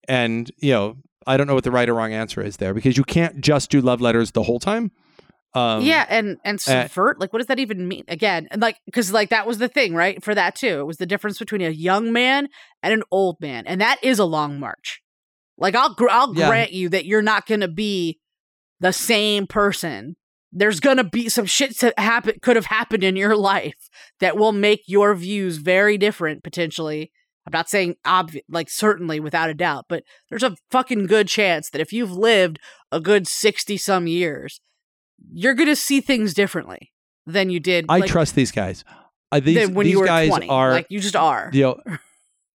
and 0.07 0.51
you 0.57 0.71
know 0.71 0.97
I 1.27 1.37
don't 1.37 1.45
know 1.45 1.53
what 1.53 1.63
the 1.63 1.71
right 1.71 1.87
or 1.87 1.93
wrong 1.93 2.13
answer 2.13 2.41
is 2.41 2.57
there 2.57 2.73
because 2.73 2.97
you 2.97 3.03
can't 3.03 3.39
just 3.41 3.69
do 3.69 3.79
love 3.81 4.01
letters 4.01 4.31
the 4.31 4.43
whole 4.43 4.59
time. 4.59 4.91
Um, 5.53 5.83
yeah, 5.83 6.05
and 6.09 6.37
and 6.43 6.59
subvert. 6.59 7.19
like, 7.19 7.31
what 7.31 7.39
does 7.39 7.47
that 7.47 7.59
even 7.59 7.87
mean? 7.87 8.03
Again, 8.07 8.47
and 8.51 8.61
like, 8.61 8.77
because 8.85 9.11
like 9.11 9.29
that 9.29 9.47
was 9.47 9.57
the 9.57 9.67
thing, 9.67 9.93
right? 9.93 10.23
For 10.23 10.35
that 10.35 10.55
too, 10.55 10.79
it 10.79 10.85
was 10.85 10.97
the 10.97 11.05
difference 11.05 11.39
between 11.39 11.61
a 11.61 11.69
young 11.69 12.11
man 12.11 12.47
and 12.83 12.93
an 12.93 13.03
old 13.11 13.37
man, 13.39 13.65
and 13.67 13.81
that 13.81 13.97
is 14.03 14.19
a 14.19 14.25
long 14.25 14.59
march. 14.59 15.01
Like, 15.57 15.75
I'll 15.75 15.93
gr- 15.93 16.09
I'll 16.09 16.35
Yeah. 16.35 16.47
grant 16.49 16.71
you 16.73 16.89
that 16.89 17.05
you're 17.05 17.21
not 17.21 17.45
going 17.47 17.61
to 17.61 17.67
be 17.67 18.19
the 18.79 18.93
same 18.93 19.47
person. 19.47 20.15
There's 20.53 20.79
gonna 20.79 21.03
be 21.03 21.27
some 21.29 21.45
shit 21.45 21.77
that 21.79 21.99
happen 21.99 22.35
could 22.41 22.55
have 22.55 22.67
happened 22.67 23.03
in 23.03 23.15
your 23.17 23.35
life 23.53 23.89
that 24.21 24.37
will 24.37 24.53
make 24.53 24.81
your 24.87 25.13
views 25.13 25.57
very 25.57 25.97
different 25.97 26.41
potentially. 26.43 27.11
I'm 27.45 27.51
not 27.51 27.69
saying 27.69 27.95
obvious, 28.05 28.45
like 28.49 28.69
certainly 28.69 29.19
without 29.19 29.49
a 29.49 29.53
doubt, 29.53 29.85
but 29.89 30.03
there's 30.29 30.43
a 30.43 30.55
fucking 30.71 31.07
good 31.07 31.27
chance 31.27 31.69
that 31.71 31.81
if 31.81 31.91
you've 31.91 32.13
lived 32.13 32.59
a 32.93 33.01
good 33.01 33.27
sixty 33.27 33.75
some 33.77 34.07
years, 34.07 34.61
you're 35.31 35.53
gonna 35.53 35.75
see 35.75 35.99
things 35.99 36.33
differently 36.33 36.91
than 37.25 37.49
you 37.49 37.59
did. 37.59 37.85
I 37.89 37.99
like, 37.99 38.09
trust 38.09 38.33
these 38.35 38.51
guys. 38.51 38.85
Uh, 39.31 39.41
these 39.41 39.55
than 39.67 39.73
when 39.75 39.83
these 39.85 39.93
you 39.93 39.99
were 39.99 40.05
guys 40.05 40.29
20. 40.29 40.47
are 40.47 40.71
like 40.71 40.87
you 40.89 41.01
just 41.01 41.15
are. 41.17 41.49
you 41.51 41.61
know, 41.63 41.81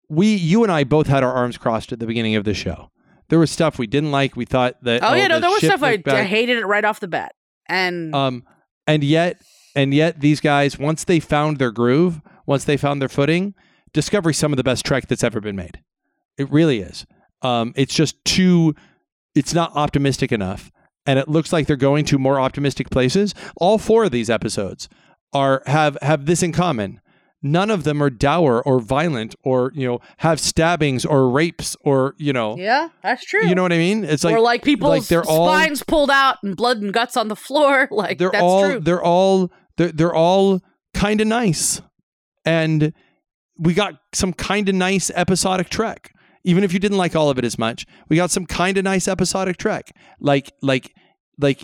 we, 0.10 0.36
you 0.36 0.64
and 0.64 0.72
I 0.72 0.84
both 0.84 1.08
had 1.08 1.24
our 1.24 1.34
arms 1.34 1.58
crossed 1.58 1.92
at 1.92 2.00
the 2.00 2.08
beginning 2.08 2.36
of 2.36 2.44
the 2.44 2.54
show. 2.54 2.92
There 3.30 3.40
was 3.40 3.52
stuff 3.52 3.78
we 3.78 3.88
didn't 3.88 4.12
like. 4.12 4.36
We 4.36 4.46
thought 4.46 4.82
that. 4.84 5.04
oh 5.04 5.14
yeah, 5.14 5.28
no, 5.28 5.40
there 5.40 5.50
was 5.50 5.60
stuff 5.60 5.84
I, 5.84 6.02
I 6.06 6.24
hated 6.24 6.58
it 6.58 6.66
right 6.66 6.86
off 6.86 7.00
the 7.02 7.10
bat, 7.10 7.36
and 7.68 8.16
Um, 8.16 8.44
and 8.88 9.04
yet, 9.04 9.42
and 9.76 9.94
yet, 9.94 10.22
these 10.22 10.40
guys, 10.40 10.80
once 10.80 11.04
they 11.04 11.20
found 11.20 11.60
their 11.60 11.72
groove, 11.72 12.22
once 12.46 12.64
they 12.64 12.78
found 12.78 13.02
their 13.02 13.10
footing, 13.10 13.54
Discovery 13.94 14.34
some 14.34 14.54
of 14.54 14.58
the 14.58 14.64
best 14.64 14.86
Trek 14.86 15.08
that's 15.08 15.24
ever 15.24 15.42
been 15.42 15.56
made. 15.56 15.82
It 16.38 16.50
really 16.52 16.80
is. 16.80 17.06
Um, 17.42 17.74
it's 17.76 17.94
just 17.94 18.24
too. 18.26 18.76
It's 19.36 19.54
not 19.54 19.72
optimistic 19.76 20.32
enough, 20.32 20.72
and 21.06 21.20
it 21.20 21.28
looks 21.28 21.52
like 21.52 21.68
they're 21.68 21.76
going 21.76 22.06
to 22.06 22.18
more 22.18 22.40
optimistic 22.40 22.90
places. 22.90 23.34
All 23.58 23.78
four 23.78 24.06
of 24.06 24.12
these 24.12 24.30
episodes 24.30 24.88
are 25.34 25.64
have 25.66 25.98
have 26.02 26.26
this 26.28 26.44
in 26.44 26.52
common. 26.52 27.02
None 27.44 27.70
of 27.70 27.84
them 27.84 28.02
are 28.02 28.10
dour 28.10 28.64
or 28.64 28.80
violent 28.80 29.36
or 29.44 29.72
you 29.76 29.88
know 29.88 30.00
have 30.18 30.40
stabbings 30.40 31.06
or 31.06 31.30
rapes 31.30 31.76
or 31.82 32.16
you 32.18 32.34
know 32.34 32.58
yeah, 32.58 32.90
that's 33.04 33.24
true. 33.24 33.46
you 33.48 33.54
know 33.54 33.62
what 33.62 33.72
I 33.74 33.78
mean. 33.78 34.04
It's 34.04 34.24
like 34.24 34.36
or 34.36 34.40
like 34.40 34.64
people's 34.64 34.90
like 34.90 35.08
they're 35.08 35.24
all- 35.24 35.48
spines 35.48 35.84
pulled 35.84 36.10
out 36.10 36.38
and 36.44 36.56
blood 36.58 36.82
and 36.82 36.92
guts 36.92 37.16
on 37.16 37.28
the 37.28 37.36
floor. 37.36 37.88
Like 37.92 38.18
they're 38.18 38.32
that's 38.32 38.42
all 38.42 38.64
true. 38.70 38.80
they're 38.80 39.04
all 39.04 39.52
they're, 39.78 39.92
they're 39.92 40.16
all 40.16 40.62
kind 40.94 41.22
of 41.22 41.28
nice 41.28 41.80
and 42.44 42.92
we 43.60 43.74
got 43.74 43.96
some 44.14 44.34
kind 44.34 44.68
of 44.70 44.74
nice 44.76 45.12
episodic 45.14 45.70
trek 45.70 46.12
even 46.44 46.64
if 46.64 46.74
you 46.74 46.80
didn't 46.80 46.98
like 46.98 47.16
all 47.16 47.30
of 47.30 47.38
it 47.38 47.46
as 47.46 47.60
much 47.60 47.86
we 48.10 48.16
got 48.16 48.32
some 48.32 48.46
kind 48.48 48.78
of 48.78 48.84
nice 48.84 49.08
episodic 49.08 49.58
trek 49.58 49.92
like 50.20 50.52
like 50.64 50.94
like 51.40 51.64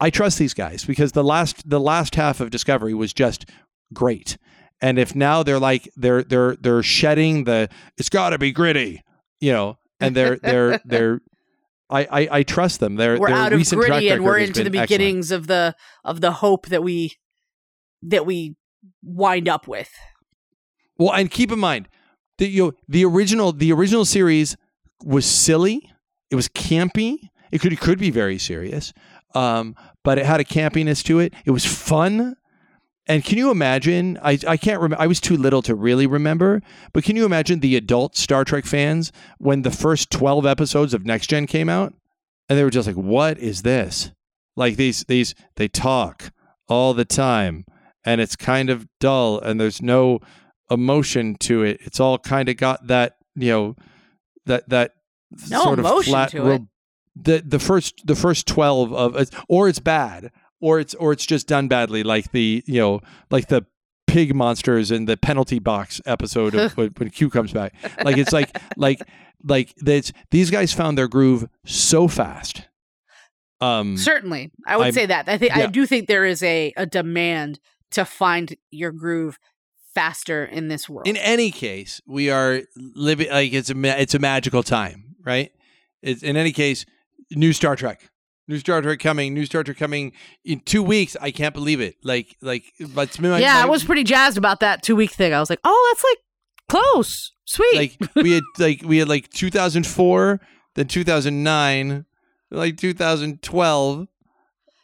i 0.00 0.10
trust 0.10 0.38
these 0.38 0.54
guys 0.54 0.84
because 0.84 1.12
the 1.12 1.22
last 1.22 1.68
the 1.68 1.78
last 1.80 2.14
half 2.16 2.40
of 2.40 2.50
discovery 2.50 2.94
was 2.94 3.12
just 3.12 3.44
great 3.92 4.36
and 4.82 4.98
if 4.98 5.14
now 5.14 5.42
they're 5.42 5.60
like 5.60 5.88
they're 5.96 6.22
they're 6.22 6.56
they're 6.56 6.82
shedding 6.82 7.44
the 7.44 7.70
it's 7.96 8.10
got 8.10 8.30
to 8.30 8.38
be 8.38 8.52
gritty 8.52 9.02
you 9.40 9.52
know 9.52 9.78
and 10.00 10.14
they're 10.14 10.36
they're 10.36 10.80
they're 10.84 11.20
I, 11.88 12.08
I, 12.10 12.28
I 12.38 12.42
trust 12.42 12.80
them. 12.80 12.96
They're, 12.96 13.18
we're 13.18 13.28
out 13.28 13.52
of 13.52 13.68
gritty 13.68 14.08
and 14.08 14.24
we're 14.24 14.38
into 14.38 14.64
the 14.64 14.70
been 14.70 14.80
excellent. 14.80 14.88
beginnings 14.88 15.30
of 15.30 15.46
the 15.46 15.76
of 16.04 16.22
the 16.22 16.32
hope 16.32 16.68
that 16.68 16.82
we 16.82 17.18
that 18.02 18.24
we 18.24 18.56
wind 19.02 19.46
up 19.46 19.68
with. 19.68 19.90
Well, 20.98 21.12
and 21.12 21.30
keep 21.30 21.52
in 21.52 21.58
mind 21.58 21.88
that 22.38 22.48
you 22.48 22.64
know, 22.64 22.72
the 22.88 23.04
original 23.04 23.52
the 23.52 23.72
original 23.72 24.06
series 24.06 24.56
was 25.04 25.26
silly. 25.26 25.92
It 26.30 26.36
was 26.36 26.48
campy. 26.48 27.18
It 27.50 27.60
could 27.60 27.74
it 27.74 27.80
could 27.80 27.98
be 27.98 28.10
very 28.10 28.38
serious, 28.38 28.94
um, 29.34 29.76
but 30.02 30.16
it 30.16 30.24
had 30.24 30.40
a 30.40 30.44
campiness 30.44 31.04
to 31.04 31.18
it. 31.18 31.34
It 31.44 31.50
was 31.50 31.66
fun. 31.66 32.36
And 33.08 33.24
can 33.24 33.36
you 33.36 33.50
imagine? 33.50 34.18
I, 34.22 34.38
I 34.46 34.56
can't 34.56 34.80
remember. 34.80 35.02
I 35.02 35.08
was 35.08 35.20
too 35.20 35.36
little 35.36 35.62
to 35.62 35.74
really 35.74 36.06
remember. 36.06 36.62
But 36.92 37.02
can 37.04 37.16
you 37.16 37.24
imagine 37.24 37.58
the 37.60 37.74
adult 37.76 38.16
Star 38.16 38.44
Trek 38.44 38.64
fans 38.64 39.10
when 39.38 39.62
the 39.62 39.72
first 39.72 40.10
twelve 40.10 40.46
episodes 40.46 40.94
of 40.94 41.04
Next 41.04 41.26
Gen 41.28 41.46
came 41.46 41.68
out, 41.68 41.94
and 42.48 42.56
they 42.58 42.62
were 42.64 42.70
just 42.70 42.86
like, 42.86 42.96
"What 42.96 43.38
is 43.38 43.62
this?" 43.62 44.12
Like 44.56 44.76
these 44.76 45.04
these 45.04 45.34
they 45.56 45.66
talk 45.66 46.30
all 46.68 46.94
the 46.94 47.04
time, 47.04 47.64
and 48.04 48.20
it's 48.20 48.36
kind 48.36 48.70
of 48.70 48.86
dull, 49.00 49.40
and 49.40 49.60
there's 49.60 49.82
no 49.82 50.20
emotion 50.70 51.34
to 51.40 51.64
it. 51.64 51.80
It's 51.82 51.98
all 51.98 52.18
kind 52.18 52.48
of 52.48 52.56
got 52.56 52.86
that 52.86 53.16
you 53.34 53.50
know 53.50 53.76
that 54.46 54.68
that 54.68 54.92
No 55.50 55.62
sort 55.62 55.78
of 55.80 56.04
flat. 56.04 56.30
to 56.30 56.50
it. 56.50 56.62
the 57.16 57.42
the 57.44 57.58
first 57.58 58.06
the 58.06 58.14
first 58.14 58.46
twelve 58.46 58.92
of 58.92 59.28
or 59.48 59.68
it's 59.68 59.80
bad 59.80 60.30
or 60.62 60.80
it's 60.80 60.94
or 60.94 61.12
it's 61.12 61.26
just 61.26 61.46
done 61.46 61.68
badly, 61.68 62.02
like 62.02 62.32
the 62.32 62.64
you 62.66 62.80
know 62.80 63.00
like 63.30 63.48
the 63.48 63.66
pig 64.06 64.34
monsters 64.34 64.90
in 64.90 65.04
the 65.04 65.16
penalty 65.16 65.58
box 65.58 66.00
episode 66.06 66.54
of 66.54 66.72
when, 66.78 66.88
when 66.96 67.10
Q 67.10 67.28
comes 67.28 67.52
back. 67.52 67.74
Like 68.02 68.16
it's 68.16 68.32
like 68.32 68.56
like 68.78 69.02
like 69.44 69.74
that's 69.76 70.12
these 70.30 70.50
guys 70.50 70.72
found 70.72 70.96
their 70.96 71.08
groove 71.08 71.46
so 71.66 72.08
fast. 72.08 72.62
Um, 73.60 73.96
Certainly, 73.96 74.50
I 74.66 74.76
would 74.76 74.84
I'm- 74.84 74.92
say 74.92 75.06
that. 75.06 75.28
I 75.28 75.36
think 75.38 75.54
I 75.56 75.66
do 75.66 75.84
think 75.86 76.08
there 76.08 76.24
is 76.24 76.42
a 76.42 76.72
a 76.76 76.86
demand 76.86 77.60
to 77.90 78.04
find 78.04 78.56
your 78.70 78.90
groove 78.92 79.38
faster 79.94 80.44
in 80.44 80.68
this 80.68 80.88
world. 80.88 81.06
In 81.06 81.16
any 81.18 81.50
case, 81.50 82.00
we 82.06 82.30
are 82.30 82.62
living 82.76 83.30
like 83.30 83.52
it's 83.52 83.70
a 83.70 84.00
it's 84.00 84.14
a 84.14 84.18
magical 84.18 84.62
time, 84.62 85.16
right? 85.24 85.52
It's 86.02 86.22
in 86.22 86.36
any 86.36 86.52
case, 86.52 86.86
new 87.30 87.52
Star 87.52 87.76
Trek, 87.76 88.10
new 88.52 88.58
Star 88.58 88.82
Trek 88.82 89.00
coming, 89.00 89.32
new 89.32 89.46
Star 89.46 89.64
Trek 89.64 89.78
coming 89.78 90.12
in 90.44 90.60
two 90.60 90.82
weeks. 90.82 91.16
I 91.20 91.30
can't 91.30 91.54
believe 91.54 91.80
it. 91.80 91.96
Like 92.04 92.36
like, 92.42 92.64
but 92.94 93.18
my, 93.18 93.38
yeah, 93.38 93.54
my- 93.54 93.62
I 93.62 93.64
was 93.64 93.82
pretty 93.82 94.04
jazzed 94.04 94.36
about 94.36 94.60
that 94.60 94.82
two 94.82 94.94
week 94.94 95.10
thing. 95.12 95.32
I 95.32 95.40
was 95.40 95.48
like, 95.50 95.60
oh, 95.64 95.90
that's 95.92 96.04
like 96.04 96.18
close, 96.68 97.32
sweet. 97.46 97.74
like 97.74 97.96
we 98.14 98.32
had 98.32 98.42
like 98.58 98.82
we 98.84 98.98
had 98.98 99.08
like 99.08 99.30
2004, 99.30 100.40
then 100.74 100.86
2009, 100.86 102.04
like 102.50 102.76
2012, 102.76 104.08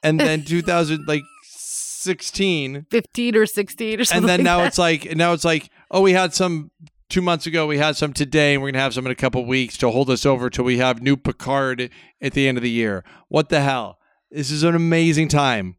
and 0.02 0.20
then 0.20 0.42
2000 0.46 1.04
like 1.06 1.22
16. 1.44 2.86
15 2.90 3.36
or 3.36 3.44
16 3.46 4.00
or 4.00 4.04
something. 4.04 4.22
and 4.22 4.28
then 4.28 4.38
like 4.40 4.44
now 4.44 4.58
that. 4.58 4.66
it's 4.68 4.78
like 4.78 5.16
now 5.16 5.32
it's 5.34 5.44
like 5.44 5.68
oh 5.90 6.00
we 6.00 6.12
had 6.12 6.32
some 6.32 6.70
two 7.08 7.22
months 7.22 7.46
ago 7.46 7.66
we 7.66 7.78
had 7.78 7.96
some. 7.96 8.12
Today 8.12 8.54
and 8.54 8.62
we're 8.62 8.70
gonna 8.70 8.82
have 8.82 8.94
some 8.94 9.06
in 9.06 9.12
a 9.12 9.16
couple 9.16 9.44
weeks 9.44 9.76
to 9.78 9.90
hold 9.90 10.10
us 10.10 10.26
over 10.26 10.50
till 10.50 10.64
we 10.64 10.78
have 10.78 11.02
new 11.02 11.16
picard 11.16 11.90
at 12.20 12.32
the 12.32 12.48
end 12.48 12.58
of 12.58 12.62
the 12.62 12.70
year. 12.70 13.04
What 13.28 13.48
the 13.48 13.60
hell? 13.60 13.98
This 14.30 14.50
is 14.50 14.62
an 14.62 14.74
amazing 14.74 15.28
time. 15.28 15.76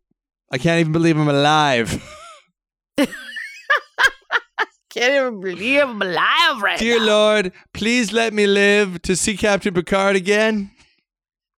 I 0.52 0.58
can't 0.58 0.80
even 0.80 0.92
believe 0.92 1.18
i'm 1.18 1.28
alive. 1.28 2.04
Can't 4.90 5.14
even 5.14 5.40
believe 5.40 5.82
I'm 5.84 6.02
alive 6.02 6.64
right 6.64 6.80
dear 6.80 6.98
now. 6.98 7.06
lord 7.06 7.54
please 7.76 8.12
let 8.12 8.34
me 8.34 8.48
live 8.48 9.00
to 9.04 9.16
see 9.16 9.38
captain 9.38 9.74
picard 9.74 10.16
again. 10.16 10.72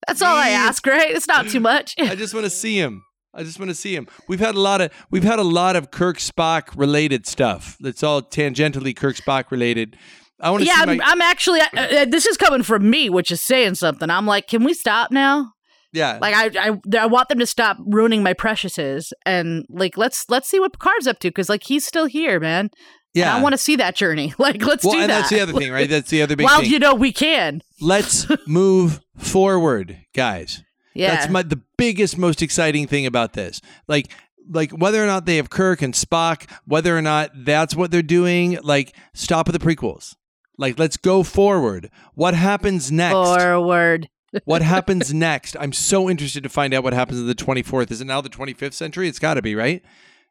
That's 0.06 0.20
all 0.20 0.34
I 0.36 0.48
ask, 0.48 0.84
right? 0.84 1.12
It's 1.14 1.28
not 1.28 1.46
too 1.48 1.60
much. 1.60 1.94
i 2.00 2.16
just 2.16 2.34
want 2.34 2.44
to 2.44 2.50
see 2.50 2.76
him 2.76 3.04
I 3.32 3.44
just 3.44 3.58
want 3.58 3.70
to 3.70 3.74
see 3.74 3.94
him. 3.94 4.08
We've 4.28 4.40
had 4.40 4.54
a 4.54 4.60
lot 4.60 4.80
of 4.80 4.92
we've 5.10 5.24
had 5.24 5.38
a 5.38 5.44
lot 5.44 5.76
of 5.76 5.90
Kirk 5.90 6.18
Spock 6.18 6.76
related 6.76 7.26
stuff. 7.26 7.76
That's 7.80 8.02
all 8.02 8.22
tangentially 8.22 8.94
Kirk 8.94 9.16
Spock 9.16 9.50
related. 9.50 9.96
I 10.40 10.50
want 10.50 10.62
to 10.62 10.66
yeah, 10.66 10.76
see 10.76 10.90
I'm, 10.90 10.96
my 10.96 11.04
I'm 11.04 11.20
actually. 11.20 11.60
Uh, 11.60 11.66
uh, 11.74 12.04
this 12.06 12.26
is 12.26 12.36
coming 12.36 12.62
from 12.62 12.88
me, 12.88 13.10
which 13.10 13.30
is 13.30 13.42
saying 13.42 13.76
something. 13.76 14.10
I'm 14.10 14.26
like, 14.26 14.48
can 14.48 14.64
we 14.64 14.74
stop 14.74 15.10
now? 15.10 15.52
yeah. 15.92 16.18
Like, 16.20 16.34
I, 16.34 16.70
I, 16.70 16.98
I 16.98 17.06
want 17.06 17.28
them 17.28 17.38
to 17.40 17.46
stop 17.46 17.76
ruining 17.84 18.22
my 18.22 18.32
preciouses, 18.32 19.12
and 19.26 19.64
like, 19.68 19.96
let's 19.96 20.28
let's 20.28 20.48
see 20.48 20.60
what 20.60 20.72
Picard's 20.72 21.06
up 21.06 21.18
to, 21.20 21.28
because 21.28 21.48
like 21.48 21.64
he's 21.64 21.86
still 21.86 22.06
here, 22.06 22.40
man. 22.40 22.70
And 23.12 23.24
yeah. 23.24 23.36
I 23.36 23.42
want 23.42 23.54
to 23.54 23.58
see 23.58 23.74
that 23.76 23.96
journey. 23.96 24.32
Like, 24.38 24.64
let's 24.64 24.84
well, 24.84 24.94
do 24.94 25.00
and 25.00 25.10
that. 25.10 25.18
that's 25.18 25.30
the 25.30 25.40
other 25.40 25.52
thing, 25.52 25.72
right? 25.72 25.88
That's 25.88 26.10
the 26.10 26.22
other 26.22 26.36
big 26.36 26.46
well, 26.46 26.60
thing. 26.60 26.70
you 26.70 26.78
know, 26.78 26.94
we 26.94 27.12
can. 27.12 27.62
Let's 27.80 28.26
move 28.46 29.00
forward, 29.18 29.98
guys. 30.14 30.62
Yeah. 30.94 31.14
That's 31.14 31.30
my 31.30 31.42
the 31.42 31.60
biggest, 31.76 32.18
most 32.18 32.42
exciting 32.42 32.86
thing 32.86 33.06
about 33.06 33.32
this. 33.32 33.60
Like, 33.86 34.10
like 34.48 34.72
whether 34.72 35.02
or 35.02 35.06
not 35.06 35.26
they 35.26 35.36
have 35.36 35.50
Kirk 35.50 35.82
and 35.82 35.94
Spock, 35.94 36.50
whether 36.66 36.96
or 36.96 37.02
not 37.02 37.30
that's 37.34 37.76
what 37.76 37.90
they're 37.90 38.02
doing. 38.02 38.58
Like, 38.62 38.94
stop 39.14 39.48
at 39.48 39.52
the 39.52 39.58
prequels. 39.58 40.16
Like, 40.58 40.78
let's 40.78 40.96
go 40.96 41.22
forward. 41.22 41.90
What 42.14 42.34
happens 42.34 42.92
next? 42.92 43.14
Forward. 43.14 44.08
what 44.44 44.62
happens 44.62 45.12
next? 45.12 45.56
I'm 45.58 45.72
so 45.72 46.08
interested 46.08 46.42
to 46.42 46.48
find 46.48 46.72
out 46.74 46.84
what 46.84 46.92
happens 46.92 47.18
in 47.18 47.26
the 47.26 47.34
24th. 47.34 47.90
Is 47.90 48.00
it 48.00 48.06
now 48.06 48.20
the 48.20 48.28
25th 48.28 48.74
century? 48.74 49.08
It's 49.08 49.18
got 49.18 49.34
to 49.34 49.42
be 49.42 49.54
right. 49.54 49.82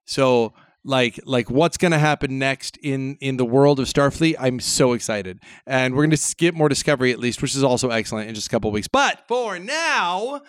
So, 0.06 0.54
like, 0.86 1.20
like 1.26 1.50
what's 1.50 1.78
going 1.78 1.92
to 1.92 2.00
happen 2.00 2.40
next 2.40 2.78
in 2.78 3.18
in 3.22 3.38
the 3.38 3.46
world 3.46 3.80
of 3.80 3.88
Starfleet? 3.88 4.36
I'm 4.40 4.60
so 4.60 4.94
excited, 4.94 5.40
and 5.66 5.94
we're 5.94 6.04
going 6.04 6.10
to 6.12 6.18
skip 6.18 6.56
more 6.56 6.70
Discovery 6.70 7.12
at 7.12 7.20
least, 7.20 7.42
which 7.42 7.56
is 7.56 7.64
also 7.64 7.90
excellent 7.90 8.30
in 8.30 8.36
just 8.36 8.48
a 8.48 8.50
couple 8.50 8.70
of 8.70 8.74
weeks. 8.74 8.88
But 8.88 9.24
for 9.28 9.60
now, 9.60 10.42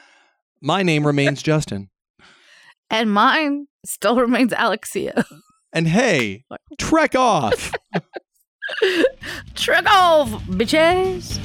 my 0.61 0.83
name 0.83 1.07
remains 1.07 1.43
Justin, 1.51 1.91
And 2.91 3.13
mine 3.13 3.67
still 3.85 4.17
remains 4.17 4.53
Alexia. 4.57 5.25
and 5.73 5.89
hey, 5.89 6.45
trek 6.79 7.15
off. 7.15 7.73
trek 9.55 9.85
off, 9.91 10.29
bitches. 10.47 11.39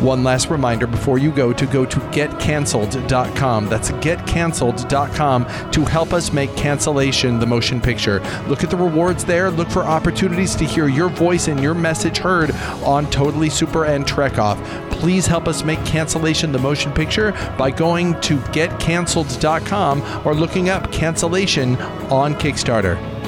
One 0.00 0.24
last 0.24 0.48
reminder 0.48 0.86
before 0.86 1.18
you 1.18 1.30
go 1.30 1.52
to 1.52 1.66
go 1.66 1.84
to 1.84 2.00
getcancelled.com. 2.00 3.68
That's 3.68 3.90
getcancelled.com 3.90 5.70
to 5.72 5.84
help 5.84 6.12
us 6.14 6.32
make 6.32 6.56
cancellation 6.56 7.38
the 7.38 7.46
motion 7.46 7.82
picture. 7.82 8.20
Look 8.48 8.64
at 8.64 8.70
the 8.70 8.78
rewards 8.78 9.26
there. 9.26 9.50
Look 9.50 9.68
for 9.68 9.84
opportunities 9.84 10.54
to 10.56 10.64
hear 10.64 10.88
your 10.88 11.10
voice 11.10 11.48
and 11.48 11.60
your 11.60 11.74
message 11.74 12.16
heard 12.16 12.52
on 12.82 13.10
Totally 13.10 13.50
Super 13.50 13.84
and 13.84 14.06
Trek 14.06 14.38
Off. 14.38 14.58
Please 14.90 15.26
help 15.26 15.46
us 15.46 15.64
make 15.64 15.84
cancellation 15.84 16.50
the 16.50 16.58
motion 16.58 16.92
picture 16.92 17.32
by 17.58 17.70
going 17.70 18.18
to 18.22 18.38
getcancelled.com 18.38 20.26
or 20.26 20.34
looking 20.34 20.70
up 20.70 20.90
cancellation 20.90 21.76
on 22.10 22.34
Kickstarter. 22.34 23.19